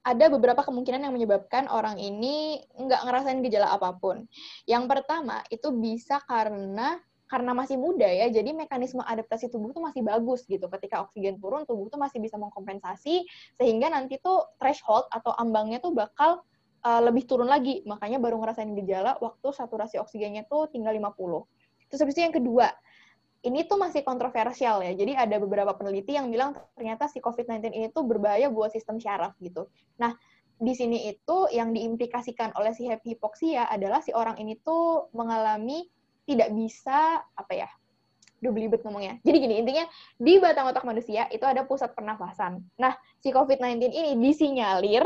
ada 0.00 0.26
beberapa 0.32 0.64
kemungkinan 0.64 1.04
yang 1.04 1.12
menyebabkan 1.12 1.68
orang 1.68 2.00
ini 2.00 2.64
nggak 2.72 3.04
ngerasain 3.04 3.40
gejala 3.44 3.72
apa 3.72 3.92
pun. 3.96 4.24
Yang 4.64 4.84
pertama 4.88 5.44
itu 5.52 5.68
bisa 5.76 6.20
karena 6.24 7.00
karena 7.30 7.54
masih 7.54 7.78
muda 7.78 8.10
ya, 8.10 8.26
jadi 8.26 8.50
mekanisme 8.50 9.06
adaptasi 9.06 9.54
tubuh 9.54 9.70
tuh 9.70 9.86
masih 9.86 10.02
bagus 10.02 10.42
gitu. 10.50 10.66
Ketika 10.66 11.06
oksigen 11.06 11.38
turun, 11.38 11.62
tubuh 11.62 11.86
tuh 11.86 12.02
masih 12.02 12.18
bisa 12.18 12.34
mengkompensasi 12.34 13.22
sehingga 13.54 13.86
nanti 13.86 14.18
tuh 14.18 14.50
threshold 14.58 15.06
atau 15.14 15.30
ambangnya 15.38 15.78
tuh 15.78 15.94
bakal 15.94 16.42
uh, 16.84 17.00
lebih 17.04 17.24
turun 17.28 17.48
lagi. 17.48 17.84
Makanya 17.84 18.20
baru 18.20 18.40
ngerasain 18.40 18.72
gejala 18.76 19.16
waktu 19.20 19.48
saturasi 19.52 20.00
oksigennya 20.00 20.46
tuh 20.48 20.68
tinggal 20.68 20.92
50. 20.92 21.90
Terus 21.90 22.00
habis 22.00 22.14
itu 22.14 22.22
yang 22.22 22.36
kedua, 22.36 22.66
ini 23.40 23.64
tuh 23.64 23.80
masih 23.80 24.04
kontroversial 24.04 24.84
ya. 24.84 24.92
Jadi 24.92 25.16
ada 25.16 25.36
beberapa 25.40 25.72
peneliti 25.72 26.14
yang 26.16 26.28
bilang 26.28 26.56
ternyata 26.76 27.08
si 27.08 27.18
COVID-19 27.24 27.72
ini 27.72 27.88
tuh 27.90 28.04
berbahaya 28.04 28.52
buat 28.52 28.72
sistem 28.72 29.00
syaraf 29.00 29.34
gitu. 29.40 29.66
Nah, 29.96 30.12
di 30.60 30.76
sini 30.76 31.08
itu 31.08 31.48
yang 31.48 31.72
diimplikasikan 31.72 32.52
oleh 32.52 32.76
si 32.76 32.84
hypoxia 32.84 33.64
adalah 33.72 34.04
si 34.04 34.12
orang 34.12 34.36
ini 34.36 34.60
tuh 34.60 35.08
mengalami 35.16 35.88
tidak 36.28 36.52
bisa 36.52 37.24
apa 37.32 37.52
ya 37.56 37.70
udah 38.40 38.52
belibet 38.52 38.80
ngomongnya. 38.82 39.20
Jadi 39.26 39.36
gini, 39.36 39.54
intinya 39.60 39.84
di 40.16 40.40
batang 40.40 40.72
otak 40.72 40.84
manusia 40.88 41.28
itu 41.28 41.44
ada 41.44 41.64
pusat 41.68 41.92
pernafasan. 41.92 42.64
Nah, 42.80 42.96
si 43.20 43.28
COVID-19 43.30 43.92
ini 43.92 44.10
disinyalir 44.16 45.04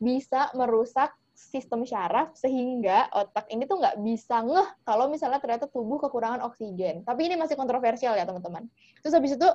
bisa 0.00 0.48
merusak 0.56 1.12
sistem 1.32 1.82
syaraf 1.82 2.32
sehingga 2.38 3.08
otak 3.12 3.48
ini 3.50 3.66
tuh 3.66 3.80
nggak 3.80 3.98
bisa 4.04 4.44
ngeh 4.44 4.68
kalau 4.84 5.10
misalnya 5.10 5.40
ternyata 5.42 5.68
tubuh 5.68 6.00
kekurangan 6.00 6.44
oksigen. 6.48 7.04
Tapi 7.04 7.28
ini 7.28 7.34
masih 7.36 7.56
kontroversial 7.58 8.16
ya 8.16 8.24
teman-teman. 8.24 8.68
Terus 9.00 9.14
habis 9.16 9.34
itu 9.36 9.48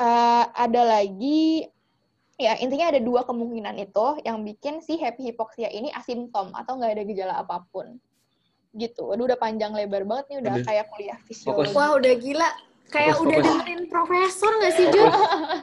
uh, 0.00 0.44
ada 0.54 0.82
lagi 0.82 1.68
ya 2.34 2.58
intinya 2.58 2.90
ada 2.90 2.98
dua 2.98 3.22
kemungkinan 3.22 3.78
itu 3.78 4.06
yang 4.26 4.42
bikin 4.42 4.82
si 4.82 4.98
happy 4.98 5.30
hypoxia 5.30 5.70
ini 5.70 5.94
asimptom 5.94 6.50
atau 6.50 6.74
nggak 6.74 6.92
ada 6.98 7.04
gejala 7.06 7.34
apa 7.38 7.62
pun 7.70 7.94
gitu. 8.74 9.14
Aduh 9.14 9.24
udah 9.30 9.38
panjang 9.38 9.70
lebar 9.70 10.02
banget 10.02 10.24
nih 10.34 10.38
udah 10.42 10.52
Aduh. 10.58 10.66
kayak 10.66 10.86
kuliah 10.90 11.18
fisiologi. 11.24 11.72
Wah 11.72 11.90
udah 11.94 12.14
gila. 12.18 12.50
Kayak 12.92 13.16
fokus, 13.16 13.24
udah 13.24 13.34
fokus. 13.40 13.48
dengerin 13.48 13.82
profesor 13.88 14.52
gak 14.60 14.72
sih, 14.76 14.86
Jo? 14.92 15.04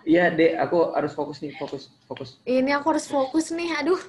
Iya, 0.03 0.26
Dek. 0.34 0.51
Aku 0.68 0.78
harus 0.91 1.14
fokus 1.14 1.38
nih, 1.39 1.53
fokus, 1.55 1.93
fokus. 2.09 2.30
Ini 2.43 2.82
aku 2.82 2.97
harus 2.97 3.05
fokus 3.05 3.53
nih, 3.53 3.70
aduh. 3.78 4.01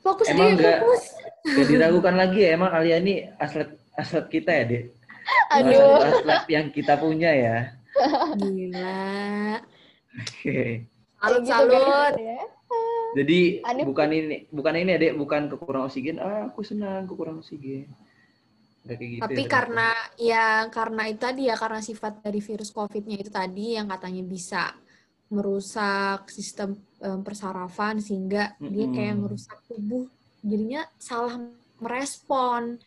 Fokus 0.00 0.30
emang 0.30 0.54
deh, 0.54 0.62
gak, 0.62 0.78
fokus. 0.86 1.04
Gak 1.42 1.66
diragukan 1.66 2.14
lagi 2.14 2.46
ya, 2.46 2.50
emang 2.54 2.70
Alia 2.70 3.02
ini 3.02 3.26
atlet, 3.42 3.74
atlet 3.98 4.26
kita 4.30 4.50
ya, 4.54 4.64
Dek? 4.72 4.84
Aduh. 5.52 6.00
Atlet 6.00 6.42
yang 6.48 6.66
kita 6.70 6.94
punya 6.96 7.30
ya. 7.34 7.56
Gila. 8.38 9.04
Oke. 10.16 10.40
Okay. 10.46 10.68
Salut, 11.18 11.42
gitu, 11.42 11.50
salut. 11.50 12.14
Ya. 12.16 12.40
Jadi 13.16 13.40
Anip. 13.66 13.84
bukan 13.90 14.08
ini, 14.14 14.36
bukan 14.54 14.74
ini 14.80 14.90
ya, 14.96 14.98
Dek, 15.02 15.14
bukan 15.18 15.42
kekurangan 15.50 15.90
oksigen. 15.90 16.16
Ah, 16.22 16.48
aku 16.48 16.62
senang 16.62 17.04
kekurangan 17.10 17.42
oksigen 17.42 17.90
gitu 18.94 19.22
Tapi 19.26 19.42
ya, 19.42 19.50
karena 19.50 19.88
ya 20.14 20.46
karena 20.70 21.02
itu 21.10 21.18
tadi 21.18 21.42
ya 21.50 21.56
karena 21.58 21.80
sifat 21.82 22.22
dari 22.22 22.38
virus 22.38 22.70
COVID-nya 22.70 23.16
itu 23.18 23.30
tadi 23.34 23.74
yang 23.74 23.90
katanya 23.90 24.22
bisa 24.22 24.62
merusak 25.26 26.30
sistem 26.30 26.78
um, 27.02 27.26
persarafan 27.26 27.98
sehingga 27.98 28.54
mm 28.56 28.62
-hmm. 28.62 28.70
dia 28.70 28.86
kayak 28.94 29.16
merusak 29.18 29.58
tubuh 29.66 30.06
jadinya 30.46 30.86
salah 31.02 31.34
merespon 31.82 32.78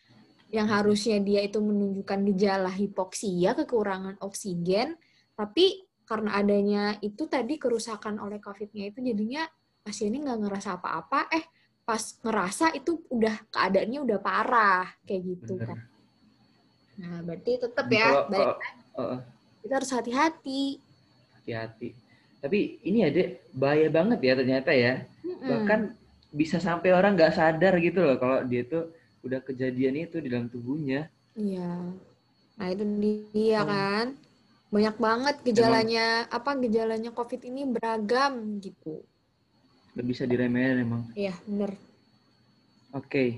yang 0.50 0.66
harusnya 0.66 1.20
dia 1.22 1.44
itu 1.44 1.60
menunjukkan 1.60 2.20
gejala 2.32 2.72
hipoksia 2.72 3.52
kekurangan 3.54 4.16
oksigen 4.24 4.96
tapi 5.36 5.84
karena 6.08 6.42
adanya 6.42 6.84
itu 7.04 7.30
tadi 7.30 7.54
kerusakan 7.54 8.18
oleh 8.18 8.42
COVID-nya 8.42 8.90
itu 8.90 8.98
jadinya 8.98 9.46
pasiennya 9.84 10.26
nggak 10.26 10.40
ngerasa 10.42 10.70
apa-apa 10.80 11.30
eh 11.30 11.44
pas 11.86 12.02
ngerasa 12.22 12.74
itu 12.74 13.02
udah 13.10 13.50
keadaannya 13.50 14.00
udah 14.02 14.18
parah 14.18 14.86
kayak 15.06 15.22
gitu 15.26 15.58
Bener. 15.58 15.66
kan. 15.74 15.78
Nah, 17.00 17.24
berarti 17.24 17.52
tetap 17.56 17.86
ya 17.88 18.06
kalau, 18.06 18.22
balik 18.28 18.56
uh, 18.92 19.00
uh, 19.00 19.18
kita 19.64 19.72
harus 19.80 19.90
hati-hati. 19.92 20.62
Hati-hati. 21.40 21.88
Tapi 22.40 22.80
ini 22.84 23.04
ada 23.04 23.36
bahaya 23.56 23.88
banget 23.88 24.20
ya 24.20 24.32
ternyata 24.36 24.70
ya. 24.72 25.04
Mm-mm. 25.24 25.48
Bahkan 25.48 25.80
bisa 26.30 26.60
sampai 26.60 26.92
orang 26.92 27.16
nggak 27.16 27.34
sadar 27.34 27.74
gitu 27.80 28.04
loh 28.04 28.16
kalau 28.20 28.44
dia 28.44 28.62
tuh 28.68 28.92
udah 29.24 29.40
kejadian 29.44 29.96
itu 29.96 30.20
di 30.20 30.28
dalam 30.28 30.52
tubuhnya. 30.52 31.08
Iya. 31.36 31.96
Nah, 32.60 32.66
itu 32.68 32.84
dia 33.32 33.64
oh. 33.64 33.68
kan. 33.68 34.06
Banyak 34.70 34.96
banget 35.02 35.36
gejalanya, 35.42 36.30
emang, 36.30 36.36
apa 36.36 36.50
gejalanya 36.62 37.10
COVID 37.10 37.42
ini 37.42 37.66
beragam 37.66 38.62
gitu. 38.62 39.02
Gak 39.98 40.06
bisa 40.06 40.22
diremehin 40.30 40.86
emang. 40.86 41.02
Iya, 41.18 41.34
bener. 41.42 41.74
Oke. 42.94 43.02
Okay. 43.02 43.30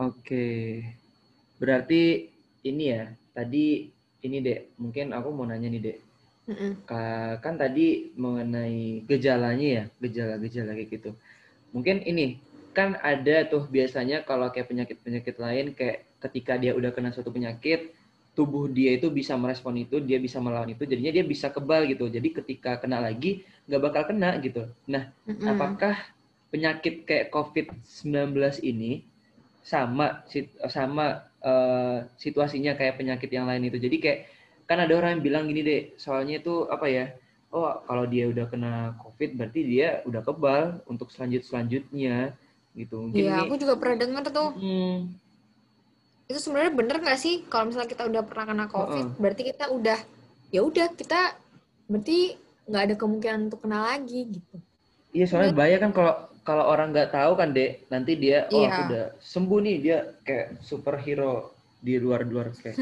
Oke. 0.00 0.08
Okay. 0.24 0.66
Berarti 1.60 2.32
ini 2.64 2.84
ya, 2.88 3.12
tadi 3.36 3.92
ini 4.24 4.36
dek, 4.40 4.80
mungkin 4.80 5.12
aku 5.12 5.28
mau 5.30 5.44
nanya 5.44 5.68
nih 5.68 5.82
dek. 5.84 5.98
Mm-mm. 6.50 6.72
Kan 7.44 7.54
tadi 7.60 8.10
mengenai 8.16 9.04
gejalanya 9.04 9.68
ya, 9.68 9.84
gejala-gejala 10.00 10.72
kayak 10.74 10.88
gitu. 10.90 11.10
Mungkin 11.76 12.02
ini 12.02 12.40
kan 12.74 12.96
ada 12.98 13.46
tuh 13.46 13.68
biasanya 13.68 14.26
kalau 14.26 14.50
kayak 14.50 14.72
penyakit-penyakit 14.72 15.36
lain 15.38 15.76
kayak 15.76 16.06
ketika 16.22 16.58
dia 16.58 16.72
udah 16.74 16.90
kena 16.90 17.14
suatu 17.14 17.30
penyakit, 17.30 17.92
tubuh 18.34 18.66
dia 18.66 18.96
itu 18.96 19.12
bisa 19.12 19.36
merespon 19.36 19.78
itu, 19.78 20.00
dia 20.00 20.18
bisa 20.18 20.40
melawan 20.42 20.70
itu, 20.72 20.82
jadinya 20.88 21.12
dia 21.12 21.24
bisa 21.26 21.52
kebal 21.52 21.86
gitu. 21.86 22.08
Jadi 22.08 22.28
ketika 22.42 22.80
kena 22.80 22.98
lagi 23.04 23.44
nggak 23.68 23.82
bakal 23.84 24.02
kena 24.10 24.34
gitu. 24.42 24.66
Nah, 24.90 25.12
mm-hmm. 25.28 25.46
apakah 25.46 25.94
penyakit 26.50 27.06
kayak 27.06 27.30
COVID-19 27.30 28.10
ini 28.66 29.06
sama 29.62 30.26
sama 30.66 31.29
uh, 31.44 32.06
situasinya 32.16 32.76
kayak 32.76 33.00
penyakit 33.00 33.30
yang 33.32 33.48
lain 33.48 33.68
itu. 33.68 33.78
Jadi 33.80 33.96
kayak 34.00 34.20
kan 34.68 34.78
ada 34.78 34.92
orang 34.94 35.18
yang 35.18 35.22
bilang 35.24 35.44
gini 35.50 35.60
deh, 35.66 35.82
soalnya 35.98 36.38
itu 36.38 36.68
apa 36.70 36.86
ya? 36.86 37.10
Oh, 37.50 37.66
kalau 37.82 38.06
dia 38.06 38.30
udah 38.30 38.46
kena 38.46 38.94
COVID 39.02 39.34
berarti 39.34 39.60
dia 39.66 40.06
udah 40.06 40.22
kebal 40.22 40.78
untuk 40.86 41.10
selanjut 41.10 41.42
selanjutnya 41.42 42.38
gitu. 42.78 43.10
Iya, 43.10 43.42
aku 43.42 43.58
juga 43.58 43.74
pernah 43.74 43.98
dengar 43.98 44.22
tuh. 44.30 44.54
Hmm. 44.54 45.10
Itu 46.30 46.38
sebenarnya 46.38 46.72
bener 46.78 46.96
nggak 47.02 47.18
sih 47.18 47.42
kalau 47.50 47.74
misalnya 47.74 47.90
kita 47.90 48.06
udah 48.06 48.22
pernah 48.22 48.44
kena 48.46 48.66
COVID, 48.70 49.06
uh 49.06 49.10
-uh. 49.10 49.18
berarti 49.18 49.42
kita 49.50 49.66
udah 49.74 49.98
ya 50.54 50.60
udah 50.62 50.86
kita 50.94 51.34
berarti 51.90 52.38
nggak 52.70 52.82
ada 52.86 52.94
kemungkinan 52.94 53.50
untuk 53.50 53.66
kena 53.66 53.82
lagi 53.82 54.38
gitu. 54.38 54.56
Iya 55.10 55.26
soalnya 55.26 55.58
bahaya 55.58 55.82
kan 55.82 55.90
kalau 55.90 56.29
kalau 56.44 56.64
orang 56.66 56.90
nggak 56.90 57.12
tahu 57.12 57.32
kan 57.36 57.52
dek 57.52 57.84
nanti 57.92 58.16
dia 58.16 58.48
oh 58.50 58.64
iya. 58.64 58.70
aku 58.72 58.80
udah 58.90 59.06
sembuh 59.20 59.60
nih 59.60 59.76
dia 59.80 59.98
kayak 60.24 60.64
superhero 60.64 61.52
di 61.80 61.96
luar-luar 61.96 62.52
kayak 62.56 62.76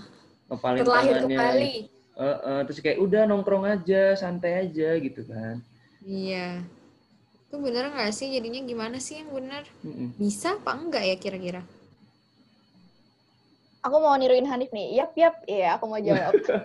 ngepalin 0.50 0.82
tangannya. 0.84 1.20
kembali. 1.26 1.74
Uh, 2.14 2.22
uh, 2.22 2.58
terus 2.70 2.78
kayak 2.78 3.02
udah 3.02 3.26
nongkrong 3.26 3.66
aja 3.66 4.14
santai 4.14 4.66
aja 4.66 4.94
gitu 5.02 5.26
kan. 5.26 5.58
Iya. 6.06 6.62
Itu 7.50 7.58
bener 7.58 7.90
nggak 7.90 8.14
sih 8.14 8.30
jadinya 8.30 8.62
gimana 8.62 9.02
sih 9.02 9.18
yang 9.18 9.34
bener? 9.34 9.66
Mm 9.82 9.92
-mm. 9.94 10.08
Bisa 10.18 10.54
apa 10.54 10.78
enggak 10.78 11.02
ya 11.02 11.16
kira-kira? 11.18 11.62
Aku 13.84 14.00
mau 14.00 14.16
niruin 14.16 14.48
Hanif 14.48 14.72
nih. 14.72 14.96
Yap, 14.96 15.12
yap. 15.12 15.34
Iya, 15.44 15.76
aku 15.76 15.84
mau 15.92 16.00
jawab. 16.00 16.32
Oke, 16.40 16.64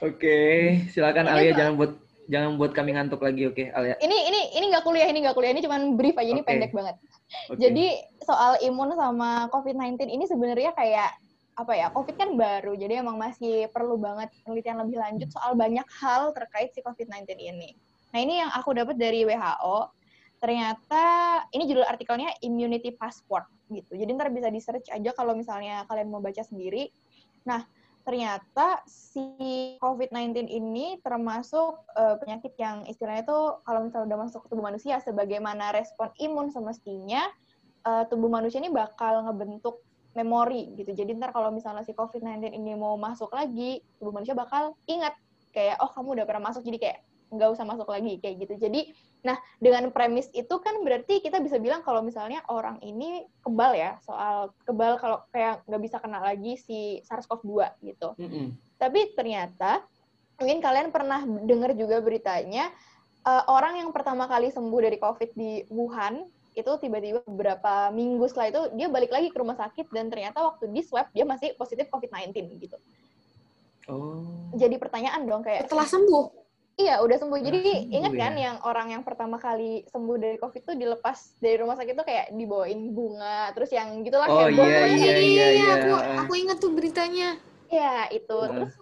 okay. 0.00 0.56
silakan 0.94 1.26
Alia 1.26 1.50
jangan 1.50 1.74
buat 1.74 1.92
jangan 2.26 2.58
buat 2.58 2.72
kami 2.74 2.94
ngantuk 2.94 3.22
lagi, 3.22 3.46
oke, 3.46 3.56
okay, 3.56 3.66
Alia. 3.74 3.96
Ini 4.02 4.16
ini 4.30 4.40
ini 4.58 4.64
nggak 4.70 4.84
kuliah, 4.84 5.08
ini 5.08 5.18
nggak 5.26 5.36
kuliah, 5.36 5.52
ini 5.54 5.62
cuma 5.62 5.76
brief 5.94 6.16
aja, 6.18 6.30
ini 6.30 6.42
okay. 6.42 6.50
pendek 6.54 6.72
banget. 6.74 6.96
Okay. 7.50 7.58
Jadi 7.58 7.86
soal 8.22 8.58
imun 8.62 8.94
sama 8.94 9.50
COVID-19 9.50 10.06
ini 10.10 10.24
sebenarnya 10.26 10.74
kayak 10.74 11.10
apa 11.56 11.72
ya? 11.72 11.86
COVID 11.94 12.14
kan 12.18 12.30
baru, 12.34 12.76
jadi 12.76 13.00
emang 13.00 13.16
masih 13.16 13.70
perlu 13.72 13.96
banget 13.96 14.28
penelitian 14.44 14.82
lebih 14.82 14.98
lanjut 15.00 15.28
soal 15.32 15.54
banyak 15.54 15.86
hal 16.02 16.34
terkait 16.34 16.74
si 16.74 16.82
COVID-19 16.82 17.26
ini. 17.38 17.72
Nah 18.12 18.18
ini 18.22 18.42
yang 18.42 18.50
aku 18.54 18.74
dapat 18.76 18.98
dari 18.98 19.24
WHO. 19.24 19.90
Ternyata 20.36 21.04
ini 21.56 21.64
judul 21.64 21.88
artikelnya 21.88 22.28
Immunity 22.44 22.92
Passport 22.92 23.48
gitu. 23.72 23.96
Jadi 23.96 24.10
ntar 24.14 24.28
bisa 24.30 24.52
di 24.52 24.60
search 24.60 24.92
aja 24.92 25.10
kalau 25.16 25.32
misalnya 25.32 25.88
kalian 25.88 26.12
mau 26.12 26.20
baca 26.20 26.44
sendiri. 26.44 26.92
Nah, 27.46 27.64
ternyata 28.06 28.86
si 28.86 29.18
COVID-19 29.82 30.46
ini 30.46 31.02
termasuk 31.02 31.82
uh, 31.98 32.14
penyakit 32.22 32.54
yang 32.54 32.86
istilahnya 32.86 33.26
itu 33.26 33.38
kalau 33.66 33.82
misalnya 33.82 34.14
udah 34.14 34.18
masuk 34.30 34.46
ke 34.46 34.48
tubuh 34.54 34.62
manusia, 34.62 35.02
sebagaimana 35.02 35.74
respon 35.74 36.14
imun 36.22 36.54
semestinya, 36.54 37.26
uh, 37.82 38.06
tubuh 38.06 38.30
manusia 38.30 38.62
ini 38.62 38.70
bakal 38.70 39.26
ngebentuk 39.26 39.82
memori 40.14 40.70
gitu. 40.78 40.94
Jadi 40.94 41.18
ntar 41.18 41.34
kalau 41.34 41.50
misalnya 41.50 41.82
si 41.82 41.90
COVID-19 41.98 42.54
ini 42.54 42.78
mau 42.78 42.94
masuk 42.94 43.34
lagi, 43.34 43.82
tubuh 43.98 44.14
manusia 44.14 44.38
bakal 44.38 44.78
ingat 44.86 45.18
kayak 45.50 45.74
oh 45.82 45.90
kamu 45.90 46.22
udah 46.22 46.24
pernah 46.30 46.52
masuk 46.52 46.62
jadi 46.62 46.78
kayak 46.78 46.98
nggak 47.30 47.50
usah 47.58 47.64
masuk 47.66 47.88
lagi 47.90 48.18
kayak 48.22 48.46
gitu. 48.46 48.54
Jadi 48.58 48.92
nah 49.26 49.34
dengan 49.58 49.90
premis 49.90 50.30
itu 50.30 50.54
kan 50.62 50.78
berarti 50.86 51.18
kita 51.18 51.42
bisa 51.42 51.58
bilang 51.58 51.82
kalau 51.82 51.98
misalnya 51.98 52.46
orang 52.46 52.78
ini 52.86 53.26
kebal 53.42 53.74
ya 53.74 53.98
soal 54.06 54.54
kebal 54.62 55.00
kalau 55.02 55.18
kayak 55.34 55.66
nggak 55.66 55.82
bisa 55.82 55.96
kena 55.98 56.22
lagi 56.22 56.54
si 56.60 57.02
SARS-CoV-2 57.02 57.82
gitu. 57.82 58.14
Mm 58.20 58.28
-mm. 58.28 58.46
Tapi 58.78 59.16
ternyata 59.18 59.82
mungkin 60.38 60.60
kalian 60.62 60.88
pernah 60.94 61.24
dengar 61.42 61.72
juga 61.74 61.98
beritanya 62.04 62.70
uh, 63.26 63.44
orang 63.50 63.82
yang 63.82 63.90
pertama 63.90 64.30
kali 64.30 64.52
sembuh 64.52 64.80
dari 64.80 64.98
COVID 65.00 65.30
di 65.34 65.64
Wuhan 65.72 66.22
itu 66.56 66.72
tiba-tiba 66.80 67.20
beberapa 67.28 67.92
minggu 67.92 68.24
setelah 68.32 68.48
itu 68.48 68.62
dia 68.80 68.88
balik 68.88 69.12
lagi 69.12 69.28
ke 69.28 69.36
rumah 69.36 69.60
sakit 69.60 69.92
dan 69.92 70.08
ternyata 70.08 70.40
waktu 70.40 70.72
di 70.72 70.80
swab 70.80 71.12
dia 71.12 71.28
masih 71.28 71.52
positif 71.52 71.92
COVID-19 71.92 72.32
gitu. 72.56 72.80
Oh. 73.92 74.50
Jadi 74.56 74.80
pertanyaan 74.80 75.28
dong 75.28 75.44
kayak 75.44 75.68
Setelah 75.68 75.84
sembuh. 75.84 76.45
Iya, 76.76 77.00
udah 77.00 77.16
sembuh. 77.16 77.40
Jadi 77.40 77.60
sembuh 77.64 77.96
ingat 77.96 78.12
kan 78.12 78.32
ya? 78.36 78.42
yang 78.52 78.56
orang 78.68 78.88
yang 78.92 79.02
pertama 79.02 79.40
kali 79.40 79.88
sembuh 79.88 80.16
dari 80.20 80.36
COVID 80.36 80.62
tuh 80.68 80.76
dilepas 80.76 81.40
dari 81.40 81.56
rumah 81.56 81.72
sakit 81.72 81.94
tuh 81.96 82.04
kayak 82.04 82.36
dibawain 82.36 82.92
bunga, 82.92 83.48
terus 83.56 83.72
yang 83.72 84.04
gitulah 84.04 84.28
Oh, 84.28 84.44
heboh 84.44 84.60
iya, 84.60 84.84
pokoknya. 84.84 84.96
iya, 85.00 85.16
iya, 85.16 85.46
iya. 85.56 85.68
aku 85.80 85.90
aku 86.20 86.32
ingat 86.36 86.60
tuh 86.60 86.76
beritanya. 86.76 87.40
Iya, 87.72 88.12
itu. 88.12 88.38
Terus 88.38 88.72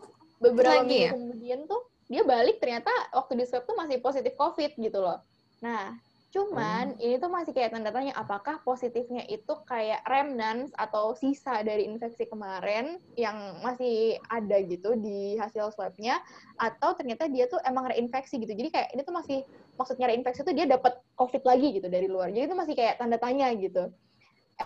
beberapa 0.42 0.82
Lagi 0.82 0.90
minggu 0.90 1.06
ya? 1.06 1.10
kemudian 1.14 1.60
tuh 1.70 1.80
dia 2.10 2.22
balik 2.26 2.58
ternyata 2.58 2.90
waktu 3.14 3.32
di 3.38 3.44
swab 3.46 3.62
tuh 3.64 3.78
masih 3.78 4.02
positif 4.02 4.34
COVID 4.34 4.74
gitu 4.74 4.98
loh. 4.98 5.22
Nah, 5.62 5.94
cuman 6.34 6.98
ini 6.98 7.14
tuh 7.22 7.30
masih 7.30 7.54
kayak 7.54 7.70
tanda 7.70 7.94
tanya 7.94 8.10
apakah 8.18 8.58
positifnya 8.66 9.22
itu 9.30 9.54
kayak 9.70 10.02
remnants 10.02 10.74
atau 10.74 11.14
sisa 11.14 11.62
dari 11.62 11.86
infeksi 11.86 12.26
kemarin 12.26 12.98
yang 13.14 13.62
masih 13.62 14.18
ada 14.26 14.58
gitu 14.66 14.98
di 14.98 15.38
hasil 15.38 15.70
swabnya 15.70 16.18
atau 16.58 16.98
ternyata 16.98 17.30
dia 17.30 17.46
tuh 17.46 17.62
emang 17.62 17.86
reinfeksi 17.86 18.42
gitu. 18.42 18.50
Jadi 18.50 18.74
kayak 18.74 18.88
ini 18.98 19.06
tuh 19.06 19.14
masih 19.14 19.38
maksudnya 19.78 20.10
reinfeksi 20.10 20.42
tuh 20.42 20.54
dia 20.58 20.66
dapat 20.66 20.98
COVID 21.14 21.46
lagi 21.46 21.78
gitu 21.78 21.86
dari 21.86 22.10
luar. 22.10 22.34
Jadi 22.34 22.50
itu 22.50 22.56
masih 22.58 22.74
kayak 22.74 22.98
tanda 22.98 23.14
tanya 23.14 23.54
gitu 23.54 23.94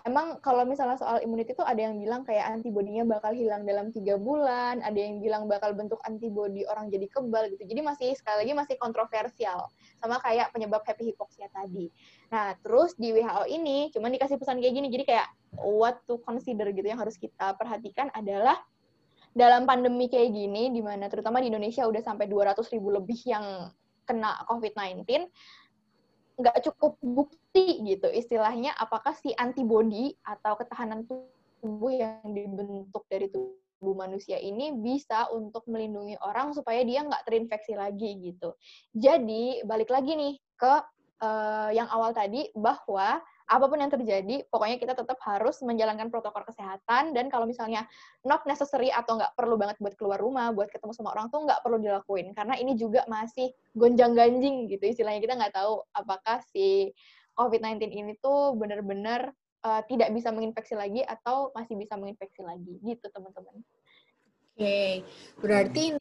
emang 0.05 0.37
kalau 0.45 0.69
misalnya 0.69 1.01
soal 1.01 1.17
immunity 1.25 1.57
itu 1.57 1.65
ada 1.65 1.81
yang 1.81 1.97
bilang 1.97 2.21
kayak 2.21 2.45
antibodinya 2.45 3.09
bakal 3.09 3.33
hilang 3.33 3.65
dalam 3.65 3.89
tiga 3.89 4.21
bulan, 4.21 4.85
ada 4.85 4.97
yang 4.97 5.25
bilang 5.25 5.49
bakal 5.49 5.73
bentuk 5.73 5.97
antibodi 6.05 6.69
orang 6.69 6.93
jadi 6.93 7.09
kebal 7.09 7.49
gitu. 7.57 7.65
Jadi 7.65 7.81
masih 7.81 8.09
sekali 8.13 8.45
lagi 8.45 8.53
masih 8.53 8.75
kontroversial 8.77 9.73
sama 9.97 10.21
kayak 10.21 10.53
penyebab 10.53 10.85
happy 10.85 11.09
hypoxia 11.09 11.49
tadi. 11.49 11.89
Nah, 12.29 12.53
terus 12.61 12.93
di 13.01 13.17
WHO 13.17 13.49
ini 13.49 13.89
cuman 13.97 14.13
dikasih 14.13 14.37
pesan 14.37 14.61
kayak 14.61 14.75
gini. 14.77 14.89
Jadi 14.93 15.05
kayak 15.09 15.29
what 15.57 16.05
to 16.05 16.21
consider 16.21 16.69
gitu 16.69 16.85
yang 16.85 17.01
harus 17.01 17.17
kita 17.17 17.57
perhatikan 17.57 18.13
adalah 18.13 18.61
dalam 19.33 19.65
pandemi 19.65 20.13
kayak 20.13 20.37
gini 20.37 20.69
di 20.69 20.85
mana 20.85 21.09
terutama 21.09 21.41
di 21.41 21.49
Indonesia 21.49 21.89
udah 21.89 22.03
sampai 22.05 22.29
200 22.29 22.61
ribu 22.77 22.93
lebih 22.93 23.21
yang 23.25 23.73
kena 24.05 24.41
COVID-19 24.49 25.05
nggak 26.39 26.57
cukup 26.71 26.95
bukti 27.03 27.39
gitu. 27.85 28.09
Istilahnya 28.11 28.75
apakah 28.77 29.15
si 29.17 29.33
antibodi 29.37 30.15
atau 30.25 30.59
ketahanan 30.59 31.07
tubuh 31.07 31.93
yang 31.93 32.23
dibentuk 32.25 33.05
dari 33.11 33.31
tubuh 33.31 33.95
manusia 33.95 34.39
ini 34.39 34.75
bisa 34.79 35.31
untuk 35.31 35.63
melindungi 35.71 36.19
orang 36.23 36.55
supaya 36.55 36.83
dia 36.83 37.07
nggak 37.07 37.25
terinfeksi 37.27 37.75
lagi 37.79 38.19
gitu. 38.19 38.55
Jadi 38.95 39.63
balik 39.63 39.91
lagi 39.91 40.13
nih 40.15 40.35
ke 40.59 40.75
eh, 41.23 41.71
yang 41.79 41.89
awal 41.91 42.11
tadi 42.15 42.51
bahwa 42.55 43.23
apa 43.49 43.65
pun 43.65 43.81
yang 43.81 43.89
terjadi, 43.89 44.45
pokoknya 44.53 44.77
kita 44.77 44.93
tetap 44.93 45.17
harus 45.25 45.57
menjalankan 45.65 46.13
protokol 46.13 46.45
kesehatan 46.45 47.17
dan 47.17 47.33
kalau 47.33 47.49
misalnya 47.49 47.89
not 48.21 48.45
necessary 48.45 48.93
atau 48.93 49.17
nggak 49.17 49.33
perlu 49.33 49.57
banget 49.57 49.81
buat 49.81 49.97
keluar 49.97 50.21
rumah, 50.21 50.53
buat 50.53 50.69
ketemu 50.69 50.93
sama 50.93 51.17
orang 51.17 51.33
tuh 51.33 51.49
nggak 51.49 51.65
perlu 51.65 51.81
dilakuin. 51.81 52.37
Karena 52.37 52.61
ini 52.61 52.77
juga 52.77 53.09
masih 53.09 53.49
gonjang-ganjing 53.73 54.69
gitu. 54.69 54.85
Istilahnya 54.85 55.25
kita 55.25 55.35
nggak 55.41 55.57
tahu 55.57 55.81
apakah 55.97 56.45
si 56.53 56.93
COVID-19 57.39 57.95
ini 57.95 58.13
tuh 58.19 58.59
benar-benar 58.59 59.31
uh, 59.63 59.83
tidak 59.87 60.11
bisa 60.11 60.35
menginfeksi 60.35 60.75
lagi 60.75 61.07
atau 61.07 61.55
masih 61.55 61.79
bisa 61.79 61.95
menginfeksi 61.95 62.43
lagi 62.43 62.83
gitu 62.83 63.07
teman-teman. 63.15 63.63
Oke, 64.59 65.07
berarti 65.39 65.95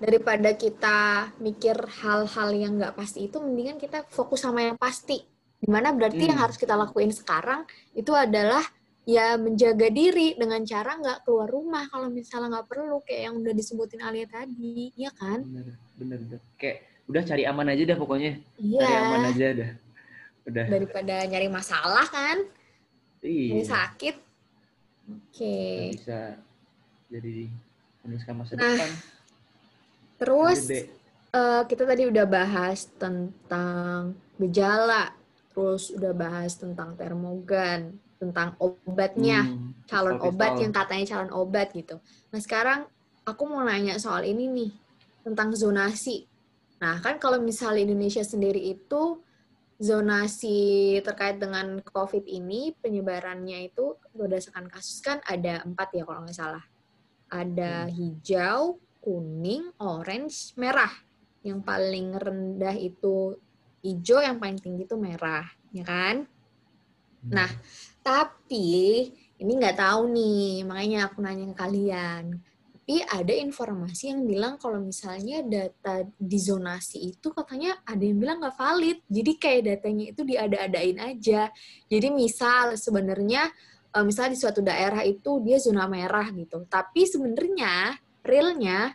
daripada 0.00 0.52
kita 0.52 1.28
mikir 1.40 1.76
hal-hal 1.76 2.48
yang 2.56 2.80
nggak 2.80 2.96
pasti 2.96 3.28
itu, 3.28 3.36
mendingan 3.36 3.76
kita 3.76 4.04
fokus 4.08 4.44
sama 4.44 4.64
yang 4.64 4.80
pasti. 4.80 5.20
Di 5.56 5.68
mana 5.68 5.92
berarti 5.92 6.20
yang 6.20 6.36
Hmm. 6.40 6.44
harus 6.48 6.56
kita 6.56 6.76
lakuin 6.76 7.12
sekarang 7.12 7.64
itu 7.92 8.12
adalah 8.12 8.60
ya 9.06 9.38
menjaga 9.38 9.88
diri 9.88 10.34
dengan 10.36 10.60
cara 10.66 10.98
nggak 10.98 11.24
keluar 11.24 11.48
rumah 11.48 11.86
kalau 11.88 12.10
misalnya 12.12 12.58
nggak 12.60 12.68
perlu 12.68 13.00
kayak 13.06 13.22
yang 13.30 13.34
udah 13.40 13.52
disebutin 13.54 14.02
Alia 14.04 14.26
tadi, 14.28 14.92
iya 14.96 15.08
kan? 15.14 15.40
Bener, 15.46 15.76
bener, 15.96 16.18
bener. 16.28 16.40
Kayak 16.60 16.76
udah 17.06 17.22
cari 17.22 17.42
aman 17.46 17.66
aja 17.72 17.82
dah 17.86 17.96
pokoknya. 17.96 18.32
Cari 18.58 18.94
aman 18.98 19.20
Iya. 19.20 19.30
aja 19.32 19.46
dah. 19.52 19.70
Udah. 20.46 20.64
Daripada 20.64 21.26
nyari 21.26 21.48
masalah 21.50 22.06
kan, 22.06 22.38
nyari 23.18 23.58
Iya. 23.58 23.66
sakit. 23.66 24.16
Oke. 25.06 25.58
Nggak 25.58 25.94
bisa 25.98 26.18
jadi 27.06 27.36
menuliskan 28.02 28.34
masa 28.34 28.52
Nah, 28.54 28.62
depan. 28.64 28.90
Terus 30.16 30.60
eh, 31.30 31.62
kita 31.66 31.82
tadi 31.84 32.02
udah 32.06 32.24
bahas 32.24 32.88
tentang 32.96 34.14
gejala, 34.38 35.12
terus 35.50 35.90
udah 35.90 36.12
bahas 36.12 36.54
tentang 36.54 36.94
termogan, 36.94 37.98
tentang 38.16 38.56
obatnya, 38.56 39.44
Hmm, 39.44 39.76
calon 39.84 40.16
pistol-pistol. 40.16 40.30
obat 40.32 40.52
yang 40.56 40.72
katanya 40.72 41.04
calon 41.06 41.32
obat 41.34 41.68
gitu. 41.74 41.96
Nah 42.32 42.40
sekarang 42.40 42.88
aku 43.22 43.42
mau 43.44 43.60
nanya 43.60 43.98
soal 43.98 44.24
ini 44.24 44.48
nih, 44.48 44.70
tentang 45.20 45.52
zonasi. 45.52 46.24
Nah 46.78 47.02
kan 47.02 47.18
kalau 47.18 47.36
misalnya 47.38 47.84
Indonesia 47.84 48.22
sendiri 48.22 48.62
itu 48.62 49.20
zonasi 49.76 50.96
terkait 51.04 51.36
dengan 51.36 51.80
COVID 51.84 52.24
ini 52.24 52.72
penyebarannya 52.80 53.68
itu 53.68 53.96
berdasarkan 54.16 54.72
kasus 54.72 55.04
kan 55.04 55.20
ada 55.28 55.60
empat 55.64 55.92
ya 55.92 56.04
kalau 56.08 56.24
nggak 56.24 56.36
salah. 56.36 56.64
Ada 57.28 57.90
hijau, 57.90 58.80
kuning, 59.02 59.70
orange, 59.82 60.56
merah. 60.56 60.92
Yang 61.44 61.60
paling 61.62 62.08
rendah 62.16 62.74
itu 62.74 63.36
hijau, 63.84 64.18
yang 64.24 64.40
paling 64.40 64.58
tinggi 64.58 64.88
itu 64.88 64.96
merah, 64.98 65.46
ya 65.70 65.84
kan? 65.86 66.26
Nah, 67.26 67.50
tapi 68.00 69.10
ini 69.36 69.52
nggak 69.58 69.78
tahu 69.78 70.10
nih, 70.10 70.64
makanya 70.64 71.10
aku 71.10 71.20
nanya 71.20 71.52
ke 71.52 71.56
kalian. 71.58 72.24
Tapi 72.86 73.02
ada 73.02 73.34
informasi 73.34 74.14
yang 74.14 74.30
bilang 74.30 74.62
kalau 74.62 74.78
misalnya 74.78 75.42
data 75.42 76.06
di 76.14 76.38
zonasi 76.38 77.10
itu 77.10 77.34
katanya 77.34 77.82
ada 77.82 77.98
yang 77.98 78.14
bilang 78.14 78.38
nggak 78.38 78.54
valid. 78.54 79.02
Jadi 79.10 79.32
kayak 79.42 79.62
datanya 79.66 80.14
itu 80.14 80.22
diada-adain 80.22 80.98
aja. 81.02 81.50
Jadi 81.90 82.14
misal 82.14 82.78
sebenarnya 82.78 83.50
eh, 83.90 84.04
misalnya 84.06 84.38
di 84.38 84.38
suatu 84.38 84.62
daerah 84.62 85.02
itu 85.02 85.42
dia 85.42 85.58
zona 85.58 85.90
merah 85.90 86.30
gitu. 86.30 86.62
Tapi 86.70 87.10
sebenarnya 87.10 87.98
realnya 88.22 88.94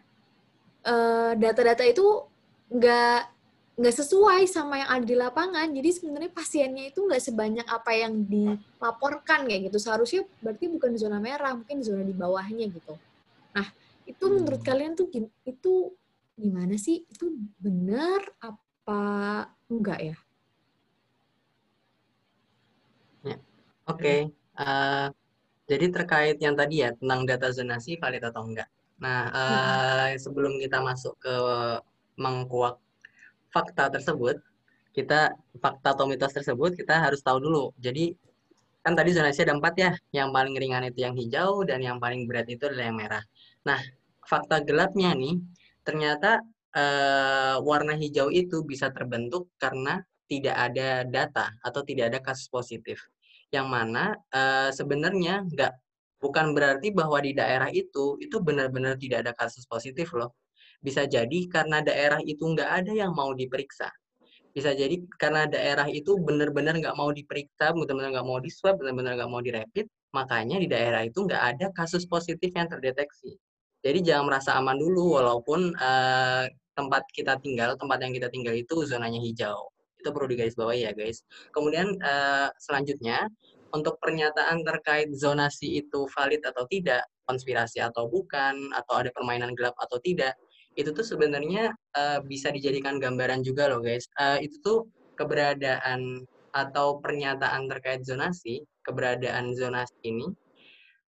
eh, 0.88 1.36
data-data 1.36 1.84
itu 1.84 2.08
nggak 2.72 3.20
nggak 3.76 3.96
sesuai 4.08 4.48
sama 4.48 4.88
yang 4.88 4.90
ada 4.96 5.04
di 5.04 5.16
lapangan. 5.20 5.68
Jadi 5.68 5.90
sebenarnya 6.00 6.32
pasiennya 6.32 6.96
itu 6.96 7.04
nggak 7.04 7.24
sebanyak 7.28 7.68
apa 7.68 7.92
yang 7.92 8.24
dilaporkan 8.24 9.52
kayak 9.52 9.68
gitu. 9.68 9.84
Seharusnya 9.84 10.24
berarti 10.40 10.72
bukan 10.72 10.96
zona 10.96 11.20
merah, 11.20 11.52
mungkin 11.60 11.84
zona 11.84 12.08
di 12.08 12.16
bawahnya 12.16 12.72
gitu. 12.72 12.96
Nah, 13.52 13.81
itu 14.12 14.26
menurut 14.28 14.62
kalian 14.62 14.94
tuh 15.00 15.08
itu 15.48 15.74
gimana 16.36 16.76
sih? 16.76 17.08
Itu 17.08 17.32
benar 17.58 18.22
apa 18.44 19.00
enggak 19.72 20.00
ya? 20.12 20.16
Oke, 23.90 24.30
eh, 24.32 25.08
jadi 25.66 25.86
terkait 25.90 26.38
yang 26.38 26.56
tadi 26.56 26.86
ya 26.86 26.94
tentang 26.96 27.26
data 27.26 27.48
zonasi 27.50 27.98
valid 27.98 28.24
atau 28.24 28.46
enggak. 28.46 28.70
Nah, 29.02 29.22
eh, 29.34 30.10
sebelum 30.22 30.62
kita 30.62 30.80
masuk 30.80 31.18
ke 31.18 31.36
mengkuak 32.16 32.78
fakta 33.50 33.90
tersebut, 33.90 34.38
kita 34.96 35.34
fakta 35.60 35.98
atau 35.98 36.06
mitos 36.06 36.32
tersebut 36.32 36.78
kita 36.78 37.02
harus 37.04 37.20
tahu 37.26 37.42
dulu. 37.42 37.64
Jadi 37.82 38.14
kan 38.86 38.94
tadi 38.98 39.12
zonasi 39.14 39.44
ada 39.46 39.58
empat 39.58 39.74
ya, 39.78 39.92
yang 40.14 40.30
paling 40.30 40.54
ringan 40.58 40.86
itu 40.90 41.06
yang 41.06 41.16
hijau 41.18 41.66
dan 41.66 41.80
yang 41.82 41.98
paling 41.98 42.26
berat 42.30 42.48
itu 42.50 42.64
adalah 42.70 42.86
yang 42.90 42.98
merah. 42.98 43.24
Nah, 43.68 43.80
fakta 44.32 44.64
gelapnya 44.64 45.12
nih, 45.12 45.36
ternyata 45.84 46.40
eh, 46.72 47.56
warna 47.60 47.94
hijau 48.00 48.32
itu 48.32 48.64
bisa 48.64 48.88
terbentuk 48.96 49.52
karena 49.60 50.00
tidak 50.32 50.56
ada 50.56 51.04
data 51.04 51.52
atau 51.60 51.82
tidak 51.84 52.06
ada 52.16 52.20
kasus 52.24 52.48
positif 52.48 52.98
yang 53.52 53.68
mana 53.68 54.16
eh, 54.32 54.72
sebenarnya 54.72 55.44
nggak 55.52 55.74
bukan 56.24 56.56
berarti 56.56 56.94
bahwa 56.96 57.20
di 57.20 57.36
daerah 57.36 57.68
itu 57.74 58.16
itu 58.24 58.38
benar-benar 58.40 58.96
tidak 58.96 59.28
ada 59.28 59.34
kasus 59.36 59.68
positif 59.68 60.08
loh. 60.16 60.32
Bisa 60.80 61.06
jadi 61.06 61.40
karena 61.52 61.84
daerah 61.84 62.22
itu 62.24 62.42
nggak 62.42 62.70
ada 62.84 62.92
yang 62.96 63.12
mau 63.14 63.36
diperiksa. 63.36 63.92
Bisa 64.56 64.76
jadi 64.76 65.00
karena 65.16 65.48
daerah 65.48 65.88
itu 65.88 66.16
benar-benar 66.20 66.76
nggak 66.80 66.96
mau 66.98 67.12
diperiksa, 67.12 67.72
benar-benar 67.76 68.10
nggak 68.20 68.28
mau 68.28 68.40
di 68.40 68.52
swab, 68.52 68.80
benar-benar 68.80 69.16
nggak 69.20 69.32
mau 69.32 69.42
direpit, 69.44 69.88
makanya 70.12 70.58
di 70.60 70.68
daerah 70.68 71.02
itu 71.08 71.24
nggak 71.24 71.44
ada 71.56 71.66
kasus 71.72 72.04
positif 72.08 72.52
yang 72.52 72.68
terdeteksi. 72.68 73.40
Jadi 73.82 74.00
jangan 74.06 74.30
merasa 74.30 74.54
aman 74.58 74.78
dulu 74.78 75.18
walaupun 75.18 75.74
uh, 75.78 76.46
tempat 76.78 77.04
kita 77.12 77.38
tinggal, 77.42 77.74
tempat 77.76 78.00
yang 78.02 78.14
kita 78.14 78.30
tinggal 78.30 78.54
itu 78.54 78.86
zonanya 78.86 79.18
hijau. 79.18 79.70
Itu 79.98 80.10
perlu 80.14 80.30
digarisbawahi 80.30 80.86
ya 80.86 80.92
guys. 80.94 81.26
Kemudian 81.54 81.98
uh, 82.02 82.50
selanjutnya 82.62 83.26
untuk 83.74 83.98
pernyataan 84.04 84.62
terkait 84.68 85.10
zonasi 85.16 85.82
itu 85.82 86.06
valid 86.14 86.44
atau 86.44 86.68
tidak, 86.68 87.08
konspirasi 87.26 87.80
atau 87.80 88.06
bukan, 88.12 88.70
atau 88.76 88.94
ada 89.02 89.10
permainan 89.16 89.56
gelap 89.56 89.74
atau 89.80 89.98
tidak, 90.04 90.36
itu 90.76 90.92
tuh 90.92 91.04
sebenarnya 91.04 91.72
uh, 91.96 92.20
bisa 92.24 92.52
dijadikan 92.52 93.00
gambaran 93.00 93.44
juga 93.44 93.72
loh 93.72 93.80
guys. 93.84 94.08
Uh, 94.20 94.40
itu 94.40 94.60
tuh 94.64 94.80
keberadaan 95.20 96.24
atau 96.52 97.00
pernyataan 97.00 97.72
terkait 97.72 98.04
zonasi, 98.04 98.64
keberadaan 98.84 99.56
zonasi 99.56 99.96
ini, 100.04 100.28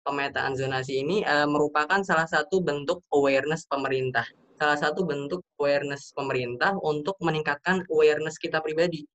pemetaan 0.07 0.57
zonasi 0.57 1.03
ini 1.05 1.23
uh, 1.25 1.47
merupakan 1.47 2.01
salah 2.05 2.27
satu 2.27 2.61
bentuk 2.61 3.05
awareness 3.13 3.65
pemerintah. 3.69 4.25
Salah 4.61 4.77
satu 4.77 5.09
bentuk 5.09 5.41
awareness 5.57 6.13
pemerintah 6.13 6.77
untuk 6.85 7.17
meningkatkan 7.25 7.81
awareness 7.89 8.37
kita 8.37 8.61
pribadi 8.61 9.09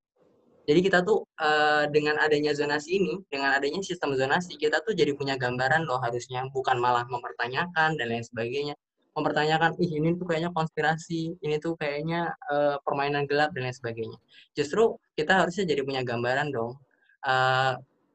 jadi 0.66 0.80
kita 0.82 1.00
tuh 1.06 1.30
uh, 1.38 1.86
dengan 1.94 2.18
adanya 2.18 2.50
zonasi 2.58 2.98
ini, 2.98 3.22
dengan 3.30 3.54
adanya 3.54 3.86
sistem 3.86 4.18
zonasi, 4.18 4.58
kita 4.58 4.82
tuh 4.82 4.98
jadi 4.98 5.14
punya 5.14 5.38
gambaran 5.38 5.86
loh 5.86 6.02
harusnya, 6.02 6.42
bukan 6.50 6.82
malah 6.82 7.06
mempertanyakan 7.06 7.94
dan 8.02 8.06
lain 8.10 8.26
sebagainya. 8.26 8.74
Mempertanyakan, 9.14 9.78
ih 9.80 9.92
ini 10.02 10.18
tuh 10.18 10.26
kayaknya 10.26 10.52
konspirasi, 10.52 11.38
ini 11.40 11.56
tuh 11.62 11.78
kayaknya 11.78 12.34
uh, 12.50 12.82
permainan 12.82 13.30
gelap 13.30 13.54
dan 13.54 13.70
lain 13.70 13.78
sebagainya. 13.78 14.18
Justru 14.58 14.98
kita 15.14 15.46
harusnya 15.46 15.70
jadi 15.70 15.86
punya 15.86 16.02
gambaran 16.02 16.50
dong, 16.50 16.76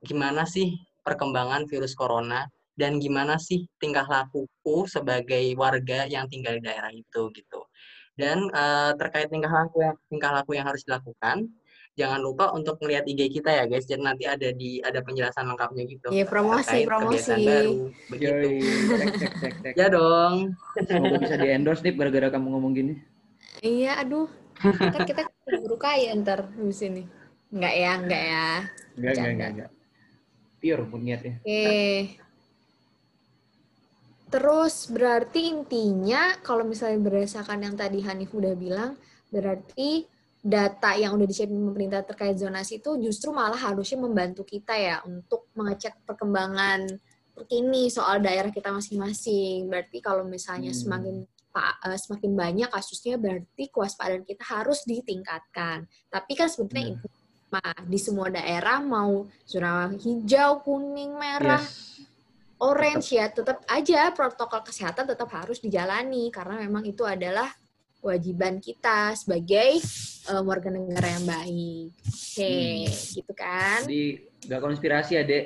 gimana 0.03 0.43
sih 0.47 0.75
perkembangan 1.07 1.67
virus 1.71 1.95
corona 1.99 2.47
dan 2.81 2.97
gimana 2.97 3.37
sih 3.37 3.69
tingkah 3.77 4.09
lakuku 4.09 4.89
sebagai 4.89 5.45
warga 5.61 6.09
yang 6.09 6.25
tinggal 6.33 6.57
di 6.57 6.65
daerah 6.65 6.89
itu 6.89 7.29
gitu. 7.37 7.61
Dan 8.17 8.49
uh, 8.57 8.97
terkait 8.97 9.29
tingkah 9.29 9.53
laku 9.53 9.85
yang 9.85 9.97
tingkah 10.09 10.33
laku 10.33 10.57
yang 10.57 10.65
harus 10.65 10.81
dilakukan, 10.89 11.45
jangan 12.01 12.21
lupa 12.25 12.49
untuk 12.57 12.81
melihat 12.81 13.05
IG 13.05 13.37
kita 13.37 13.53
ya 13.53 13.65
guys. 13.69 13.85
Jadi 13.85 14.01
nanti 14.01 14.25
ada 14.25 14.49
di 14.57 14.81
ada 14.81 15.05
penjelasan 15.05 15.45
lengkapnya 15.45 15.85
gitu. 15.85 16.09
Iya 16.09 16.25
promosi 16.25 16.89
promosi. 16.89 17.45
Baru, 17.45 17.93
begitu. 18.09 18.49
Yoi, 18.49 18.57
cek, 18.97 19.09
cek, 19.13 19.33
cek, 19.37 19.55
cek. 19.61 19.75
ya 19.77 19.87
dong. 19.93 20.57
Semoga 20.81 21.17
bisa 21.21 21.37
di 21.37 21.49
endorse 21.53 21.85
nih 21.85 21.93
gara-gara 22.01 22.29
kamu 22.33 22.47
ngomong 22.57 22.73
gini. 22.73 22.95
Iya 23.61 24.01
aduh. 24.01 24.29
Kan 24.61 25.05
kita 25.05 25.29
buru 25.45 25.77
kaya 25.77 26.17
ntar 26.21 26.49
di 26.57 26.73
sini. 26.73 27.03
Enggak 27.53 27.75
ya, 27.77 27.93
enggak 27.99 28.23
ya. 28.25 28.49
Enggak, 28.97 29.13
enggak, 29.13 29.29
enggak, 29.33 29.51
enggak. 29.53 29.71
Pure 30.61 30.85
niatnya. 31.01 31.35
Oke. 31.41 31.49
Okay. 31.49 31.97
Terus 34.31 34.87
berarti 34.87 35.51
intinya 35.51 36.39
kalau 36.41 36.63
misalnya 36.63 37.03
berdasarkan 37.03 37.67
yang 37.67 37.75
tadi 37.75 37.99
Hanif 38.07 38.31
udah 38.31 38.55
bilang, 38.55 38.95
berarti 39.29 40.07
data 40.41 40.97
yang 40.97 41.19
udah 41.19 41.27
disiapin 41.29 41.59
pemerintah 41.59 42.01
terkait 42.01 42.39
zonasi 42.41 42.81
itu 42.81 42.97
justru 42.97 43.29
malah 43.35 43.61
harusnya 43.61 44.01
membantu 44.01 44.47
kita 44.49 44.73
ya 44.73 44.97
untuk 45.05 45.53
mengecek 45.53 46.01
perkembangan 46.09 46.89
terkini 47.37 47.93
soal 47.93 48.23
daerah 48.25 48.49
kita 48.49 48.73
masing-masing. 48.73 49.69
Berarti 49.69 49.99
kalau 50.01 50.25
misalnya 50.25 50.73
hmm. 50.73 50.81
semakin 50.81 51.17
uh, 51.53 51.99
semakin 51.99 52.33
banyak 52.33 52.69
kasusnya 52.71 53.19
berarti 53.19 53.69
kewaspadaan 53.69 54.25
kita 54.25 54.47
harus 54.47 54.87
ditingkatkan. 54.87 55.91
Tapi 56.09 56.33
kan 56.39 56.49
sebenarnya 56.49 56.97
hmm. 56.97 57.19
Nah, 57.51 57.75
di 57.83 57.99
semua 57.99 58.31
daerah 58.31 58.79
mau 58.79 59.27
zona 59.43 59.91
hijau, 59.91 60.63
kuning, 60.63 61.19
merah, 61.19 61.59
yes. 61.59 62.07
Orange 62.61 63.11
tetap. 63.11 63.19
ya 63.19 63.27
tetap 63.33 63.59
aja 63.67 64.01
protokol 64.13 64.61
kesehatan 64.63 65.09
tetap 65.09 65.33
harus 65.33 65.59
dijalani 65.59 66.29
karena 66.29 66.61
memang 66.61 66.85
itu 66.85 67.03
adalah 67.09 67.49
kewajiban 68.01 68.61
kita 68.61 69.13
sebagai 69.13 69.81
um, 70.33 70.49
warga 70.49 70.73
negara 70.73 71.21
yang 71.21 71.25
baik. 71.29 71.93
Oke, 72.01 72.89
hmm. 72.89 72.97
gitu 73.21 73.33
kan? 73.37 73.85
Jadi 73.85 74.25
nggak 74.49 74.61
konspirasi 74.61 75.13
ya, 75.21 75.23
Dek? 75.23 75.45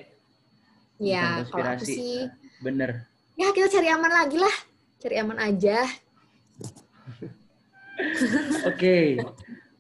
Ya, 1.03 1.43
kalau 1.51 1.75
aku 1.75 1.85
sih... 1.85 2.31
Bener. 2.63 3.03
Ya, 3.35 3.51
kita 3.51 3.67
cari 3.67 3.91
aman 3.91 4.13
lagi 4.15 4.39
lah. 4.39 4.55
Cari 5.03 5.19
aman 5.19 5.39
aja. 5.43 5.83
Oke. 8.71 9.19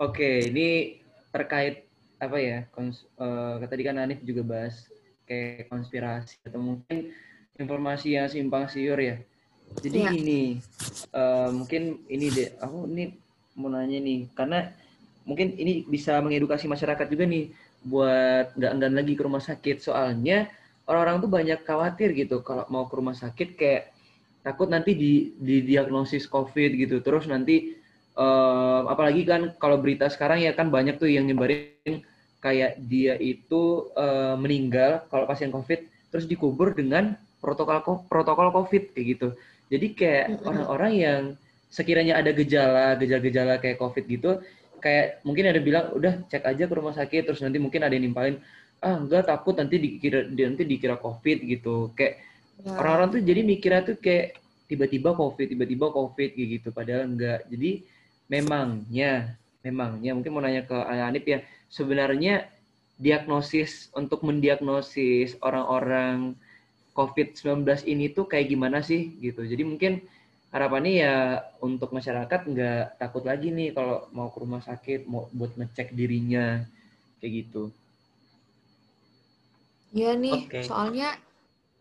Oke, 0.02 0.30
ini 0.50 0.98
terkait 1.30 1.86
apa 2.18 2.36
ya? 2.42 2.66
Kons 2.74 3.06
uh, 3.22 3.62
tadi 3.70 3.86
kan 3.86 4.02
Anif 4.02 4.18
juga 4.26 4.42
bahas 4.42 4.90
kayak 5.24 5.68
konspirasi 5.72 6.40
atau 6.46 6.60
mungkin 6.60 7.12
informasi 7.56 8.16
yang 8.16 8.28
simpang 8.28 8.68
siur 8.68 8.98
ya 9.00 9.16
jadi 9.82 9.98
ya. 10.06 10.10
ini 10.14 10.40
uh, 11.10 11.50
mungkin 11.50 12.04
ini 12.06 12.26
deh, 12.30 12.48
aku 12.62 12.86
ini 12.90 13.16
mau 13.58 13.70
nanya 13.72 13.98
nih, 13.98 14.30
karena 14.36 14.70
mungkin 15.24 15.56
ini 15.56 15.82
bisa 15.88 16.20
mengedukasi 16.20 16.68
masyarakat 16.68 17.06
juga 17.10 17.24
nih 17.26 17.50
buat 17.84 18.54
nggak 18.54 18.70
enggan 18.70 18.94
lagi 18.94 19.12
ke 19.18 19.22
rumah 19.24 19.42
sakit. 19.42 19.82
Soalnya 19.82 20.46
orang-orang 20.86 21.16
tuh 21.24 21.30
banyak 21.32 21.60
khawatir 21.64 22.14
gitu 22.14 22.44
kalau 22.44 22.68
mau 22.70 22.86
ke 22.86 22.94
rumah 22.94 23.16
sakit 23.16 23.48
kayak 23.56 23.90
takut 24.44 24.68
nanti 24.68 24.92
di, 24.94 25.12
di 25.40 25.64
diagnosis 25.64 26.28
COVID 26.30 26.70
gitu. 26.78 27.00
Terus 27.02 27.26
nanti 27.26 27.74
uh, 28.14 28.86
apalagi 28.86 29.26
kan 29.26 29.56
kalau 29.58 29.80
berita 29.82 30.06
sekarang 30.06 30.44
ya 30.44 30.54
kan 30.54 30.70
banyak 30.70 31.00
tuh 31.00 31.10
yang 31.10 31.26
nyebarin 31.26 31.73
kayak 32.44 32.76
dia 32.84 33.16
itu 33.16 33.88
uh, 33.96 34.36
meninggal 34.36 35.08
kalau 35.08 35.24
pasien 35.24 35.48
COVID 35.48 35.80
terus 36.12 36.28
dikubur 36.28 36.76
dengan 36.76 37.16
protokol 37.40 38.04
protokol 38.04 38.52
COVID 38.52 38.92
kayak 38.92 39.06
gitu. 39.16 39.28
Jadi 39.72 39.86
kayak 39.96 40.44
orang-orang 40.44 40.92
yang 40.92 41.20
sekiranya 41.72 42.20
ada 42.20 42.30
gejala, 42.30 42.94
gejala-gejala 43.00 43.58
kayak 43.58 43.80
COVID 43.80 44.04
gitu, 44.06 44.30
kayak 44.78 45.24
mungkin 45.24 45.50
ada 45.50 45.58
bilang 45.58 45.90
udah 45.96 46.22
cek 46.28 46.44
aja 46.44 46.68
ke 46.68 46.74
rumah 46.76 46.94
sakit, 46.94 47.26
terus 47.26 47.40
nanti 47.40 47.58
mungkin 47.58 47.82
ada 47.82 47.96
yang 47.96 48.12
nimpalin, 48.12 48.38
ah 48.84 48.94
enggak 49.00 49.26
takut 49.26 49.56
nanti 49.58 49.80
dikira 49.80 50.28
nanti 50.28 50.62
dikira 50.68 51.00
COVID 51.00 51.38
gitu. 51.48 51.90
Kayak 51.96 52.22
orang 52.62 52.78
orang-orang 52.78 53.08
tuh 53.10 53.20
jadi 53.26 53.40
mikirnya 53.42 53.80
tuh 53.82 53.96
kayak 53.98 54.38
tiba-tiba 54.70 55.10
COVID, 55.16 55.46
tiba-tiba 55.50 55.86
COVID 55.90 56.30
gitu, 56.36 56.68
padahal 56.70 57.08
enggak. 57.10 57.48
Jadi 57.50 57.82
memangnya, 58.30 59.34
memangnya 59.64 60.10
mungkin 60.14 60.30
mau 60.30 60.44
nanya 60.44 60.62
ke 60.62 60.76
Anip 60.76 61.24
ya, 61.26 61.42
sebenarnya 61.74 62.46
diagnosis 62.94 63.90
untuk 63.98 64.22
mendiagnosis 64.22 65.34
orang-orang 65.42 66.38
COVID-19 66.94 67.66
ini 67.90 68.14
tuh 68.14 68.30
kayak 68.30 68.54
gimana 68.54 68.78
sih 68.78 69.18
gitu. 69.18 69.42
Jadi 69.42 69.66
mungkin 69.66 69.98
harapannya 70.54 70.92
ya 71.02 71.14
untuk 71.58 71.90
masyarakat 71.90 72.40
nggak 72.46 73.02
takut 73.02 73.26
lagi 73.26 73.50
nih 73.50 73.74
kalau 73.74 74.06
mau 74.14 74.30
ke 74.30 74.38
rumah 74.38 74.62
sakit 74.62 75.10
mau 75.10 75.26
buat 75.34 75.58
ngecek 75.58 75.90
dirinya 75.90 76.62
kayak 77.18 77.32
gitu. 77.42 77.74
Iya 79.90 80.14
nih, 80.14 80.46
okay. 80.46 80.62
soalnya 80.62 81.18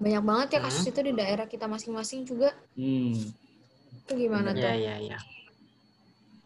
banyak 0.01 0.23
banget 0.25 0.47
ya 0.57 0.59
kasus 0.65 0.85
hmm. 0.85 0.91
itu 0.93 0.99
di 1.05 1.13
daerah 1.13 1.45
kita 1.45 1.69
masing-masing 1.69 2.25
juga. 2.25 2.49
Hmm. 2.73 3.13
Itu 4.05 4.13
gimana 4.17 4.57
tuh? 4.57 4.65
Iya, 4.65 4.73
iya, 4.73 4.95
iya. 4.97 5.19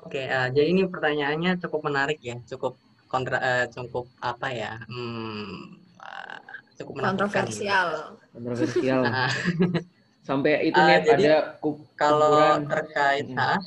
Oke, 0.04 0.24
uh, 0.24 0.48
jadi 0.52 0.68
ini 0.72 0.88
pertanyaannya 0.88 1.60
cukup 1.60 1.91
menarik 1.91 2.20
ya, 2.24 2.39
cukup 2.48 2.80
kontra, 3.08 3.38
uh, 3.39 3.66
cukup 3.72 4.05
apa 4.20 4.47
ya? 4.51 4.74
Hmm, 4.86 5.80
uh, 5.99 6.39
cukup 6.78 6.93
kontroversial. 7.01 8.20
Kontroversial. 8.32 9.01
Nah. 9.08 9.32
Sampai 10.28 10.68
itu 10.68 10.76
uh, 10.76 10.84
nih 10.84 10.95
ada 11.08 11.55
kub 11.64 11.88
kalau 11.95 12.60
terkait 12.68 13.32
hmm. 13.32 13.60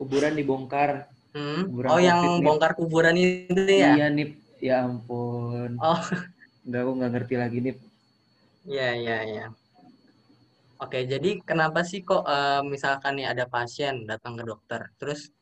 kuburan 0.00 0.32
dibongkar. 0.32 1.12
Hmm. 1.36 1.68
Kuburan 1.68 1.88
oh, 1.92 2.00
yang 2.00 2.20
nih. 2.24 2.44
bongkar 2.44 2.72
kuburan 2.72 3.14
itu 3.20 3.52
ya? 3.68 3.92
Iya, 3.94 4.06
nih. 4.08 4.28
Ya 4.58 4.88
ampun. 4.88 5.76
Oh. 5.78 6.00
Enggak, 6.64 6.80
aku 6.84 6.92
nggak 6.96 7.12
ngerti 7.14 7.34
lagi, 7.36 7.58
nih. 7.60 7.76
Iya, 8.68 8.88
iya, 8.96 9.18
iya. 9.24 9.46
Oke, 10.78 11.02
jadi 11.10 11.42
kenapa 11.42 11.82
sih 11.82 12.06
kok 12.06 12.22
uh, 12.22 12.62
misalkan 12.62 13.18
nih 13.18 13.26
ada 13.26 13.50
pasien 13.50 14.06
datang 14.06 14.38
ke 14.38 14.44
dokter, 14.46 14.94
terus 14.94 15.34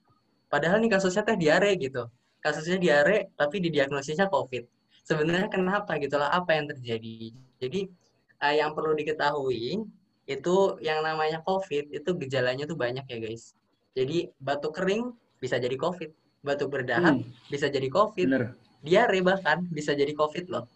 padahal 0.48 0.80
nih 0.80 0.96
kasusnya 0.96 1.28
teh 1.28 1.36
diare 1.36 1.76
gitu, 1.76 2.08
kasusnya 2.46 2.78
diare 2.78 3.34
tapi 3.34 3.58
didiagnosisnya 3.58 4.30
COVID. 4.30 4.62
Sebenarnya 5.02 5.50
kenapa 5.50 5.98
gitu 5.98 6.14
lah 6.14 6.30
apa 6.30 6.54
yang 6.54 6.70
terjadi? 6.70 7.34
Jadi 7.58 7.90
uh, 8.38 8.54
yang 8.54 8.70
perlu 8.70 8.94
diketahui 8.94 9.82
itu 10.26 10.56
yang 10.82 11.02
namanya 11.02 11.42
COVID 11.42 11.90
itu 11.90 12.10
gejalanya 12.22 12.70
tuh 12.70 12.78
banyak 12.78 13.02
ya 13.06 13.18
guys. 13.18 13.58
Jadi 13.98 14.30
batuk 14.38 14.78
kering 14.78 15.10
bisa 15.42 15.58
jadi 15.58 15.74
COVID 15.74 16.10
batuk 16.46 16.70
berdahak 16.70 17.18
hmm. 17.18 17.50
bisa 17.50 17.66
jadi 17.66 17.90
COVID 17.90 18.28
Bener. 18.30 18.54
diare 18.86 19.18
bahkan 19.26 19.66
bisa 19.66 19.98
jadi 19.98 20.14
COVID 20.14 20.46
loh. 20.46 20.70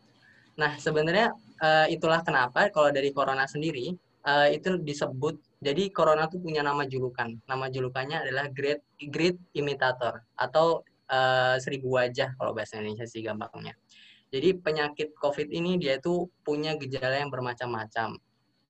Nah 0.58 0.74
sebenarnya 0.74 1.30
uh, 1.62 1.86
itulah 1.86 2.26
kenapa 2.26 2.66
kalau 2.74 2.90
dari 2.90 3.14
corona 3.14 3.46
sendiri 3.46 3.94
uh, 4.26 4.50
itu 4.50 4.78
disebut 4.82 5.38
jadi 5.62 5.92
corona 5.94 6.26
tuh 6.26 6.42
punya 6.42 6.66
nama 6.66 6.82
julukan. 6.86 7.38
Nama 7.46 7.66
julukannya 7.70 8.26
adalah 8.26 8.50
great 8.50 8.82
great 9.10 9.38
imitator 9.54 10.24
atau 10.34 10.82
uh, 11.10 11.58
seribu 11.58 11.98
wajah 11.98 12.32
kalau 12.38 12.54
bahasa 12.54 12.78
Indonesia 12.78 13.04
sih 13.04 13.20
gampangnya 13.20 13.74
jadi 14.30 14.54
penyakit 14.62 15.10
COVID 15.18 15.50
ini 15.50 15.74
dia 15.74 15.98
itu 15.98 16.30
punya 16.46 16.78
gejala 16.78 17.18
yang 17.18 17.34
bermacam-macam. 17.34 18.14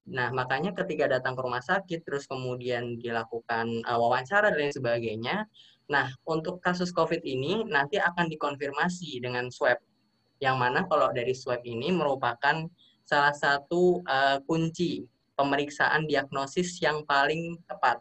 Nah, 0.08 0.32
makanya 0.32 0.72
ketika 0.72 1.04
datang 1.06 1.36
ke 1.36 1.40
rumah 1.44 1.60
sakit, 1.60 2.00
terus 2.02 2.24
kemudian 2.24 2.96
dilakukan 2.96 3.84
uh, 3.84 4.00
wawancara 4.00 4.48
dan 4.56 4.72
sebagainya, 4.72 5.44
nah, 5.92 6.08
untuk 6.24 6.64
kasus 6.64 6.88
COVID 6.96 7.20
ini 7.28 7.68
nanti 7.68 8.00
akan 8.00 8.32
dikonfirmasi 8.32 9.20
dengan 9.20 9.52
swab, 9.52 9.76
yang 10.40 10.56
mana 10.56 10.88
kalau 10.88 11.12
dari 11.12 11.36
swab 11.36 11.60
ini 11.68 11.92
merupakan 11.92 12.64
salah 13.04 13.36
satu 13.36 14.00
uh, 14.08 14.40
kunci 14.48 15.04
pemeriksaan 15.36 16.08
diagnosis 16.08 16.80
yang 16.80 17.04
paling 17.04 17.60
tepat. 17.68 18.00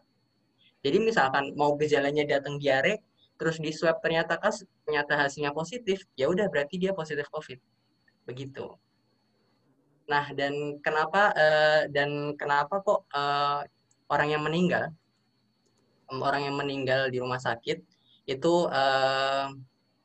Jadi 0.80 0.98
misalkan 1.04 1.52
mau 1.60 1.76
gejalanya 1.76 2.24
datang 2.24 2.56
diare, 2.56 3.04
terus 3.40 3.58
di 3.58 3.72
swab 3.72 4.04
ternyata 4.04 4.36
kas 4.36 4.68
ternyata 4.84 5.16
hasilnya 5.16 5.56
positif, 5.56 6.04
ya 6.20 6.28
udah 6.28 6.52
berarti 6.52 6.76
dia 6.76 6.92
positif 6.92 7.32
COVID. 7.32 7.58
Begitu. 8.28 8.68
Nah, 10.12 10.26
dan 10.36 10.78
kenapa 10.84 11.32
uh, 11.32 11.82
dan 11.88 12.36
kenapa 12.36 12.84
kok 12.84 13.08
uh, 13.16 13.64
orang 14.12 14.30
yang 14.36 14.44
meninggal 14.44 14.92
orang 16.18 16.50
yang 16.50 16.58
meninggal 16.58 17.14
di 17.14 17.22
rumah 17.22 17.38
sakit 17.38 17.78
itu 18.26 18.54
uh, 18.70 19.48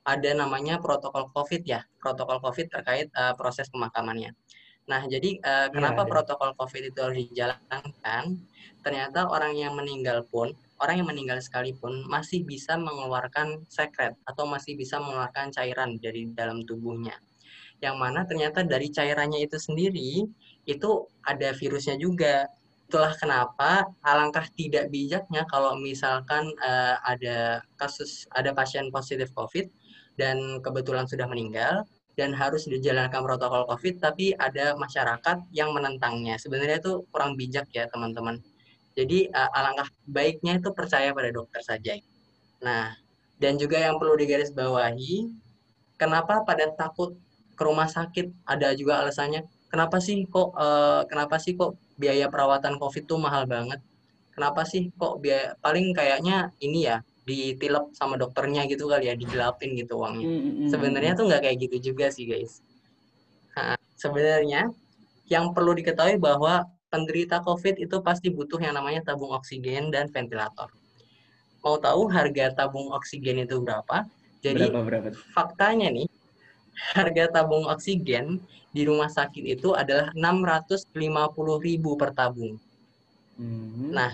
ada 0.05 0.31
namanya 0.37 0.77
protokol 0.77 1.33
COVID 1.33 1.65
ya, 1.65 1.81
protokol 1.97 2.41
COVID 2.45 2.69
terkait 2.69 3.09
uh, 3.17 3.33
proses 3.33 3.73
pemakamannya. 3.73 4.37
Nah, 4.85 5.01
jadi 5.09 5.41
uh, 5.41 5.73
kenapa 5.73 6.05
ya, 6.05 6.09
protokol 6.13 6.53
COVID 6.61 6.83
itu 6.93 6.99
harus 7.01 7.17
dijalankan? 7.33 8.37
Ternyata 8.85 9.25
orang 9.33 9.57
yang 9.57 9.73
meninggal 9.73 10.29
pun, 10.29 10.53
orang 10.85 11.01
yang 11.01 11.09
meninggal 11.09 11.41
sekalipun 11.41 12.05
masih 12.07 12.45
bisa 12.45 12.77
mengeluarkan 12.77 13.65
sekret 13.73 14.13
atau 14.29 14.45
masih 14.45 14.77
bisa 14.77 15.01
mengeluarkan 15.01 15.49
cairan 15.51 15.97
dari 15.97 16.29
dalam 16.37 16.61
tubuhnya 16.69 17.17
yang 17.85 17.97
mana 18.01 18.25
ternyata 18.25 18.65
dari 18.65 18.89
cairannya 18.89 19.45
itu 19.45 19.61
sendiri 19.61 20.25
itu 20.65 20.91
ada 21.29 21.53
virusnya 21.53 22.01
juga. 22.01 22.49
Itulah 22.85 23.17
kenapa 23.17 23.89
alangkah 24.05 24.45
tidak 24.55 24.93
bijaknya 24.93 25.45
kalau 25.49 25.77
misalkan 25.77 26.53
uh, 26.63 26.97
ada 27.05 27.65
kasus 27.81 28.29
ada 28.37 28.53
pasien 28.57 28.93
positif 28.93 29.33
COVID 29.35 29.67
dan 30.21 30.63
kebetulan 30.63 31.09
sudah 31.09 31.27
meninggal 31.27 31.83
dan 32.15 32.31
harus 32.31 32.71
dijalankan 32.71 33.27
protokol 33.27 33.67
COVID 33.67 33.99
tapi 33.99 34.37
ada 34.39 34.79
masyarakat 34.79 35.43
yang 35.51 35.75
menentangnya. 35.75 36.39
Sebenarnya 36.39 36.79
itu 36.79 37.03
kurang 37.11 37.35
bijak 37.35 37.67
ya 37.75 37.91
teman-teman. 37.91 38.39
Jadi 38.95 39.27
uh, 39.31 39.51
alangkah 39.51 39.91
baiknya 40.07 40.63
itu 40.63 40.71
percaya 40.71 41.11
pada 41.11 41.31
dokter 41.35 41.61
saja. 41.63 41.99
Nah, 42.63 42.95
dan 43.43 43.59
juga 43.59 43.83
yang 43.83 43.99
perlu 43.99 44.15
digarisbawahi, 44.15 45.35
kenapa 45.99 46.47
pada 46.47 46.71
takut 46.75 47.19
ke 47.55 47.63
rumah 47.63 47.87
sakit 47.87 48.35
ada 48.45 48.75
juga 48.75 49.01
alasannya 49.01 49.47
kenapa 49.71 50.03
sih 50.03 50.27
kok 50.27 50.53
uh, 50.59 51.07
kenapa 51.07 51.39
sih 51.39 51.55
kok 51.55 51.79
biaya 51.95 52.27
perawatan 52.27 52.77
covid 52.83 53.07
tuh 53.07 53.19
mahal 53.23 53.47
banget 53.47 53.79
kenapa 54.35 54.67
sih 54.67 54.91
kok 54.99 55.23
biaya 55.23 55.55
paling 55.63 55.95
kayaknya 55.95 56.51
ini 56.59 56.91
ya 56.91 56.99
ditilep 57.25 57.95
sama 57.97 58.21
dokternya 58.21 58.69
gitu 58.69 58.91
kali 58.91 59.09
ya 59.09 59.15
digelapin 59.17 59.73
gitu 59.79 59.97
uangnya 59.97 60.29
mm 60.29 60.39
-hmm. 60.39 60.69
sebenarnya 60.69 61.13
tuh 61.17 61.25
nggak 61.31 61.43
kayak 61.47 61.57
gitu 61.63 61.95
juga 61.95 62.13
sih 62.13 62.29
guys 62.29 62.61
nah, 63.57 63.79
sebenarnya 63.97 64.69
yang 65.31 65.57
perlu 65.57 65.73
diketahui 65.73 66.21
bahwa 66.21 66.69
penderita 66.95 67.43
covid 67.43 67.83
itu 67.83 67.99
pasti 67.99 68.31
butuh 68.31 68.63
yang 68.63 68.79
namanya 68.79 69.03
tabung 69.03 69.35
oksigen 69.35 69.91
dan 69.91 70.07
ventilator 70.07 70.71
mau 71.67 71.75
tahu 71.83 72.07
harga 72.07 72.55
tabung 72.55 72.95
oksigen 72.95 73.43
itu 73.43 73.59
berapa 73.59 74.07
jadi 74.39 74.71
berapa, 74.71 75.11
berapa? 75.11 75.19
faktanya 75.35 75.91
nih 75.91 76.07
harga 76.95 77.25
tabung 77.43 77.67
oksigen 77.67 78.39
di 78.75 78.83
rumah 78.83 79.07
sakit 79.07 79.55
itu 79.55 79.71
adalah 79.73 80.11
650.000 80.19 80.91
per 81.95 82.11
tabung. 82.11 82.59
Hmm. 83.39 83.95
Nah, 83.95 84.11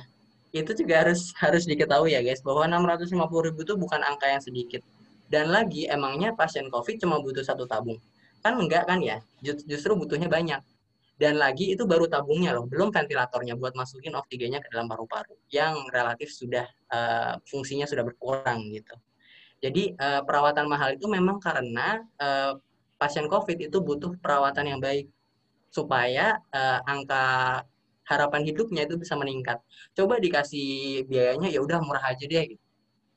itu 0.53 0.76
juga 0.76 1.01
harus 1.01 1.33
harus 1.41 1.64
diketahui 1.64 2.12
ya 2.12 2.20
guys 2.20 2.45
bahwa 2.45 2.68
650.000 2.68 3.57
itu 3.57 3.74
bukan 3.81 4.01
angka 4.05 4.28
yang 4.28 4.45
sedikit. 4.45 4.85
Dan 5.31 5.49
lagi 5.49 5.87
emangnya 5.89 6.37
pasien 6.37 6.68
COVID 6.68 7.01
cuma 7.01 7.22
butuh 7.22 7.41
satu 7.41 7.64
tabung? 7.64 7.97
Kan 8.45 8.61
enggak 8.61 8.85
kan 8.85 9.01
ya? 9.01 9.24
Justru 9.41 9.97
butuhnya 9.97 10.28
banyak. 10.28 10.61
Dan 11.20 11.36
lagi 11.36 11.76
itu 11.76 11.84
baru 11.84 12.08
tabungnya 12.08 12.56
loh, 12.56 12.64
belum 12.64 12.88
ventilatornya 12.88 13.52
buat 13.60 13.76
masukin 13.76 14.16
oksigennya 14.16 14.64
ke 14.64 14.72
dalam 14.72 14.88
paru-paru 14.88 15.36
yang 15.52 15.84
relatif 15.92 16.32
sudah 16.32 16.64
uh, 16.88 17.36
fungsinya 17.44 17.84
sudah 17.84 18.08
berkurang 18.08 18.72
gitu. 18.72 18.96
Jadi 19.60 19.92
uh, 20.00 20.24
perawatan 20.24 20.64
mahal 20.64 20.96
itu 20.96 21.04
memang 21.04 21.36
karena 21.36 22.00
uh, 22.16 22.56
pasien 22.96 23.28
COVID 23.28 23.68
itu 23.68 23.78
butuh 23.84 24.16
perawatan 24.16 24.64
yang 24.64 24.80
baik 24.80 25.12
supaya 25.68 26.40
uh, 26.56 26.80
angka 26.88 27.24
harapan 28.08 28.42
hidupnya 28.48 28.88
itu 28.88 28.96
bisa 28.96 29.12
meningkat. 29.14 29.60
Coba 29.92 30.16
dikasih 30.16 31.04
biayanya 31.04 31.52
ya 31.52 31.60
udah 31.60 31.84
murah 31.84 32.04
aja 32.10 32.24
deh. 32.24 32.56
Gitu. 32.56 32.64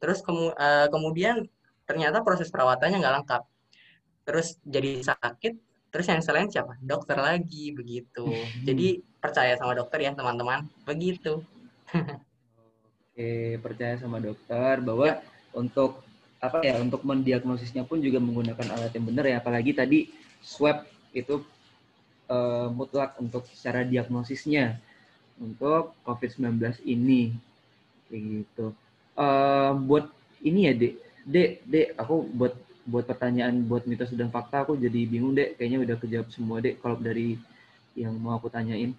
Terus 0.03 0.19
kemu 0.19 0.51
uh, 0.51 0.91
kemudian 0.91 1.47
ternyata 1.87 2.19
proses 2.19 2.51
perawatannya 2.51 2.99
nggak 2.99 3.15
lengkap. 3.23 3.43
Terus 4.27 4.59
jadi 4.67 4.99
sakit. 4.99 5.72
Terus 5.93 6.09
yang 6.09 6.21
selain 6.25 6.49
siapa? 6.49 6.73
Dokter 6.81 7.21
lagi 7.21 7.69
begitu. 7.69 8.25
Jadi 8.65 9.05
percaya 9.21 9.53
sama 9.53 9.77
dokter 9.77 10.01
ya 10.01 10.17
teman-teman. 10.17 10.65
Begitu. 10.89 11.45
Oke, 13.13 13.61
percaya 13.61 13.93
sama 14.01 14.17
dokter 14.17 14.81
bahwa 14.81 15.05
ya. 15.05 15.21
untuk 15.53 16.01
apa 16.41 16.65
ya 16.65 16.81
untuk 16.81 17.05
mendiagnosisnya 17.05 17.85
pun 17.85 18.01
juga 18.01 18.17
menggunakan 18.19 18.73
alat 18.73 18.91
yang 18.97 19.05
benar 19.07 19.23
ya 19.23 19.39
apalagi 19.39 19.71
tadi 19.71 20.11
swab 20.43 20.83
itu 21.15 21.39
uh, 22.27 22.67
mutlak 22.67 23.15
untuk 23.21 23.47
secara 23.53 23.87
diagnosisnya 23.87 24.75
untuk 25.39 25.93
COVID-19 26.03 26.83
ini 26.89 27.37
kayak 28.09 28.21
gitu. 28.21 28.73
Uh, 29.13 29.77
buat 29.85 30.09
ini 30.41 30.59
ya 30.67 30.73
dek, 30.73 30.93
dek, 31.23 31.51
dek, 31.69 31.87
aku 32.01 32.25
buat 32.33 32.57
buat 32.83 33.07
pertanyaan 33.07 33.63
buat 33.63 33.87
mitos 33.87 34.11
dan 34.11 34.27
fakta 34.27 34.67
aku 34.67 34.75
jadi 34.75 35.07
bingung 35.07 35.31
dek, 35.31 35.55
kayaknya 35.55 35.79
udah 35.87 35.95
kejawab 35.99 36.27
semua 36.31 36.59
dek 36.59 36.83
kalau 36.83 36.99
dari 36.99 37.39
yang 37.95 38.15
mau 38.19 38.35
aku 38.35 38.51
tanyain. 38.51 38.91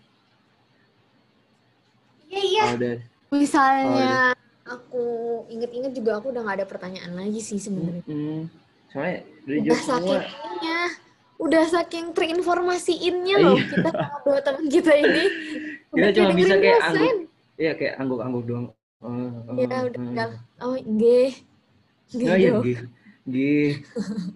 Iya 2.30 2.40
iya. 2.40 2.64
Misalnya 3.34 4.32
oh, 4.32 4.72
aku 4.72 5.04
inget-inget 5.52 5.92
juga 5.92 6.22
aku 6.22 6.32
udah 6.32 6.42
gak 6.46 6.56
ada 6.62 6.66
pertanyaan 6.66 7.12
lagi 7.12 7.40
sih 7.44 7.60
sebenarnya. 7.60 8.04
Hmm, 8.08 8.48
soalnya 8.88 9.20
udah, 9.44 9.60
udah 9.60 9.80
saking 9.84 10.22
ininya, 10.24 10.80
udah 11.36 11.64
saking 11.68 12.06
terinformasiinnya 12.16 13.36
loh 13.42 13.58
iya. 13.58 13.68
kita 13.68 13.90
sama 13.92 14.18
dua 14.24 14.38
teman 14.40 14.64
kita 14.70 14.92
ini. 14.96 15.24
Kita 15.94 16.10
cuma 16.10 16.34
bisa 16.34 16.54
kayak 16.58 16.80
angguk, 16.90 17.14
iya 17.54 17.72
kayak 17.78 17.94
angguk-angguk 18.02 18.42
doang. 18.50 18.66
Oh, 18.98 19.30
oh, 19.46 19.54
ya 19.54 19.62
udah, 19.62 19.78
oh. 19.78 20.10
udah. 20.10 20.26
Oh, 20.58 20.74
nggih. 20.74 21.30
Nggih, 22.10 22.26
oh, 22.26 22.34
ya, 22.34 22.50
nggih. 22.58 22.78
Nggih. 23.24 23.84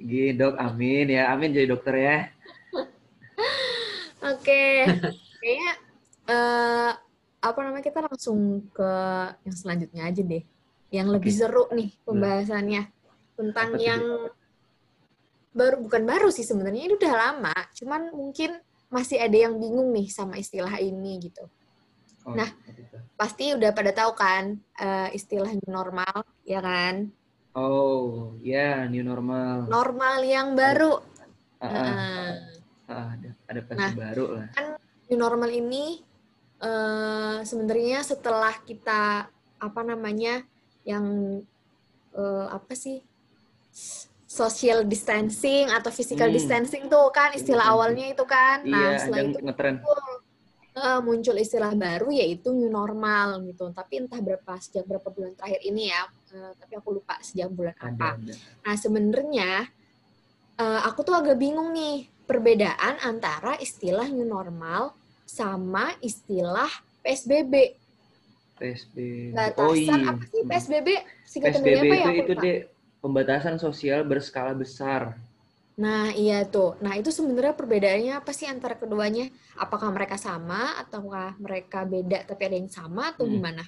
Nggih, 0.00 0.28
Dok. 0.36 0.54
Amin 0.56 1.06
ya. 1.12 1.32
Amin 1.32 1.52
jadi 1.52 1.68
dokter 1.68 1.94
ya. 1.96 2.18
Oke. 4.32 4.42
Okay. 4.42 4.76
Kayaknya 5.38 5.72
uh, 6.28 6.90
apa 7.38 7.58
namanya 7.62 7.84
kita 7.86 8.00
langsung 8.02 8.66
ke 8.74 8.92
yang 9.46 9.56
selanjutnya 9.56 10.02
aja 10.08 10.22
deh. 10.24 10.44
Yang 10.88 11.08
lebih 11.20 11.32
okay. 11.32 11.40
seru 11.44 11.64
nih 11.70 11.90
pembahasannya 12.02 12.82
tentang 13.38 13.68
apa 13.76 13.82
yang 13.82 14.02
itu? 14.02 14.34
baru 15.54 15.76
bukan 15.84 16.02
baru 16.08 16.28
sih 16.32 16.42
sebenarnya 16.42 16.90
ini 16.90 16.94
udah 16.96 17.14
lama, 17.14 17.54
cuman 17.76 18.10
mungkin 18.10 18.56
masih 18.88 19.20
ada 19.20 19.36
yang 19.36 19.60
bingung 19.60 19.92
nih 19.92 20.08
sama 20.08 20.40
istilah 20.40 20.80
ini 20.80 21.28
gitu. 21.28 21.44
Oh, 22.24 22.34
nah, 22.34 22.48
pasti 23.14 23.52
udah 23.52 23.70
pada 23.72 23.92
tahu 23.92 24.12
kan 24.16 24.56
uh, 24.80 25.08
istilah 25.12 25.52
new 25.52 25.70
normal, 25.70 26.24
ya 26.44 26.60
kan? 26.60 27.12
Oh, 27.58 28.38
ya 28.38 28.54
yeah, 28.54 28.76
new 28.86 29.02
normal. 29.02 29.66
Normal 29.66 30.22
yang 30.22 30.54
baru. 30.54 31.02
Uh, 31.58 31.66
uh, 31.66 31.74
uh, 31.74 32.30
uh, 32.86 33.06
ada 33.18 33.30
ada 33.50 33.60
nah, 33.74 33.92
baru 33.98 34.26
lah. 34.38 34.46
Kan 34.54 34.78
new 35.10 35.18
normal 35.18 35.50
ini 35.50 35.98
uh, 36.62 37.42
sebenarnya 37.42 38.06
setelah 38.06 38.54
kita 38.62 39.26
apa 39.58 39.80
namanya 39.82 40.46
yang 40.86 41.02
uh, 42.14 42.46
apa 42.54 42.78
sih 42.78 43.02
social 44.28 44.86
distancing 44.86 45.66
atau 45.72 45.90
physical 45.90 46.30
hmm. 46.30 46.36
distancing 46.38 46.86
tuh 46.86 47.10
kan 47.10 47.34
istilah 47.34 47.66
hmm. 47.66 47.74
awalnya 47.74 48.06
itu 48.06 48.22
kan. 48.22 48.62
Nah, 48.62 48.94
iya, 48.94 48.98
setelah 49.02 49.18
itu 49.26 49.38
muncul, 49.42 50.00
uh, 50.78 51.00
muncul 51.02 51.36
istilah 51.42 51.72
baru 51.74 52.08
yaitu 52.14 52.54
new 52.54 52.70
normal 52.70 53.42
gitu. 53.42 53.74
Tapi 53.74 54.06
entah 54.06 54.22
berapa 54.22 54.52
sejak 54.62 54.86
berapa 54.86 55.08
bulan 55.10 55.34
terakhir 55.34 55.60
ini 55.66 55.90
ya, 55.90 56.06
uh, 56.34 56.52
tapi 56.56 56.72
aku 56.76 57.00
lupa 57.00 57.16
sejak 57.20 57.48
bulan 57.52 57.76
ada, 57.78 57.88
apa. 57.92 58.08
Ada. 58.16 58.34
Nah, 58.64 58.76
sebenarnya 58.76 59.50
uh, 60.58 60.80
aku 60.88 61.06
tuh 61.06 61.14
agak 61.16 61.38
bingung 61.38 61.72
nih 61.72 62.08
perbedaan 62.28 63.00
antara 63.00 63.56
istilah 63.60 64.08
new 64.10 64.26
normal 64.26 64.92
sama 65.24 65.96
istilah 66.04 66.68
PSBB. 67.00 67.76
PSBB. 68.58 69.32
Batasan 69.32 69.64
oh, 69.64 69.74
iya. 69.74 70.10
apa 70.10 70.22
sih 70.28 70.42
PSBB? 70.44 70.88
PSBB 71.24 71.76
apa 71.78 71.94
ya? 71.94 72.06
itu, 72.10 72.22
itu 72.26 72.34
deh 72.36 72.58
pembatasan 72.98 73.56
sosial 73.62 74.02
berskala 74.02 74.52
besar. 74.52 75.14
Nah, 75.78 76.10
iya 76.10 76.42
tuh. 76.42 76.74
Nah, 76.82 76.98
itu 76.98 77.14
sebenarnya 77.14 77.54
perbedaannya 77.54 78.18
apa 78.18 78.34
sih 78.34 78.50
antara 78.50 78.74
keduanya? 78.74 79.30
Apakah 79.54 79.94
mereka 79.94 80.18
sama 80.18 80.74
ataukah 80.74 81.38
mereka 81.38 81.86
beda 81.86 82.26
tapi 82.26 82.50
ada 82.50 82.56
yang 82.58 82.66
sama 82.66 83.14
atau 83.14 83.30
Hmm. 83.30 83.38
gimana? 83.38 83.62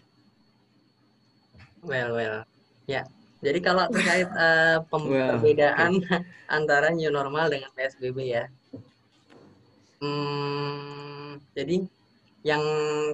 Well, 1.81 2.13
well. 2.17 2.45
Ya. 2.85 3.09
Jadi 3.41 3.59
kalau 3.65 3.89
terkait 3.89 4.29
eh, 4.29 4.79
pem- 4.85 5.09
Well, 5.09 5.29
perbedaan 5.33 5.93
antara 6.57 6.93
new 6.93 7.09
normal 7.09 7.49
dengan 7.49 7.73
PSBB 7.73 8.19
ya. 8.29 8.45
Hmm, 10.01 11.41
jadi 11.57 11.85
yang 12.45 12.63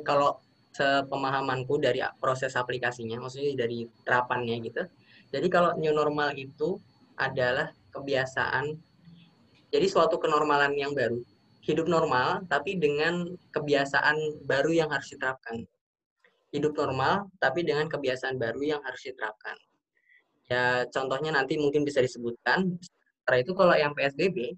kalau 0.07 0.39
sepemahamanku 0.75 1.79
dari 1.83 2.03
proses 2.23 2.55
aplikasinya, 2.55 3.19
maksudnya 3.19 3.67
dari 3.67 3.87
terapannya 4.07 4.57
gitu. 4.67 4.83
Jadi 5.31 5.47
kalau 5.51 5.75
new 5.79 5.91
normal 5.91 6.35
itu 6.39 6.79
adalah 7.19 7.73
kebiasaan, 7.91 8.77
jadi 9.73 9.87
suatu 9.89 10.19
kenormalan 10.23 10.75
yang 10.79 10.93
baru. 10.95 11.19
Hidup 11.67 11.91
normal, 11.91 12.47
tapi 12.47 12.79
dengan 12.79 13.35
kebiasaan 13.51 14.47
baru 14.47 14.71
yang 14.71 14.91
harus 14.95 15.11
diterapkan. 15.11 15.67
Hidup 16.57 16.73
normal, 16.73 17.29
tapi 17.37 17.61
dengan 17.69 17.85
kebiasaan 17.85 18.41
baru 18.41 18.65
yang 18.65 18.81
harus 18.81 19.05
diterapkan. 19.05 19.57
Ya, 20.49 20.89
contohnya 20.89 21.37
nanti 21.37 21.61
mungkin 21.61 21.85
bisa 21.85 22.01
disebutkan. 22.01 22.81
Setelah 23.21 23.39
itu 23.45 23.53
kalau 23.53 23.75
yang 23.77 23.93
PSBB, 23.93 24.57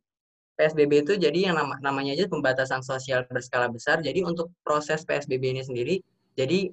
PSBB 0.55 0.93
itu 1.03 1.13
jadi 1.19 1.51
yang 1.51 1.57
nama- 1.59 1.81
namanya 1.83 2.15
aja 2.15 2.31
pembatasan 2.31 2.87
sosial 2.87 3.27
berskala 3.27 3.67
besar. 3.67 3.99
Jadi 3.99 4.23
untuk 4.23 4.55
proses 4.63 5.03
PSBB 5.03 5.59
ini 5.59 5.63
sendiri, 5.67 5.99
jadi 6.39 6.71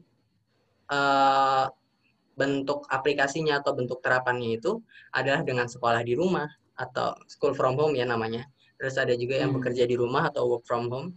eh, 0.85 1.65
bentuk 2.37 2.85
aplikasinya 2.93 3.57
atau 3.63 3.73
bentuk 3.73 4.05
terapannya 4.05 4.61
itu 4.61 4.77
adalah 5.09 5.41
dengan 5.41 5.65
sekolah 5.65 6.05
di 6.05 6.13
rumah 6.13 6.45
atau 6.77 7.17
school 7.25 7.57
from 7.57 7.73
home 7.79 7.97
ya 7.97 8.05
namanya. 8.05 8.45
Terus 8.77 8.99
ada 9.01 9.17
juga 9.17 9.39
yang 9.41 9.49
Hmm. 9.49 9.63
bekerja 9.63 9.87
di 9.87 9.95
rumah 9.97 10.29
atau 10.29 10.45
work 10.45 10.67
from 10.67 10.91
home. 10.91 11.09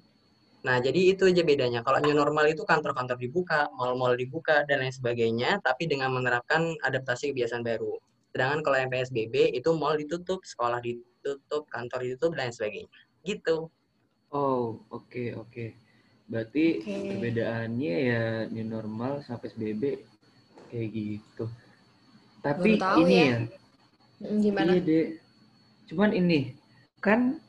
Nah, 0.68 0.84
jadi 0.84 1.16
itu 1.16 1.24
aja 1.24 1.40
bedanya. 1.40 1.80
Kalau 1.80 1.96
new 2.04 2.12
normal 2.12 2.52
itu 2.52 2.60
kantor-kantor 2.60 3.16
dibuka, 3.16 3.72
mall-mall 3.72 4.12
dibuka, 4.20 4.68
dan 4.68 4.84
lain 4.84 4.92
sebagainya, 4.92 5.64
tapi 5.64 5.88
dengan 5.88 6.12
menerapkan 6.12 6.76
adaptasi 6.84 7.32
kebiasaan 7.32 7.64
baru. 7.64 7.96
Sedangkan 8.36 8.60
kalau 8.60 8.76
yang 8.76 8.92
PSBB 8.92 9.56
itu 9.56 9.72
mall 9.72 9.96
ditutup, 9.96 10.44
sekolah 10.44 10.84
ditutup, 10.84 11.64
kantor 11.72 12.04
ditutup, 12.04 12.36
dan 12.36 12.52
lain 12.52 12.52
sebagainya. 12.52 12.90
Gitu. 13.24 13.72
Oh, 14.28 14.76
oke 14.92 15.40
oke. 15.40 15.72
Berarti 16.28 16.84
Oke. 16.84 17.16
perbedaannya 17.16 17.94
ya 18.04 18.22
new 18.52 18.68
normal 18.68 19.24
sampai 19.24 19.48
PSBB 19.48 19.82
kayak 20.68 20.88
gitu. 20.92 21.48
Tapi 22.44 22.76
ini 22.76 23.16
ya. 23.16 23.24
ya, 23.24 23.38
Hmm, 24.20 24.42
Gimana? 24.44 24.76
iya 24.76 24.80
deh. 24.84 25.06
Cuman 25.88 26.12
ini 26.12 26.52
kan 27.00 27.40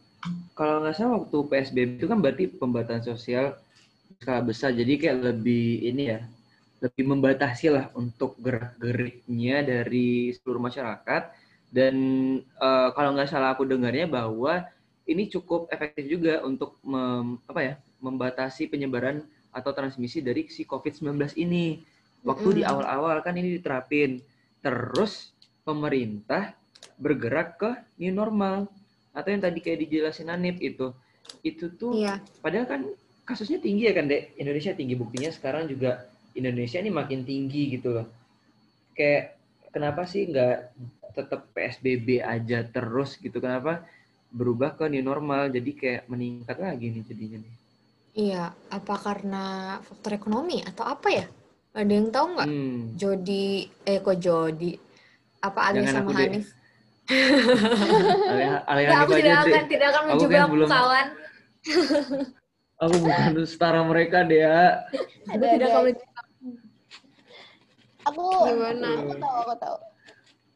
kalau 0.57 0.83
nggak 0.83 0.95
salah 0.97 1.13
waktu 1.23 1.37
PSBB 1.49 1.89
itu 2.01 2.07
kan 2.11 2.19
berarti 2.23 2.43
pembatasan 2.51 3.03
sosial 3.15 3.45
skala 4.19 4.41
besar. 4.43 4.71
Jadi 4.75 4.93
kayak 5.01 5.17
lebih 5.23 5.65
ini 5.89 6.03
ya, 6.13 6.19
lebih 6.83 7.03
membatasi 7.11 7.67
lah 7.71 7.85
untuk 7.95 8.35
gerak-geriknya 8.39 9.63
dari 9.63 10.31
seluruh 10.35 10.61
masyarakat. 10.69 11.23
Dan 11.69 11.95
eh, 12.41 12.89
kalau 12.95 13.09
nggak 13.15 13.29
salah 13.31 13.53
aku 13.55 13.63
dengarnya 13.67 14.07
bahwa 14.09 14.65
ini 15.09 15.25
cukup 15.31 15.69
efektif 15.73 16.05
juga 16.09 16.41
untuk 16.45 16.77
mem- 16.85 17.41
apa 17.49 17.61
ya, 17.63 17.73
membatasi 18.01 18.69
penyebaran 18.69 19.25
atau 19.51 19.71
transmisi 19.73 20.21
dari 20.21 20.47
si 20.51 20.63
COVID-19 20.67 21.33
ini. 21.39 21.81
Waktu 22.25 22.61
di 22.61 22.63
Mm-mm. 22.63 22.67
awal-awal 22.67 23.23
kan 23.25 23.33
ini 23.39 23.57
diterapin. 23.59 24.19
Terus 24.61 25.31
pemerintah 25.63 26.53
bergerak 26.99 27.49
ke 27.61 27.71
new 28.01 28.11
normal 28.11 28.67
atau 29.19 29.29
yang 29.35 29.43
tadi 29.43 29.59
kayak 29.59 29.79
dijelasin 29.85 30.31
Nanip 30.31 30.57
itu. 30.63 30.95
Itu 31.43 31.69
tuh 31.75 31.99
Iya. 31.99 32.23
padahal 32.41 32.65
kan 32.65 32.81
kasusnya 33.27 33.59
tinggi 33.61 33.85
ya 33.85 33.93
kan, 33.93 34.09
Dek. 34.09 34.33
Indonesia 34.39 34.73
tinggi 34.73 34.95
buktinya 34.97 35.29
sekarang 35.29 35.69
juga 35.69 36.07
Indonesia 36.33 36.79
ini 36.81 36.89
makin 36.89 37.21
tinggi 37.27 37.77
gitu 37.77 37.93
loh. 37.99 38.07
Kayak 38.97 39.37
kenapa 39.69 40.07
sih 40.09 40.25
nggak 40.25 40.55
tetap 41.13 41.51
PSBB 41.53 42.23
aja 42.23 42.63
terus 42.65 43.19
gitu? 43.19 43.37
Kenapa 43.37 43.85
berubah 44.29 44.73
ke 44.73 44.89
new 44.89 45.03
normal? 45.03 45.51
Jadi 45.53 45.71
kayak 45.77 46.09
meningkat 46.09 46.57
lagi 46.57 46.89
nih 46.89 47.03
jadinya 47.05 47.37
nih. 47.43 47.55
Iya, 48.19 48.43
apa 48.73 48.95
karena 48.97 49.77
faktor 49.85 50.17
ekonomi 50.17 50.65
atau 50.65 50.83
apa 50.83 51.07
ya? 51.13 51.25
Ada 51.77 51.91
yang 51.93 52.09
tahu 52.09 52.25
nggak? 52.33 52.49
Hmm. 52.49 52.79
Jody, 52.97 53.69
eh 53.85 54.01
kok 54.01 54.17
Jody? 54.17 54.73
Apa 55.39 55.71
Ali 55.71 55.85
Jangan 55.85 56.03
sama 56.03 56.11
deh. 56.17 56.43
Alih 57.09 58.83
Ya, 58.85 58.93
aku 59.01 59.13
tidak 59.17 59.35
akan 59.43 59.63
tidak 59.65 59.87
akan 59.89 60.01
Aku 60.05 60.09
mencoba 60.13 60.37
kan 60.37 60.49
belum- 60.53 60.69
kawan. 60.69 61.07
Aku 62.79 62.95
bukan 63.03 63.33
setara 63.43 63.83
mereka 63.83 64.23
deh 64.23 64.39
ya. 64.39 64.87
Aku 65.27 65.43
tidak 65.43 65.67
akan. 65.67 65.83
Aku 68.07 68.23
Gimana? 68.47 68.87
Aku 69.03 69.13
tahu, 69.19 69.35
aku 69.43 69.55
tahu. 69.59 69.77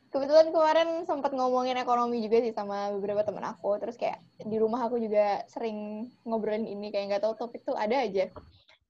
Kebetulan 0.08 0.48
kemarin 0.54 0.90
sempat 1.04 1.34
ngomongin 1.34 1.76
ekonomi 1.76 2.22
juga 2.24 2.40
sih 2.40 2.54
sama 2.56 2.96
beberapa 2.96 3.26
teman 3.28 3.44
aku. 3.44 3.76
Terus 3.82 4.00
kayak 4.00 4.24
di 4.40 4.56
rumah 4.56 4.88
aku 4.88 5.02
juga 5.02 5.44
sering 5.52 6.08
ngobrolin 6.24 6.64
ini 6.64 6.94
kayak 6.94 7.12
nggak 7.12 7.24
tahu 7.28 7.36
topik 7.36 7.66
tuh 7.68 7.76
ada 7.76 8.08
aja. 8.08 8.32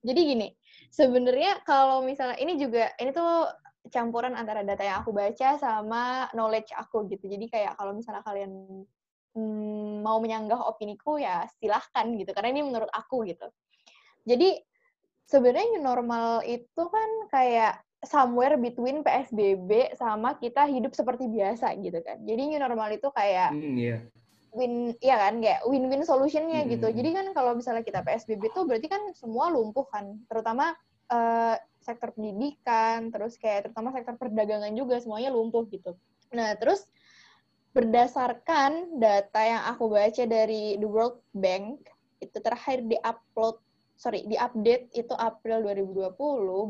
Jadi 0.03 0.20
gini, 0.22 0.47
sebenarnya 0.91 1.64
kalau 1.64 2.03
misalnya 2.03 2.38
ini 2.38 2.59
juga 2.59 2.91
ini 2.99 3.16
tuh 3.16 3.49
campuran 3.91 4.38
antara 4.38 4.63
data 4.63 4.84
yang 4.84 5.03
aku 5.03 5.11
baca 5.11 5.59
sama 5.59 6.31
knowledge 6.31 6.71
aku 6.71 7.07
gitu. 7.11 7.27
Jadi 7.27 7.51
kayak 7.51 7.75
kalau 7.75 7.91
misalnya 7.91 8.23
kalian 8.23 8.51
mm, 9.36 10.05
mau 10.05 10.23
menyanggah 10.23 10.59
opiniku 10.63 11.19
ya 11.19 11.43
silahkan 11.59 12.07
gitu. 12.15 12.31
Karena 12.31 12.55
ini 12.55 12.61
menurut 12.63 12.88
aku 12.93 13.27
gitu. 13.27 13.47
Jadi 14.23 14.55
sebenarnya 15.27 15.75
new 15.75 15.84
normal 15.84 16.45
itu 16.47 16.84
kan 16.88 17.09
kayak 17.31 17.84
somewhere 18.03 18.59
between 18.59 19.03
PSBB 19.03 19.95
sama 19.95 20.36
kita 20.39 20.67
hidup 20.67 20.91
seperti 20.95 21.27
biasa 21.27 21.75
gitu 21.79 21.99
kan. 22.03 22.19
Jadi 22.23 22.41
new 22.55 22.59
normal 22.59 22.95
itu 22.95 23.07
kayak 23.11 23.51
Hmm, 23.55 23.75
iya. 23.79 23.97
win 24.53 24.93
ya 25.01 25.17
kan 25.17 25.41
kayak 25.41 25.65
win-win 25.65 26.05
solutionnya 26.05 26.67
gitu. 26.69 26.88
Mm-mm. 26.88 26.97
Jadi 26.99 27.09
kan 27.09 27.25
kalau 27.34 27.57
misalnya 27.57 27.81
kita 27.81 28.05
PSBB 28.05 28.53
itu 28.53 28.61
berarti 28.67 28.88
kan 28.91 29.01
semua 29.17 29.49
lumpuh 29.49 29.88
kan, 29.89 30.19
terutama 30.29 30.77
eh, 31.09 31.55
sektor 31.84 32.15
pendidikan, 32.15 33.11
terus 33.11 33.36
kayak 33.36 33.69
terutama 33.69 33.91
sektor 33.91 34.15
perdagangan 34.15 34.71
juga 34.73 34.97
semuanya 35.03 35.29
lumpuh 35.29 35.67
gitu. 35.67 35.93
Nah 36.31 36.55
terus 36.55 36.88
berdasarkan 37.73 39.01
data 39.01 39.41
yang 39.41 39.63
aku 39.69 39.89
baca 39.91 40.23
dari 40.23 40.77
The 40.79 40.88
World 40.88 41.19
Bank 41.34 41.84
itu 42.21 42.38
terakhir 42.39 42.86
di-upload 42.88 43.59
sorry 43.93 44.25
di-update 44.25 44.93
itu 44.95 45.13
April 45.13 45.65
2020 45.67 46.15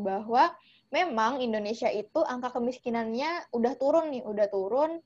bahwa 0.03 0.51
memang 0.93 1.41
Indonesia 1.41 1.89
itu 1.89 2.21
angka 2.21 2.53
kemiskinannya 2.53 3.49
udah 3.55 3.73
turun 3.79 4.13
nih, 4.13 4.23
udah 4.27 4.47
turun 4.51 5.01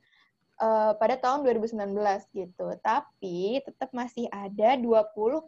eh, 0.57 0.91
pada 0.97 1.15
tahun 1.17 1.45
2019 1.45 1.77
gitu. 2.33 2.67
Tapi 2.81 3.61
tetap 3.63 3.89
masih 3.93 4.27
ada 4.29 4.77
20,6 4.77 5.47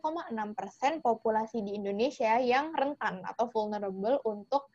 persen 0.56 1.02
populasi 1.02 1.62
di 1.66 1.78
Indonesia 1.78 2.38
yang 2.40 2.74
rentan 2.74 3.26
atau 3.26 3.50
vulnerable 3.50 4.22
untuk 4.26 4.70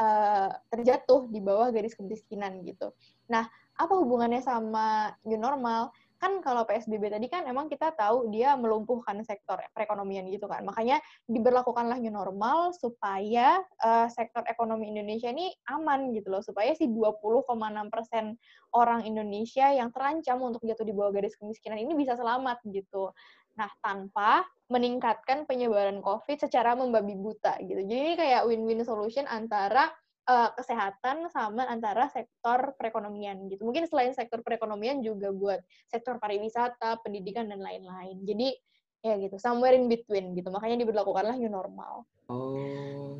eh, 0.00 0.50
terjatuh 0.70 1.28
di 1.28 1.40
bawah 1.42 1.70
garis 1.74 1.94
kemiskinan 1.98 2.62
gitu. 2.64 2.94
Nah, 3.30 3.46
apa 3.80 3.94
hubungannya 3.96 4.44
sama 4.44 5.14
new 5.24 5.40
normal? 5.40 5.94
Kan 6.20 6.44
kalau 6.44 6.68
PSBB 6.68 7.08
tadi 7.08 7.32
kan 7.32 7.48
emang 7.48 7.72
kita 7.72 7.96
tahu 7.96 8.28
dia 8.28 8.52
melumpuhkan 8.52 9.16
sektor 9.24 9.56
perekonomian 9.72 10.28
gitu 10.28 10.44
kan. 10.44 10.60
Makanya 10.68 11.00
diberlakukanlah 11.24 11.96
new 11.96 12.12
normal 12.12 12.76
supaya 12.76 13.56
eh, 13.80 14.06
sektor 14.12 14.44
ekonomi 14.44 14.92
Indonesia 14.92 15.32
ini 15.32 15.48
aman 15.72 16.12
gitu 16.12 16.28
loh. 16.28 16.44
Supaya 16.44 16.76
si 16.76 16.92
20,6 16.92 17.48
persen 17.88 18.36
orang 18.76 19.08
Indonesia 19.08 19.72
yang 19.72 19.88
terancam 19.96 20.44
untuk 20.44 20.60
jatuh 20.60 20.84
di 20.84 20.92
bawah 20.92 21.16
garis 21.16 21.34
kemiskinan 21.40 21.80
ini 21.80 21.96
bisa 21.96 22.12
selamat 22.20 22.60
gitu. 22.68 23.16
Nah, 23.56 23.72
tanpa 23.80 24.44
meningkatkan 24.70 25.48
penyebaran 25.48 26.04
COVID 26.04 26.36
secara 26.36 26.76
membabi 26.78 27.16
buta 27.18 27.58
gitu. 27.64 27.80
Jadi 27.82 27.96
ini 27.96 28.14
kayak 28.14 28.46
win-win 28.46 28.84
solution 28.86 29.26
antara 29.26 29.90
eh, 30.30 30.50
kesehatan 30.54 31.26
sama 31.34 31.66
antara 31.66 32.06
sektor 32.14 32.78
perekonomian 32.78 33.50
gitu. 33.50 33.66
Mungkin 33.66 33.90
selain 33.90 34.14
sektor 34.14 34.40
perekonomian 34.46 35.02
juga 35.02 35.34
buat 35.34 35.60
sektor 35.90 36.22
pariwisata, 36.22 37.02
pendidikan 37.02 37.50
dan 37.50 37.58
lain-lain. 37.58 38.22
Jadi 38.22 38.54
ya 39.00 39.16
gitu, 39.18 39.36
somewhere 39.42 39.74
in 39.74 39.90
between 39.90 40.38
gitu. 40.38 40.52
Makanya 40.54 40.86
diberlakukanlah 40.86 41.34
new 41.34 41.50
normal. 41.50 42.04
Oh, 42.30 43.18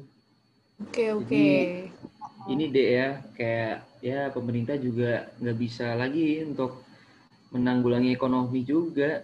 Oke, 0.80 1.12
oke. 1.12 1.28
Jadi- 1.28 1.92
ini 2.48 2.72
deh 2.72 2.88
ya 2.96 3.08
kayak 3.36 3.74
ya 4.00 4.20
pemerintah 4.32 4.80
juga 4.80 5.28
nggak 5.36 5.58
bisa 5.60 5.92
lagi 5.92 6.40
untuk 6.40 6.80
menanggulangi 7.52 8.16
ekonomi 8.16 8.64
juga. 8.64 9.20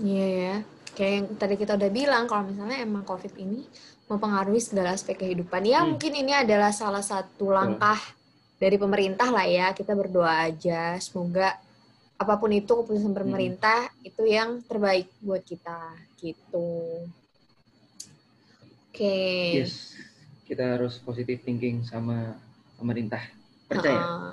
Iya 0.00 0.26
ya. 0.26 0.54
Kayak 0.96 1.12
yang 1.12 1.26
tadi 1.36 1.54
kita 1.60 1.76
udah 1.76 1.90
bilang, 1.92 2.24
kalau 2.24 2.48
misalnya 2.48 2.80
emang 2.80 3.04
COVID 3.04 3.36
ini 3.36 3.68
mempengaruhi 4.06 4.62
segala 4.62 4.94
aspek 4.94 5.18
kehidupan. 5.18 5.66
Ya 5.66 5.82
Hmm. 5.82 5.94
mungkin 5.94 6.12
ini 6.14 6.32
adalah 6.32 6.70
salah 6.70 7.02
satu 7.02 7.50
langkah 7.50 7.98
dari 8.56 8.78
pemerintah 8.78 9.28
lah 9.30 9.46
ya. 9.46 9.74
Kita 9.74 9.92
berdoa 9.92 10.46
aja, 10.46 10.94
semoga 11.02 11.58
apa 12.16 12.34
pun 12.40 12.48
itu 12.48 12.70
keputusan 12.72 13.12
pemerintah 13.12 13.92
itu 14.00 14.24
yang 14.24 14.64
terbaik 14.64 15.10
buat 15.20 15.44
kita 15.44 15.78
gitu. 16.16 17.04
Oke. 18.88 19.20
Yes. 19.60 19.92
Kita 20.46 20.78
harus 20.78 20.96
positive 21.02 21.42
thinking 21.42 21.82
sama 21.84 22.38
pemerintah. 22.78 23.20
Percaya? 23.66 23.98
Heeh. 24.00 24.30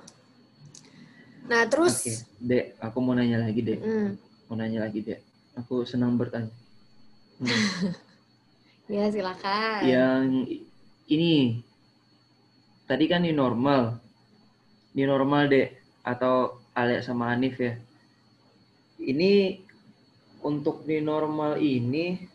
Nah, 1.43 1.67
terus 1.67 1.99
Oke, 1.99 2.13
Dek, 2.39 2.65
aku 2.79 2.97
mau 3.03 3.11
nanya 3.11 3.43
lagi, 3.43 3.59
Dek. 3.59 3.81
hmm, 3.83 4.09
Mau 4.47 4.55
nanya 4.55 4.87
lagi, 4.87 5.03
Dek. 5.03 5.19
Aku 5.59 5.83
senang 5.83 6.15
bertanya. 6.15 6.53
Hmm. 7.41 7.49
ya 8.91 9.07
silakan. 9.11 9.79
Yang 9.83 10.25
ini 11.07 11.63
tadi 12.87 13.05
kan 13.07 13.23
new 13.23 13.35
normal. 13.35 13.99
New 14.93 15.09
normal, 15.09 15.49
Dek, 15.49 15.73
atau 16.05 16.61
Alek 16.77 17.01
sama 17.01 17.33
Hanif 17.33 17.57
ya. 17.57 17.73
Ini 19.01 19.57
untuk 20.45 20.85
new 20.85 21.01
normal 21.01 21.57
ini 21.57 22.29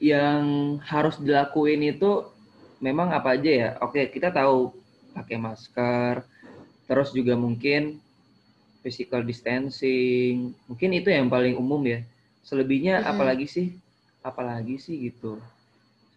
yang 0.00 0.76
harus 0.80 1.20
dilakuin 1.20 1.84
itu 1.92 2.24
memang 2.80 3.12
apa 3.12 3.36
aja 3.36 3.50
ya? 3.52 3.70
Oke, 3.84 4.08
kita 4.08 4.32
tahu 4.32 4.72
pakai 5.12 5.36
masker, 5.36 6.24
terus 6.88 7.12
juga 7.12 7.36
mungkin 7.36 8.00
physical 8.80 9.24
distancing. 9.28 10.56
Mungkin 10.68 10.90
itu 10.96 11.12
yang 11.12 11.28
paling 11.28 11.56
umum 11.56 11.84
ya. 11.84 12.00
Selebihnya 12.44 13.04
Mm-mm. 13.04 13.12
apalagi 13.12 13.44
sih? 13.44 13.76
Apalagi 14.26 14.82
sih 14.82 15.06
gitu. 15.06 15.38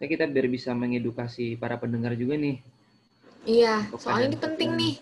Saya 0.02 0.08
kita 0.10 0.26
biar 0.26 0.50
bisa 0.50 0.74
mengedukasi 0.74 1.54
para 1.54 1.78
pendengar 1.78 2.18
juga 2.18 2.34
nih. 2.34 2.58
Iya, 3.46 3.86
Untuk 3.86 4.02
soalnya 4.02 4.34
ini 4.34 4.38
penting 4.42 4.70
nih. 4.74 4.94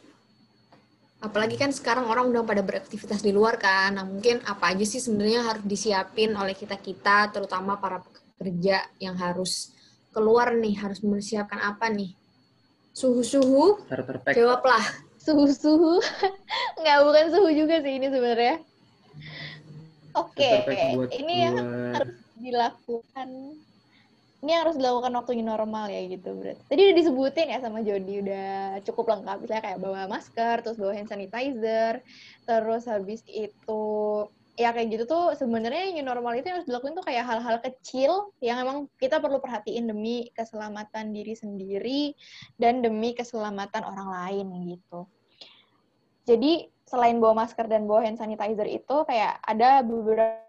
Apalagi 1.18 1.56
kan 1.56 1.72
sekarang 1.72 2.06
orang 2.06 2.28
udah 2.30 2.44
pada 2.44 2.60
beraktivitas 2.60 3.24
di 3.24 3.32
luar 3.32 3.56
kan. 3.56 3.96
Nah, 3.96 4.04
mungkin 4.04 4.44
apa 4.44 4.76
aja 4.76 4.84
sih 4.84 5.00
sebenarnya 5.00 5.40
harus 5.40 5.64
disiapin 5.64 6.36
oleh 6.36 6.52
kita-kita, 6.52 7.32
terutama 7.32 7.80
para 7.80 8.04
pekerja 8.04 8.84
yang 9.00 9.16
harus 9.16 9.72
keluar 10.12 10.54
nih, 10.54 10.78
harus 10.78 11.00
mempersiapkan 11.02 11.58
apa 11.58 11.90
nih? 11.90 12.12
Suhu-suhu, 12.94 13.82
jawablah. 14.30 14.84
Suhu-suhu. 15.18 15.98
Nggak, 16.78 16.98
bukan 17.02 17.24
suhu 17.34 17.48
juga 17.56 17.82
sih 17.82 17.98
ini 17.98 18.06
sebenarnya. 18.10 18.56
Oke, 20.18 20.50
buat 20.94 21.10
ini 21.14 21.34
yang 21.46 21.56
harus 21.94 22.27
dilakukan 22.38 23.28
ini 24.38 24.54
harus 24.54 24.78
dilakukan 24.78 25.10
waktu 25.18 25.42
new 25.42 25.50
normal 25.50 25.90
ya 25.90 25.98
gitu 26.06 26.30
berarti. 26.38 26.62
Tadi 26.70 26.80
udah 26.86 26.96
disebutin 27.02 27.50
ya 27.50 27.58
sama 27.58 27.82
Jody 27.82 28.22
udah 28.22 28.78
cukup 28.86 29.18
lengkap 29.18 29.36
misalnya 29.42 29.64
kayak 29.66 29.80
bawa 29.82 30.06
masker, 30.06 30.62
terus 30.62 30.78
bawa 30.78 30.94
hand 30.94 31.10
sanitizer, 31.10 31.98
terus 32.46 32.86
habis 32.86 33.26
itu 33.26 33.82
ya 34.58 34.70
kayak 34.74 34.94
gitu 34.94 35.04
tuh 35.10 35.34
sebenarnya 35.38 35.94
new 35.94 36.06
normal 36.06 36.38
itu 36.38 36.50
yang 36.50 36.62
harus 36.62 36.70
dilakukan 36.70 36.98
tuh 36.98 37.06
kayak 37.06 37.26
hal-hal 37.26 37.56
kecil 37.62 38.34
yang 38.42 38.58
emang 38.62 38.90
kita 38.98 39.18
perlu 39.18 39.38
perhatiin 39.42 39.90
demi 39.90 40.30
keselamatan 40.34 41.14
diri 41.14 41.34
sendiri 41.34 42.02
dan 42.58 42.78
demi 42.78 43.14
keselamatan 43.18 43.82
orang 43.86 44.08
lain 44.10 44.46
gitu. 44.70 45.06
Jadi 46.30 46.70
selain 46.86 47.18
bawa 47.18 47.42
masker 47.42 47.66
dan 47.66 47.90
bawa 47.90 48.06
hand 48.06 48.22
sanitizer 48.22 48.66
itu 48.70 48.96
kayak 49.06 49.42
ada 49.42 49.82
beberapa 49.82 50.47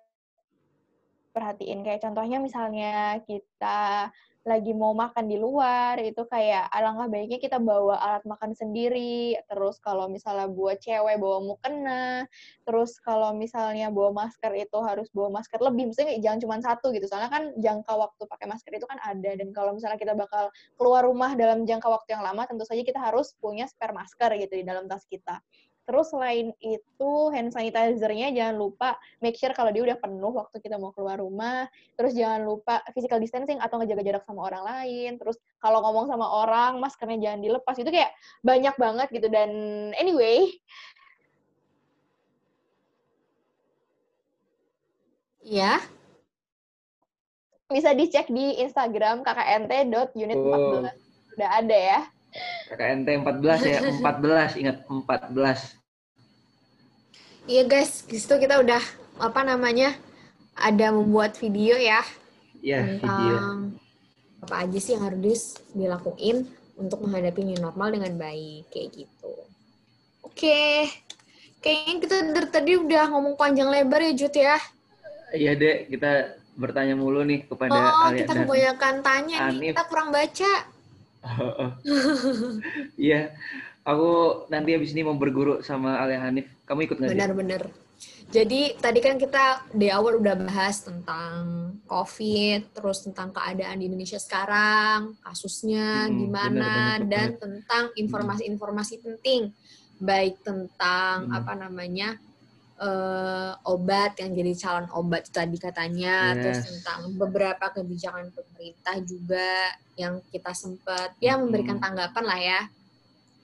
perhatiin 1.39 1.87
kayak 1.87 2.03
contohnya 2.03 2.43
misalnya 2.43 3.23
kita 3.23 4.11
lagi 4.47 4.71
mau 4.71 4.95
makan 4.95 5.27
di 5.27 5.35
luar 5.35 5.99
itu 5.99 6.23
kayak 6.25 6.71
alangkah 6.71 7.11
baiknya 7.11 7.37
kita 7.43 7.59
bawa 7.59 7.99
alat 7.99 8.23
makan 8.23 8.55
sendiri. 8.55 9.35
Terus 9.51 9.77
kalau 9.83 10.07
misalnya 10.07 10.47
buat 10.47 10.79
cewek 10.79 11.19
bawa 11.19 11.43
mukena. 11.43 12.23
Terus 12.63 12.97
kalau 13.03 13.35
misalnya 13.35 13.91
bawa 13.91 14.25
masker 14.25 14.55
itu 14.55 14.79
harus 14.79 15.11
bawa 15.11 15.39
masker 15.43 15.59
lebih. 15.59 15.91
Kayak 15.91 16.23
jangan 16.23 16.39
cuma 16.39 16.55
satu 16.63 16.89
gitu. 16.95 17.05
Soalnya 17.05 17.29
kan 17.29 17.43
jangka 17.59 17.93
waktu 17.93 18.23
pakai 18.25 18.47
masker 18.47 18.71
itu 18.79 18.87
kan 18.87 18.99
ada. 19.03 19.31
Dan 19.35 19.51
kalau 19.51 19.75
misalnya 19.75 19.99
kita 19.99 20.15
bakal 20.15 20.49
keluar 20.79 21.03
rumah 21.03 21.35
dalam 21.35 21.67
jangka 21.67 21.87
waktu 21.91 22.15
yang 22.15 22.23
lama 22.23 22.47
tentu 22.47 22.63
saja 22.63 22.81
kita 22.81 22.97
harus 22.97 23.35
punya 23.37 23.67
spare 23.67 23.91
masker 23.91 24.39
gitu 24.39 24.55
di 24.55 24.63
dalam 24.63 24.87
tas 24.87 25.03
kita 25.05 25.43
Terus 25.89 26.13
selain 26.13 26.53
itu 26.61 27.11
hand 27.33 27.49
sanitizer-nya 27.49 28.29
jangan 28.29 28.61
lupa 28.61 28.93
make 29.25 29.33
sure 29.41 29.49
kalau 29.57 29.73
dia 29.73 29.81
udah 29.81 29.97
penuh 29.97 30.29
waktu 30.37 30.61
kita 30.61 30.77
mau 30.77 30.93
keluar 30.93 31.17
rumah. 31.17 31.65
Terus 31.97 32.13
jangan 32.13 32.45
lupa 32.45 32.85
physical 32.93 33.17
distancing 33.17 33.57
atau 33.57 33.81
ngejaga 33.81 34.05
jarak 34.05 34.23
sama 34.29 34.45
orang 34.53 34.61
lain. 34.69 35.17
Terus 35.17 35.41
kalau 35.57 35.81
ngomong 35.81 36.05
sama 36.05 36.29
orang 36.29 36.77
maskernya 36.77 37.17
jangan 37.17 37.41
dilepas. 37.41 37.73
Itu 37.81 37.89
kayak 37.89 38.13
banyak 38.45 38.77
banget 38.77 39.07
gitu 39.09 39.33
dan 39.33 39.49
anyway, 39.97 40.45
Iya. 45.49 45.81
bisa 47.69 47.97
dicek 47.97 48.29
di 48.29 48.61
Instagram 48.61 49.25
kknt.unit14. 49.25 50.37
Oh. 50.37 50.85
Udah 51.33 51.49
ada 51.49 51.77
ya. 51.77 51.99
KKNT 52.69 53.25
14 53.25 53.65
ya, 53.65 53.79
14 53.81 54.61
ingat 54.61 54.85
14. 54.85 55.78
Iya 57.49 57.65
guys, 57.65 58.05
di 58.05 58.21
situ 58.21 58.37
kita 58.37 58.61
udah 58.61 58.77
apa 59.17 59.41
namanya? 59.41 59.97
Ada 60.53 60.93
membuat 60.93 61.33
video 61.41 61.73
ya 61.73 62.05
Ya, 62.59 62.83
video. 62.83 63.71
apa 64.43 64.67
aja 64.67 64.77
sih 64.77 64.93
yang 64.93 65.07
harus 65.07 65.57
dilakuin 65.71 66.45
untuk 66.77 67.01
menghadapi 67.01 67.41
new 67.41 67.57
normal 67.57 67.89
dengan 67.89 68.13
baik 68.19 68.69
kayak 68.69 68.89
gitu. 68.93 69.33
Oke, 70.21 70.85
kayaknya 71.63 71.95
kita 72.03 72.15
dari 72.29 72.47
tadi 72.51 72.71
udah 72.77 73.09
ngomong 73.09 73.33
panjang 73.33 73.71
lebar 73.71 74.03
ya 74.03 74.13
Jut 74.13 74.35
ya. 74.35 74.59
Iya, 75.33 75.55
Dek, 75.55 75.89
kita 75.89 76.11
bertanya 76.53 76.93
mulu 76.93 77.23
nih 77.23 77.49
kepada 77.49 77.73
Oh, 77.73 78.11
Alia 78.11 78.27
kita 78.27 78.33
kebanyakan 78.43 78.95
tanya 79.01 79.37
nih, 79.49 79.71
kita 79.73 79.83
kurang 79.89 80.13
baca. 80.13 80.53
Iya. 82.95 83.33
Aku 83.89 84.09
nanti 84.53 84.77
habis 84.77 84.93
ini 84.93 85.01
mau 85.01 85.17
berguru 85.17 85.65
sama 85.65 85.97
Alia 85.97 86.21
Hanif. 86.21 86.45
Kamu 86.69 86.85
ikut 86.85 87.01
nggak? 87.01 87.09
Benar-benar. 87.09 87.63
Jadi 88.29 88.77
tadi 88.77 88.99
kan 89.01 89.17
kita 89.17 89.65
di 89.73 89.89
awal 89.89 90.21
udah 90.21 90.37
bahas 90.37 90.85
tentang 90.85 91.73
COVID, 91.89 92.77
terus 92.77 93.01
tentang 93.01 93.33
keadaan 93.33 93.81
di 93.81 93.89
Indonesia 93.89 94.21
sekarang, 94.21 95.17
kasusnya 95.25 96.05
Mm-mm, 96.05 96.29
gimana, 96.29 96.53
benar, 96.53 96.69
benar, 96.69 97.09
dan 97.09 97.27
benar. 97.33 97.41
tentang 97.41 97.83
informasi-informasi 97.97 98.95
penting, 99.01 99.49
baik 99.97 100.37
tentang 100.45 101.25
Mm. 101.25 101.37
apa 101.41 101.53
namanya 101.57 102.09
eh, 102.79 103.51
obat 103.67 104.15
yang 104.23 104.31
jadi 104.39 104.53
calon 104.55 104.87
obat 104.95 105.27
tadi 105.33 105.59
katanya, 105.59 106.31
terus 106.39 106.63
Yes. 106.63 106.67
tentang 106.69 107.11
beberapa 107.19 107.65
kebijakan 107.75 108.31
pemerintah 108.31 108.95
juga 109.03 109.51
yang 109.99 110.23
kita 110.31 110.55
sempat 110.55 111.11
ya 111.19 111.35
Mm-mm. 111.35 111.49
memberikan 111.49 111.81
tanggapan 111.81 112.23
lah 112.23 112.39
ya. 112.39 112.61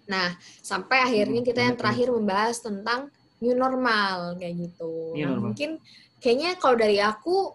Nah, 0.06 0.38
sampai 0.62 0.98
akhirnya 1.02 1.42
Mm, 1.42 1.48
kita 1.48 1.62
yang 1.66 1.78
terakhir 1.78 2.08
membahas 2.14 2.62
tentang 2.62 3.10
new 3.42 3.54
normal 3.58 4.38
kayak 4.38 4.70
gitu. 4.70 5.14
New 5.18 5.26
nah, 5.26 5.30
normal. 5.38 5.46
mungkin 5.52 5.70
kayaknya 6.22 6.58
kalau 6.58 6.76
dari 6.78 6.98
aku 7.02 7.54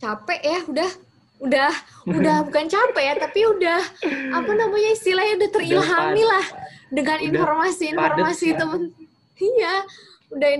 capek 0.00 0.40
ya, 0.40 0.58
udah 0.64 0.90
udah 1.40 1.72
udah 2.08 2.36
bukan 2.48 2.66
capek 2.68 3.04
ya, 3.04 3.14
tapi 3.20 3.40
udah 3.44 3.80
apa 4.36 4.52
namanya 4.56 4.90
istilahnya 4.96 5.34
udah 5.40 5.50
terilhami 5.52 6.22
lah 6.24 6.46
dengan 6.88 7.18
informasi-informasi 7.20 8.48
ya. 8.52 8.58
temen. 8.58 8.82
Iya, 9.40 9.74
udah 10.32 10.50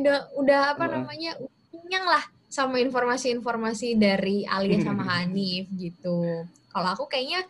udah 0.41 0.61
apa 0.77 0.85
namanya 0.89 1.37
kenyang 1.69 2.07
lah 2.09 2.25
sama 2.51 2.83
informasi-informasi 2.83 3.97
dari 3.97 4.45
Alia 4.45 4.83
sama 4.87 5.05
Hanif 5.07 5.69
gitu. 5.77 6.45
Kalau 6.71 6.89
aku 6.95 7.05
kayaknya 7.11 7.45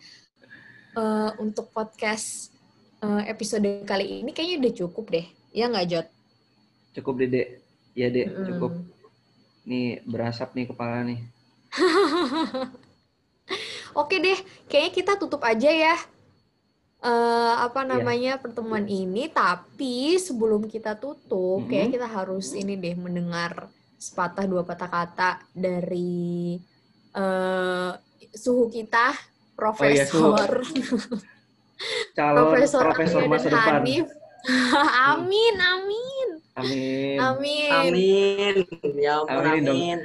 eh, 0.97 1.31
untuk 1.43 1.73
podcast 1.75 2.51
eh, 3.05 3.23
episode 3.33 3.69
kali 3.91 4.23
ini 4.23 4.31
kayaknya 4.37 4.57
udah 4.63 4.73
cukup 4.81 5.05
deh. 5.15 5.27
Ya 5.51 5.67
nggak 5.71 5.87
Jot? 5.91 6.07
Cukup. 6.97 7.15
Dek. 7.23 7.49
Ya, 7.99 8.07
Dek, 8.15 8.27
Mm-mm. 8.31 8.47
cukup. 8.47 8.73
Nih, 9.69 10.01
berasap 10.07 10.55
nih 10.57 10.67
kepala 10.71 11.03
nih. 11.09 11.21
Oke 14.01 14.17
deh, 14.23 14.39
kayaknya 14.71 14.93
kita 14.95 15.13
tutup 15.19 15.43
aja 15.43 15.71
ya. 15.71 15.97
eh 17.01 17.55
apa 17.67 17.81
Iya. 17.81 17.91
namanya 17.97 18.33
pertemuan 18.37 18.85
ini, 18.85 19.25
tapi 19.33 20.21
sebelum 20.21 20.69
kita 20.69 21.01
tutup, 21.01 21.65
Mhm. 21.65 21.69
kayaknya 21.69 21.91
kita 21.97 22.09
harus 22.13 22.53
ini 22.53 22.77
deh 22.77 22.93
mendengar 22.93 23.73
sepatah 23.97 24.45
dua 24.45 24.63
patah 24.69 24.85
kata 24.89 25.31
dari 25.57 26.61
eh 27.17 27.91
suhu 28.37 28.69
kita, 28.69 29.17
Profesor 29.57 30.61
Calon 32.13 32.53
Profesor, 32.53 32.81
profesor 32.85 33.21
masa 33.25 33.49
dan 33.49 33.55
depan. 33.57 33.75
Hanif. 33.81 34.07
amin, 35.11 35.55
amin, 35.57 36.29
Amin. 36.57 37.17
amin. 37.21 37.71
Amin. 37.71 38.55
Ya 38.97 39.21
ampun, 39.21 39.37
Amin 39.37 39.63
dong. 39.65 39.77
amin. 39.77 39.99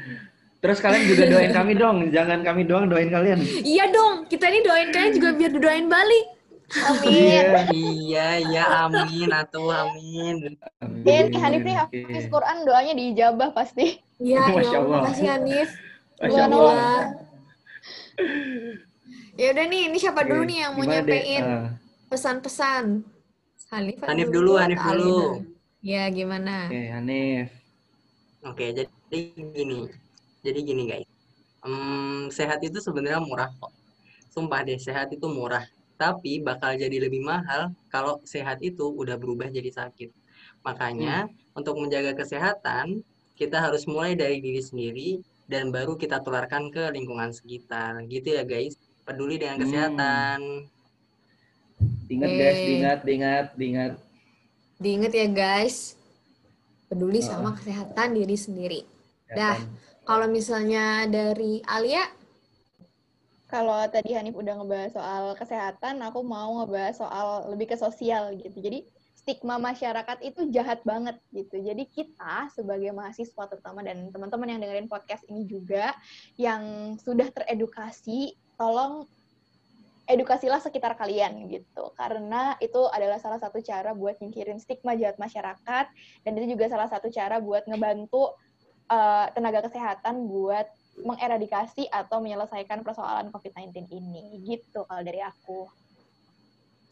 Terus 0.59 0.79
kalian 0.81 1.03
juga 1.05 1.23
doain 1.29 1.53
kami 1.53 1.73
dong. 1.73 1.97
Jangan 2.09 2.39
kami 2.41 2.61
doang, 2.65 2.85
doain 2.87 3.07
kalian. 3.07 3.39
Iya 3.61 3.85
dong, 3.89 4.25
kita 4.25 4.49
ini 4.49 4.59
doain 4.59 4.89
kalian 4.89 5.13
juga 5.13 5.29
biar 5.31 5.51
doain 5.55 5.87
balik. 5.87 6.25
Amin. 6.65 7.05
Iya. 7.05 7.61
Iya, 7.69 8.27
iya, 8.41 8.63
amin, 8.83 9.29
atuh, 9.29 9.69
amin. 9.69 10.57
Iya, 11.05 11.29
kayak 11.29 11.41
Hanif 11.45 11.61
nih 11.61 11.75
hafiz 11.77 12.25
Quran 12.25 12.57
doanya 12.65 12.93
diijabah 12.97 13.49
pasti. 13.53 14.01
Iya, 14.17 14.41
Masya 14.49 14.63
ya 14.73 14.79
Allah. 14.81 14.99
makasih 15.05 15.27
Hanif. 15.29 15.69
Masya 16.17 16.43
Allah. 16.49 16.99
Ya 19.35 19.51
udah 19.51 19.65
nih, 19.67 19.91
ini 19.91 19.97
siapa 19.99 20.23
dulu 20.23 20.47
nih 20.47 20.57
yang 20.63 20.71
mau 20.79 20.87
nyampein 20.87 21.43
Ah, 21.43 21.67
pesan-pesan? 22.07 23.03
Hanif, 23.75 23.99
Hanif 24.07 24.31
dulu, 24.31 24.55
Hanif 24.55 24.79
dulu. 24.79 25.11
Alina? 25.11 25.27
Ya, 25.83 26.03
gimana? 26.07 26.71
Oke, 26.71 26.81
Hanif. 26.95 27.47
Oke, 28.47 28.65
jadi 28.71 29.19
gini. 29.51 29.91
Jadi 30.39 30.59
gini, 30.63 30.83
guys. 30.87 31.07
Sehat 32.31 32.63
itu 32.63 32.79
sebenarnya 32.79 33.19
murah 33.19 33.51
kok. 33.59 33.75
Sumpah 34.31 34.63
deh, 34.63 34.79
sehat 34.79 35.11
itu 35.11 35.27
murah. 35.27 35.67
Tapi 35.99 36.39
bakal 36.39 36.79
jadi 36.79 36.95
lebih 36.95 37.19
mahal 37.19 37.75
kalau 37.91 38.23
sehat 38.23 38.63
itu 38.63 38.87
udah 38.87 39.19
berubah 39.19 39.51
jadi 39.51 39.67
sakit. 39.67 40.15
Makanya, 40.63 41.27
untuk 41.59 41.75
menjaga 41.75 42.15
kesehatan, 42.15 43.03
kita 43.35 43.59
harus 43.59 43.83
mulai 43.83 44.15
dari 44.15 44.39
diri 44.39 44.63
sendiri 44.63 45.09
dan 45.51 45.75
baru 45.75 45.99
kita 45.99 46.23
tularkan 46.23 46.71
ke 46.71 46.87
lingkungan 46.95 47.35
sekitar. 47.35 47.99
Gitu 48.07 48.31
ya, 48.31 48.47
guys. 48.47 48.79
Peduli 49.05 49.37
dengan 49.37 49.55
Hmm. 49.55 49.63
kesehatan. 49.63 50.39
Diingat 52.05 52.31
guys, 52.31 52.57
Oke. 52.57 52.65
diingat, 52.65 52.99
diingat, 53.01 53.45
diingat. 53.53 53.93
Diingat 54.75 55.13
ya 55.13 55.27
guys, 55.29 55.93
peduli 56.87 57.21
Ah. 57.21 57.25
sama 57.29 57.53
kesehatan 57.53 58.07
diri 58.11 58.35
sendiri. 58.35 58.81
Ya 59.29 59.35
Dah. 59.35 59.57
kan? 59.57 59.69
Kalau 60.03 60.27
misalnya 60.27 61.05
dari 61.05 61.61
Alia, 61.63 62.05
Kalau 63.45 63.77
tadi 63.87 64.09
Hanif 64.17 64.33
udah 64.33 64.57
ngebahas 64.57 64.91
soal 64.91 65.23
kesehatan, 65.37 66.01
aku 66.01 66.25
mau 66.25 66.59
ngebahas 66.59 66.97
soal 66.97 67.53
lebih 67.53 67.69
ke 67.71 67.77
sosial 67.77 68.33
gitu. 68.35 68.57
Jadi 68.57 68.89
stigma 69.13 69.61
masyarakat 69.61 70.17
itu 70.25 70.49
jahat 70.49 70.81
banget 70.81 71.21
gitu. 71.29 71.61
Jadi 71.61 71.85
kita 71.87 72.49
sebagai 72.51 72.89
mahasiswa 72.89 73.45
terutama 73.45 73.85
dan 73.85 74.09
teman-teman 74.09 74.49
yang 74.49 74.59
dengerin 74.59 74.89
podcast 74.89 75.23
ini 75.29 75.45
juga 75.45 75.93
yang 76.35 76.97
sudah 76.97 77.29
teredukasi, 77.31 78.33
tolong 78.55 79.07
edukasilah 80.05 80.61
sekitar 80.61 80.93
kalian 80.97 81.49
gitu. 81.49 81.91
Karena 81.97 82.53
itu 82.61 82.85
adalah 82.89 83.17
salah 83.17 83.41
satu 83.41 83.59
cara 83.61 83.91
buat 83.97 84.17
nyingkirin 84.21 84.61
stigma 84.61 84.93
jahat 84.93 85.17
masyarakat 85.17 85.85
dan 86.23 86.31
itu 86.37 86.55
juga 86.57 86.69
salah 86.69 86.89
satu 86.89 87.09
cara 87.09 87.41
buat 87.41 87.65
ngebantu 87.65 88.33
eh, 88.89 89.25
tenaga 89.33 89.65
kesehatan 89.65 90.29
buat 90.29 90.69
mengeradikasi 90.95 91.91
atau 91.91 92.23
menyelesaikan 92.23 92.85
persoalan 92.85 93.33
COVID-19 93.33 93.91
ini. 93.91 94.39
Gitu 94.45 94.85
kalau 94.85 95.01
dari 95.03 95.19
aku. 95.19 95.67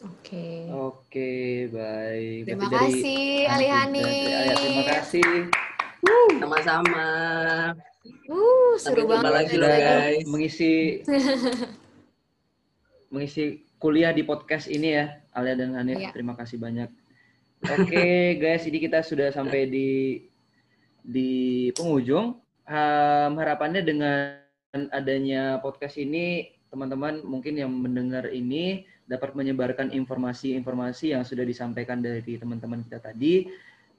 oke. 0.04 0.48
Oke, 0.74 1.32
baik. 1.72 2.50
Terima 2.50 2.68
Berarti 2.68 3.00
kasih 3.00 3.24
Ali 3.48 3.68
Hanif 3.72 4.04
dan 4.04 4.12
dari 4.12 4.36
Ayah, 4.36 4.58
Terima 4.60 4.84
kasih. 5.00 5.32
Sama-sama. 6.44 7.08
Uh, 8.04 8.76
Sampai 8.76 9.08
seru 9.08 9.08
jumpa 9.08 9.24
banget. 9.24 9.32
lagi 9.32 9.56
loh, 9.56 9.68
banget. 9.72 9.88
guys. 9.88 10.26
mengisi 10.28 10.72
mengisi 13.14 13.44
kuliah 13.80 14.12
di 14.12 14.28
podcast 14.28 14.68
ini 14.68 15.00
ya, 15.00 15.24
Alia 15.32 15.56
dan 15.56 15.72
Hanif. 15.80 16.00
Iya. 16.04 16.12
Terima 16.12 16.36
kasih 16.36 16.60
banyak. 16.60 16.92
Oke, 17.64 18.08
guys, 18.44 18.68
ini 18.68 18.84
kita 18.84 19.00
sudah 19.08 19.32
sampai 19.32 19.72
di 19.72 19.90
di 21.00 21.32
penghujung. 21.76 22.44
Ham, 22.68 23.40
harapannya 23.40 23.84
dengan 23.84 24.40
adanya 24.92 25.60
podcast 25.60 25.96
ini, 26.00 26.48
teman-teman 26.72 27.24
mungkin 27.24 27.56
yang 27.56 27.72
mendengar 27.72 28.28
ini 28.32 28.84
dapat 29.08 29.36
menyebarkan 29.36 29.92
informasi-informasi 29.92 31.12
yang 31.16 31.24
sudah 31.28 31.44
disampaikan 31.44 32.00
dari 32.00 32.24
teman-teman 32.40 32.84
kita 32.88 33.00
tadi 33.04 33.48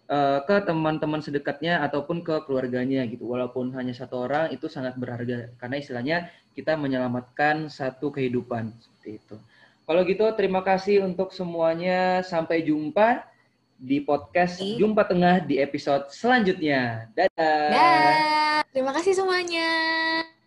eh, 0.09 0.41
ke 0.45 0.57
teman-teman 0.65 1.21
sedekatnya 1.21 1.85
ataupun 1.85 2.25
ke 2.25 2.45
keluarganya 2.49 3.05
gitu. 3.09 3.29
Walaupun 3.29 3.73
hanya 3.77 3.93
satu 3.93 4.25
orang 4.25 4.51
itu 4.51 4.67
sangat 4.67 4.97
berharga 4.97 5.53
karena 5.61 5.77
istilahnya 5.79 6.17
kita 6.55 6.79
menyelamatkan 6.79 7.67
satu 7.67 8.15
kehidupan 8.15 8.73
seperti 8.79 9.19
itu. 9.21 9.37
Kalau 9.85 10.01
gitu 10.09 10.25
terima 10.33 10.65
kasih 10.65 11.05
untuk 11.05 11.37
semuanya. 11.37 12.25
Sampai 12.25 12.65
jumpa 12.65 13.25
di 13.77 14.01
podcast. 14.01 14.63
Jumpa 14.63 15.05
Tengah 15.05 15.45
di 15.45 15.61
episode 15.61 16.09
selanjutnya. 16.09 17.13
Dadah. 17.13 17.69
Dah. 17.69 18.59
Terima 18.73 18.97
kasih 18.97 19.13
semuanya. 19.13 19.71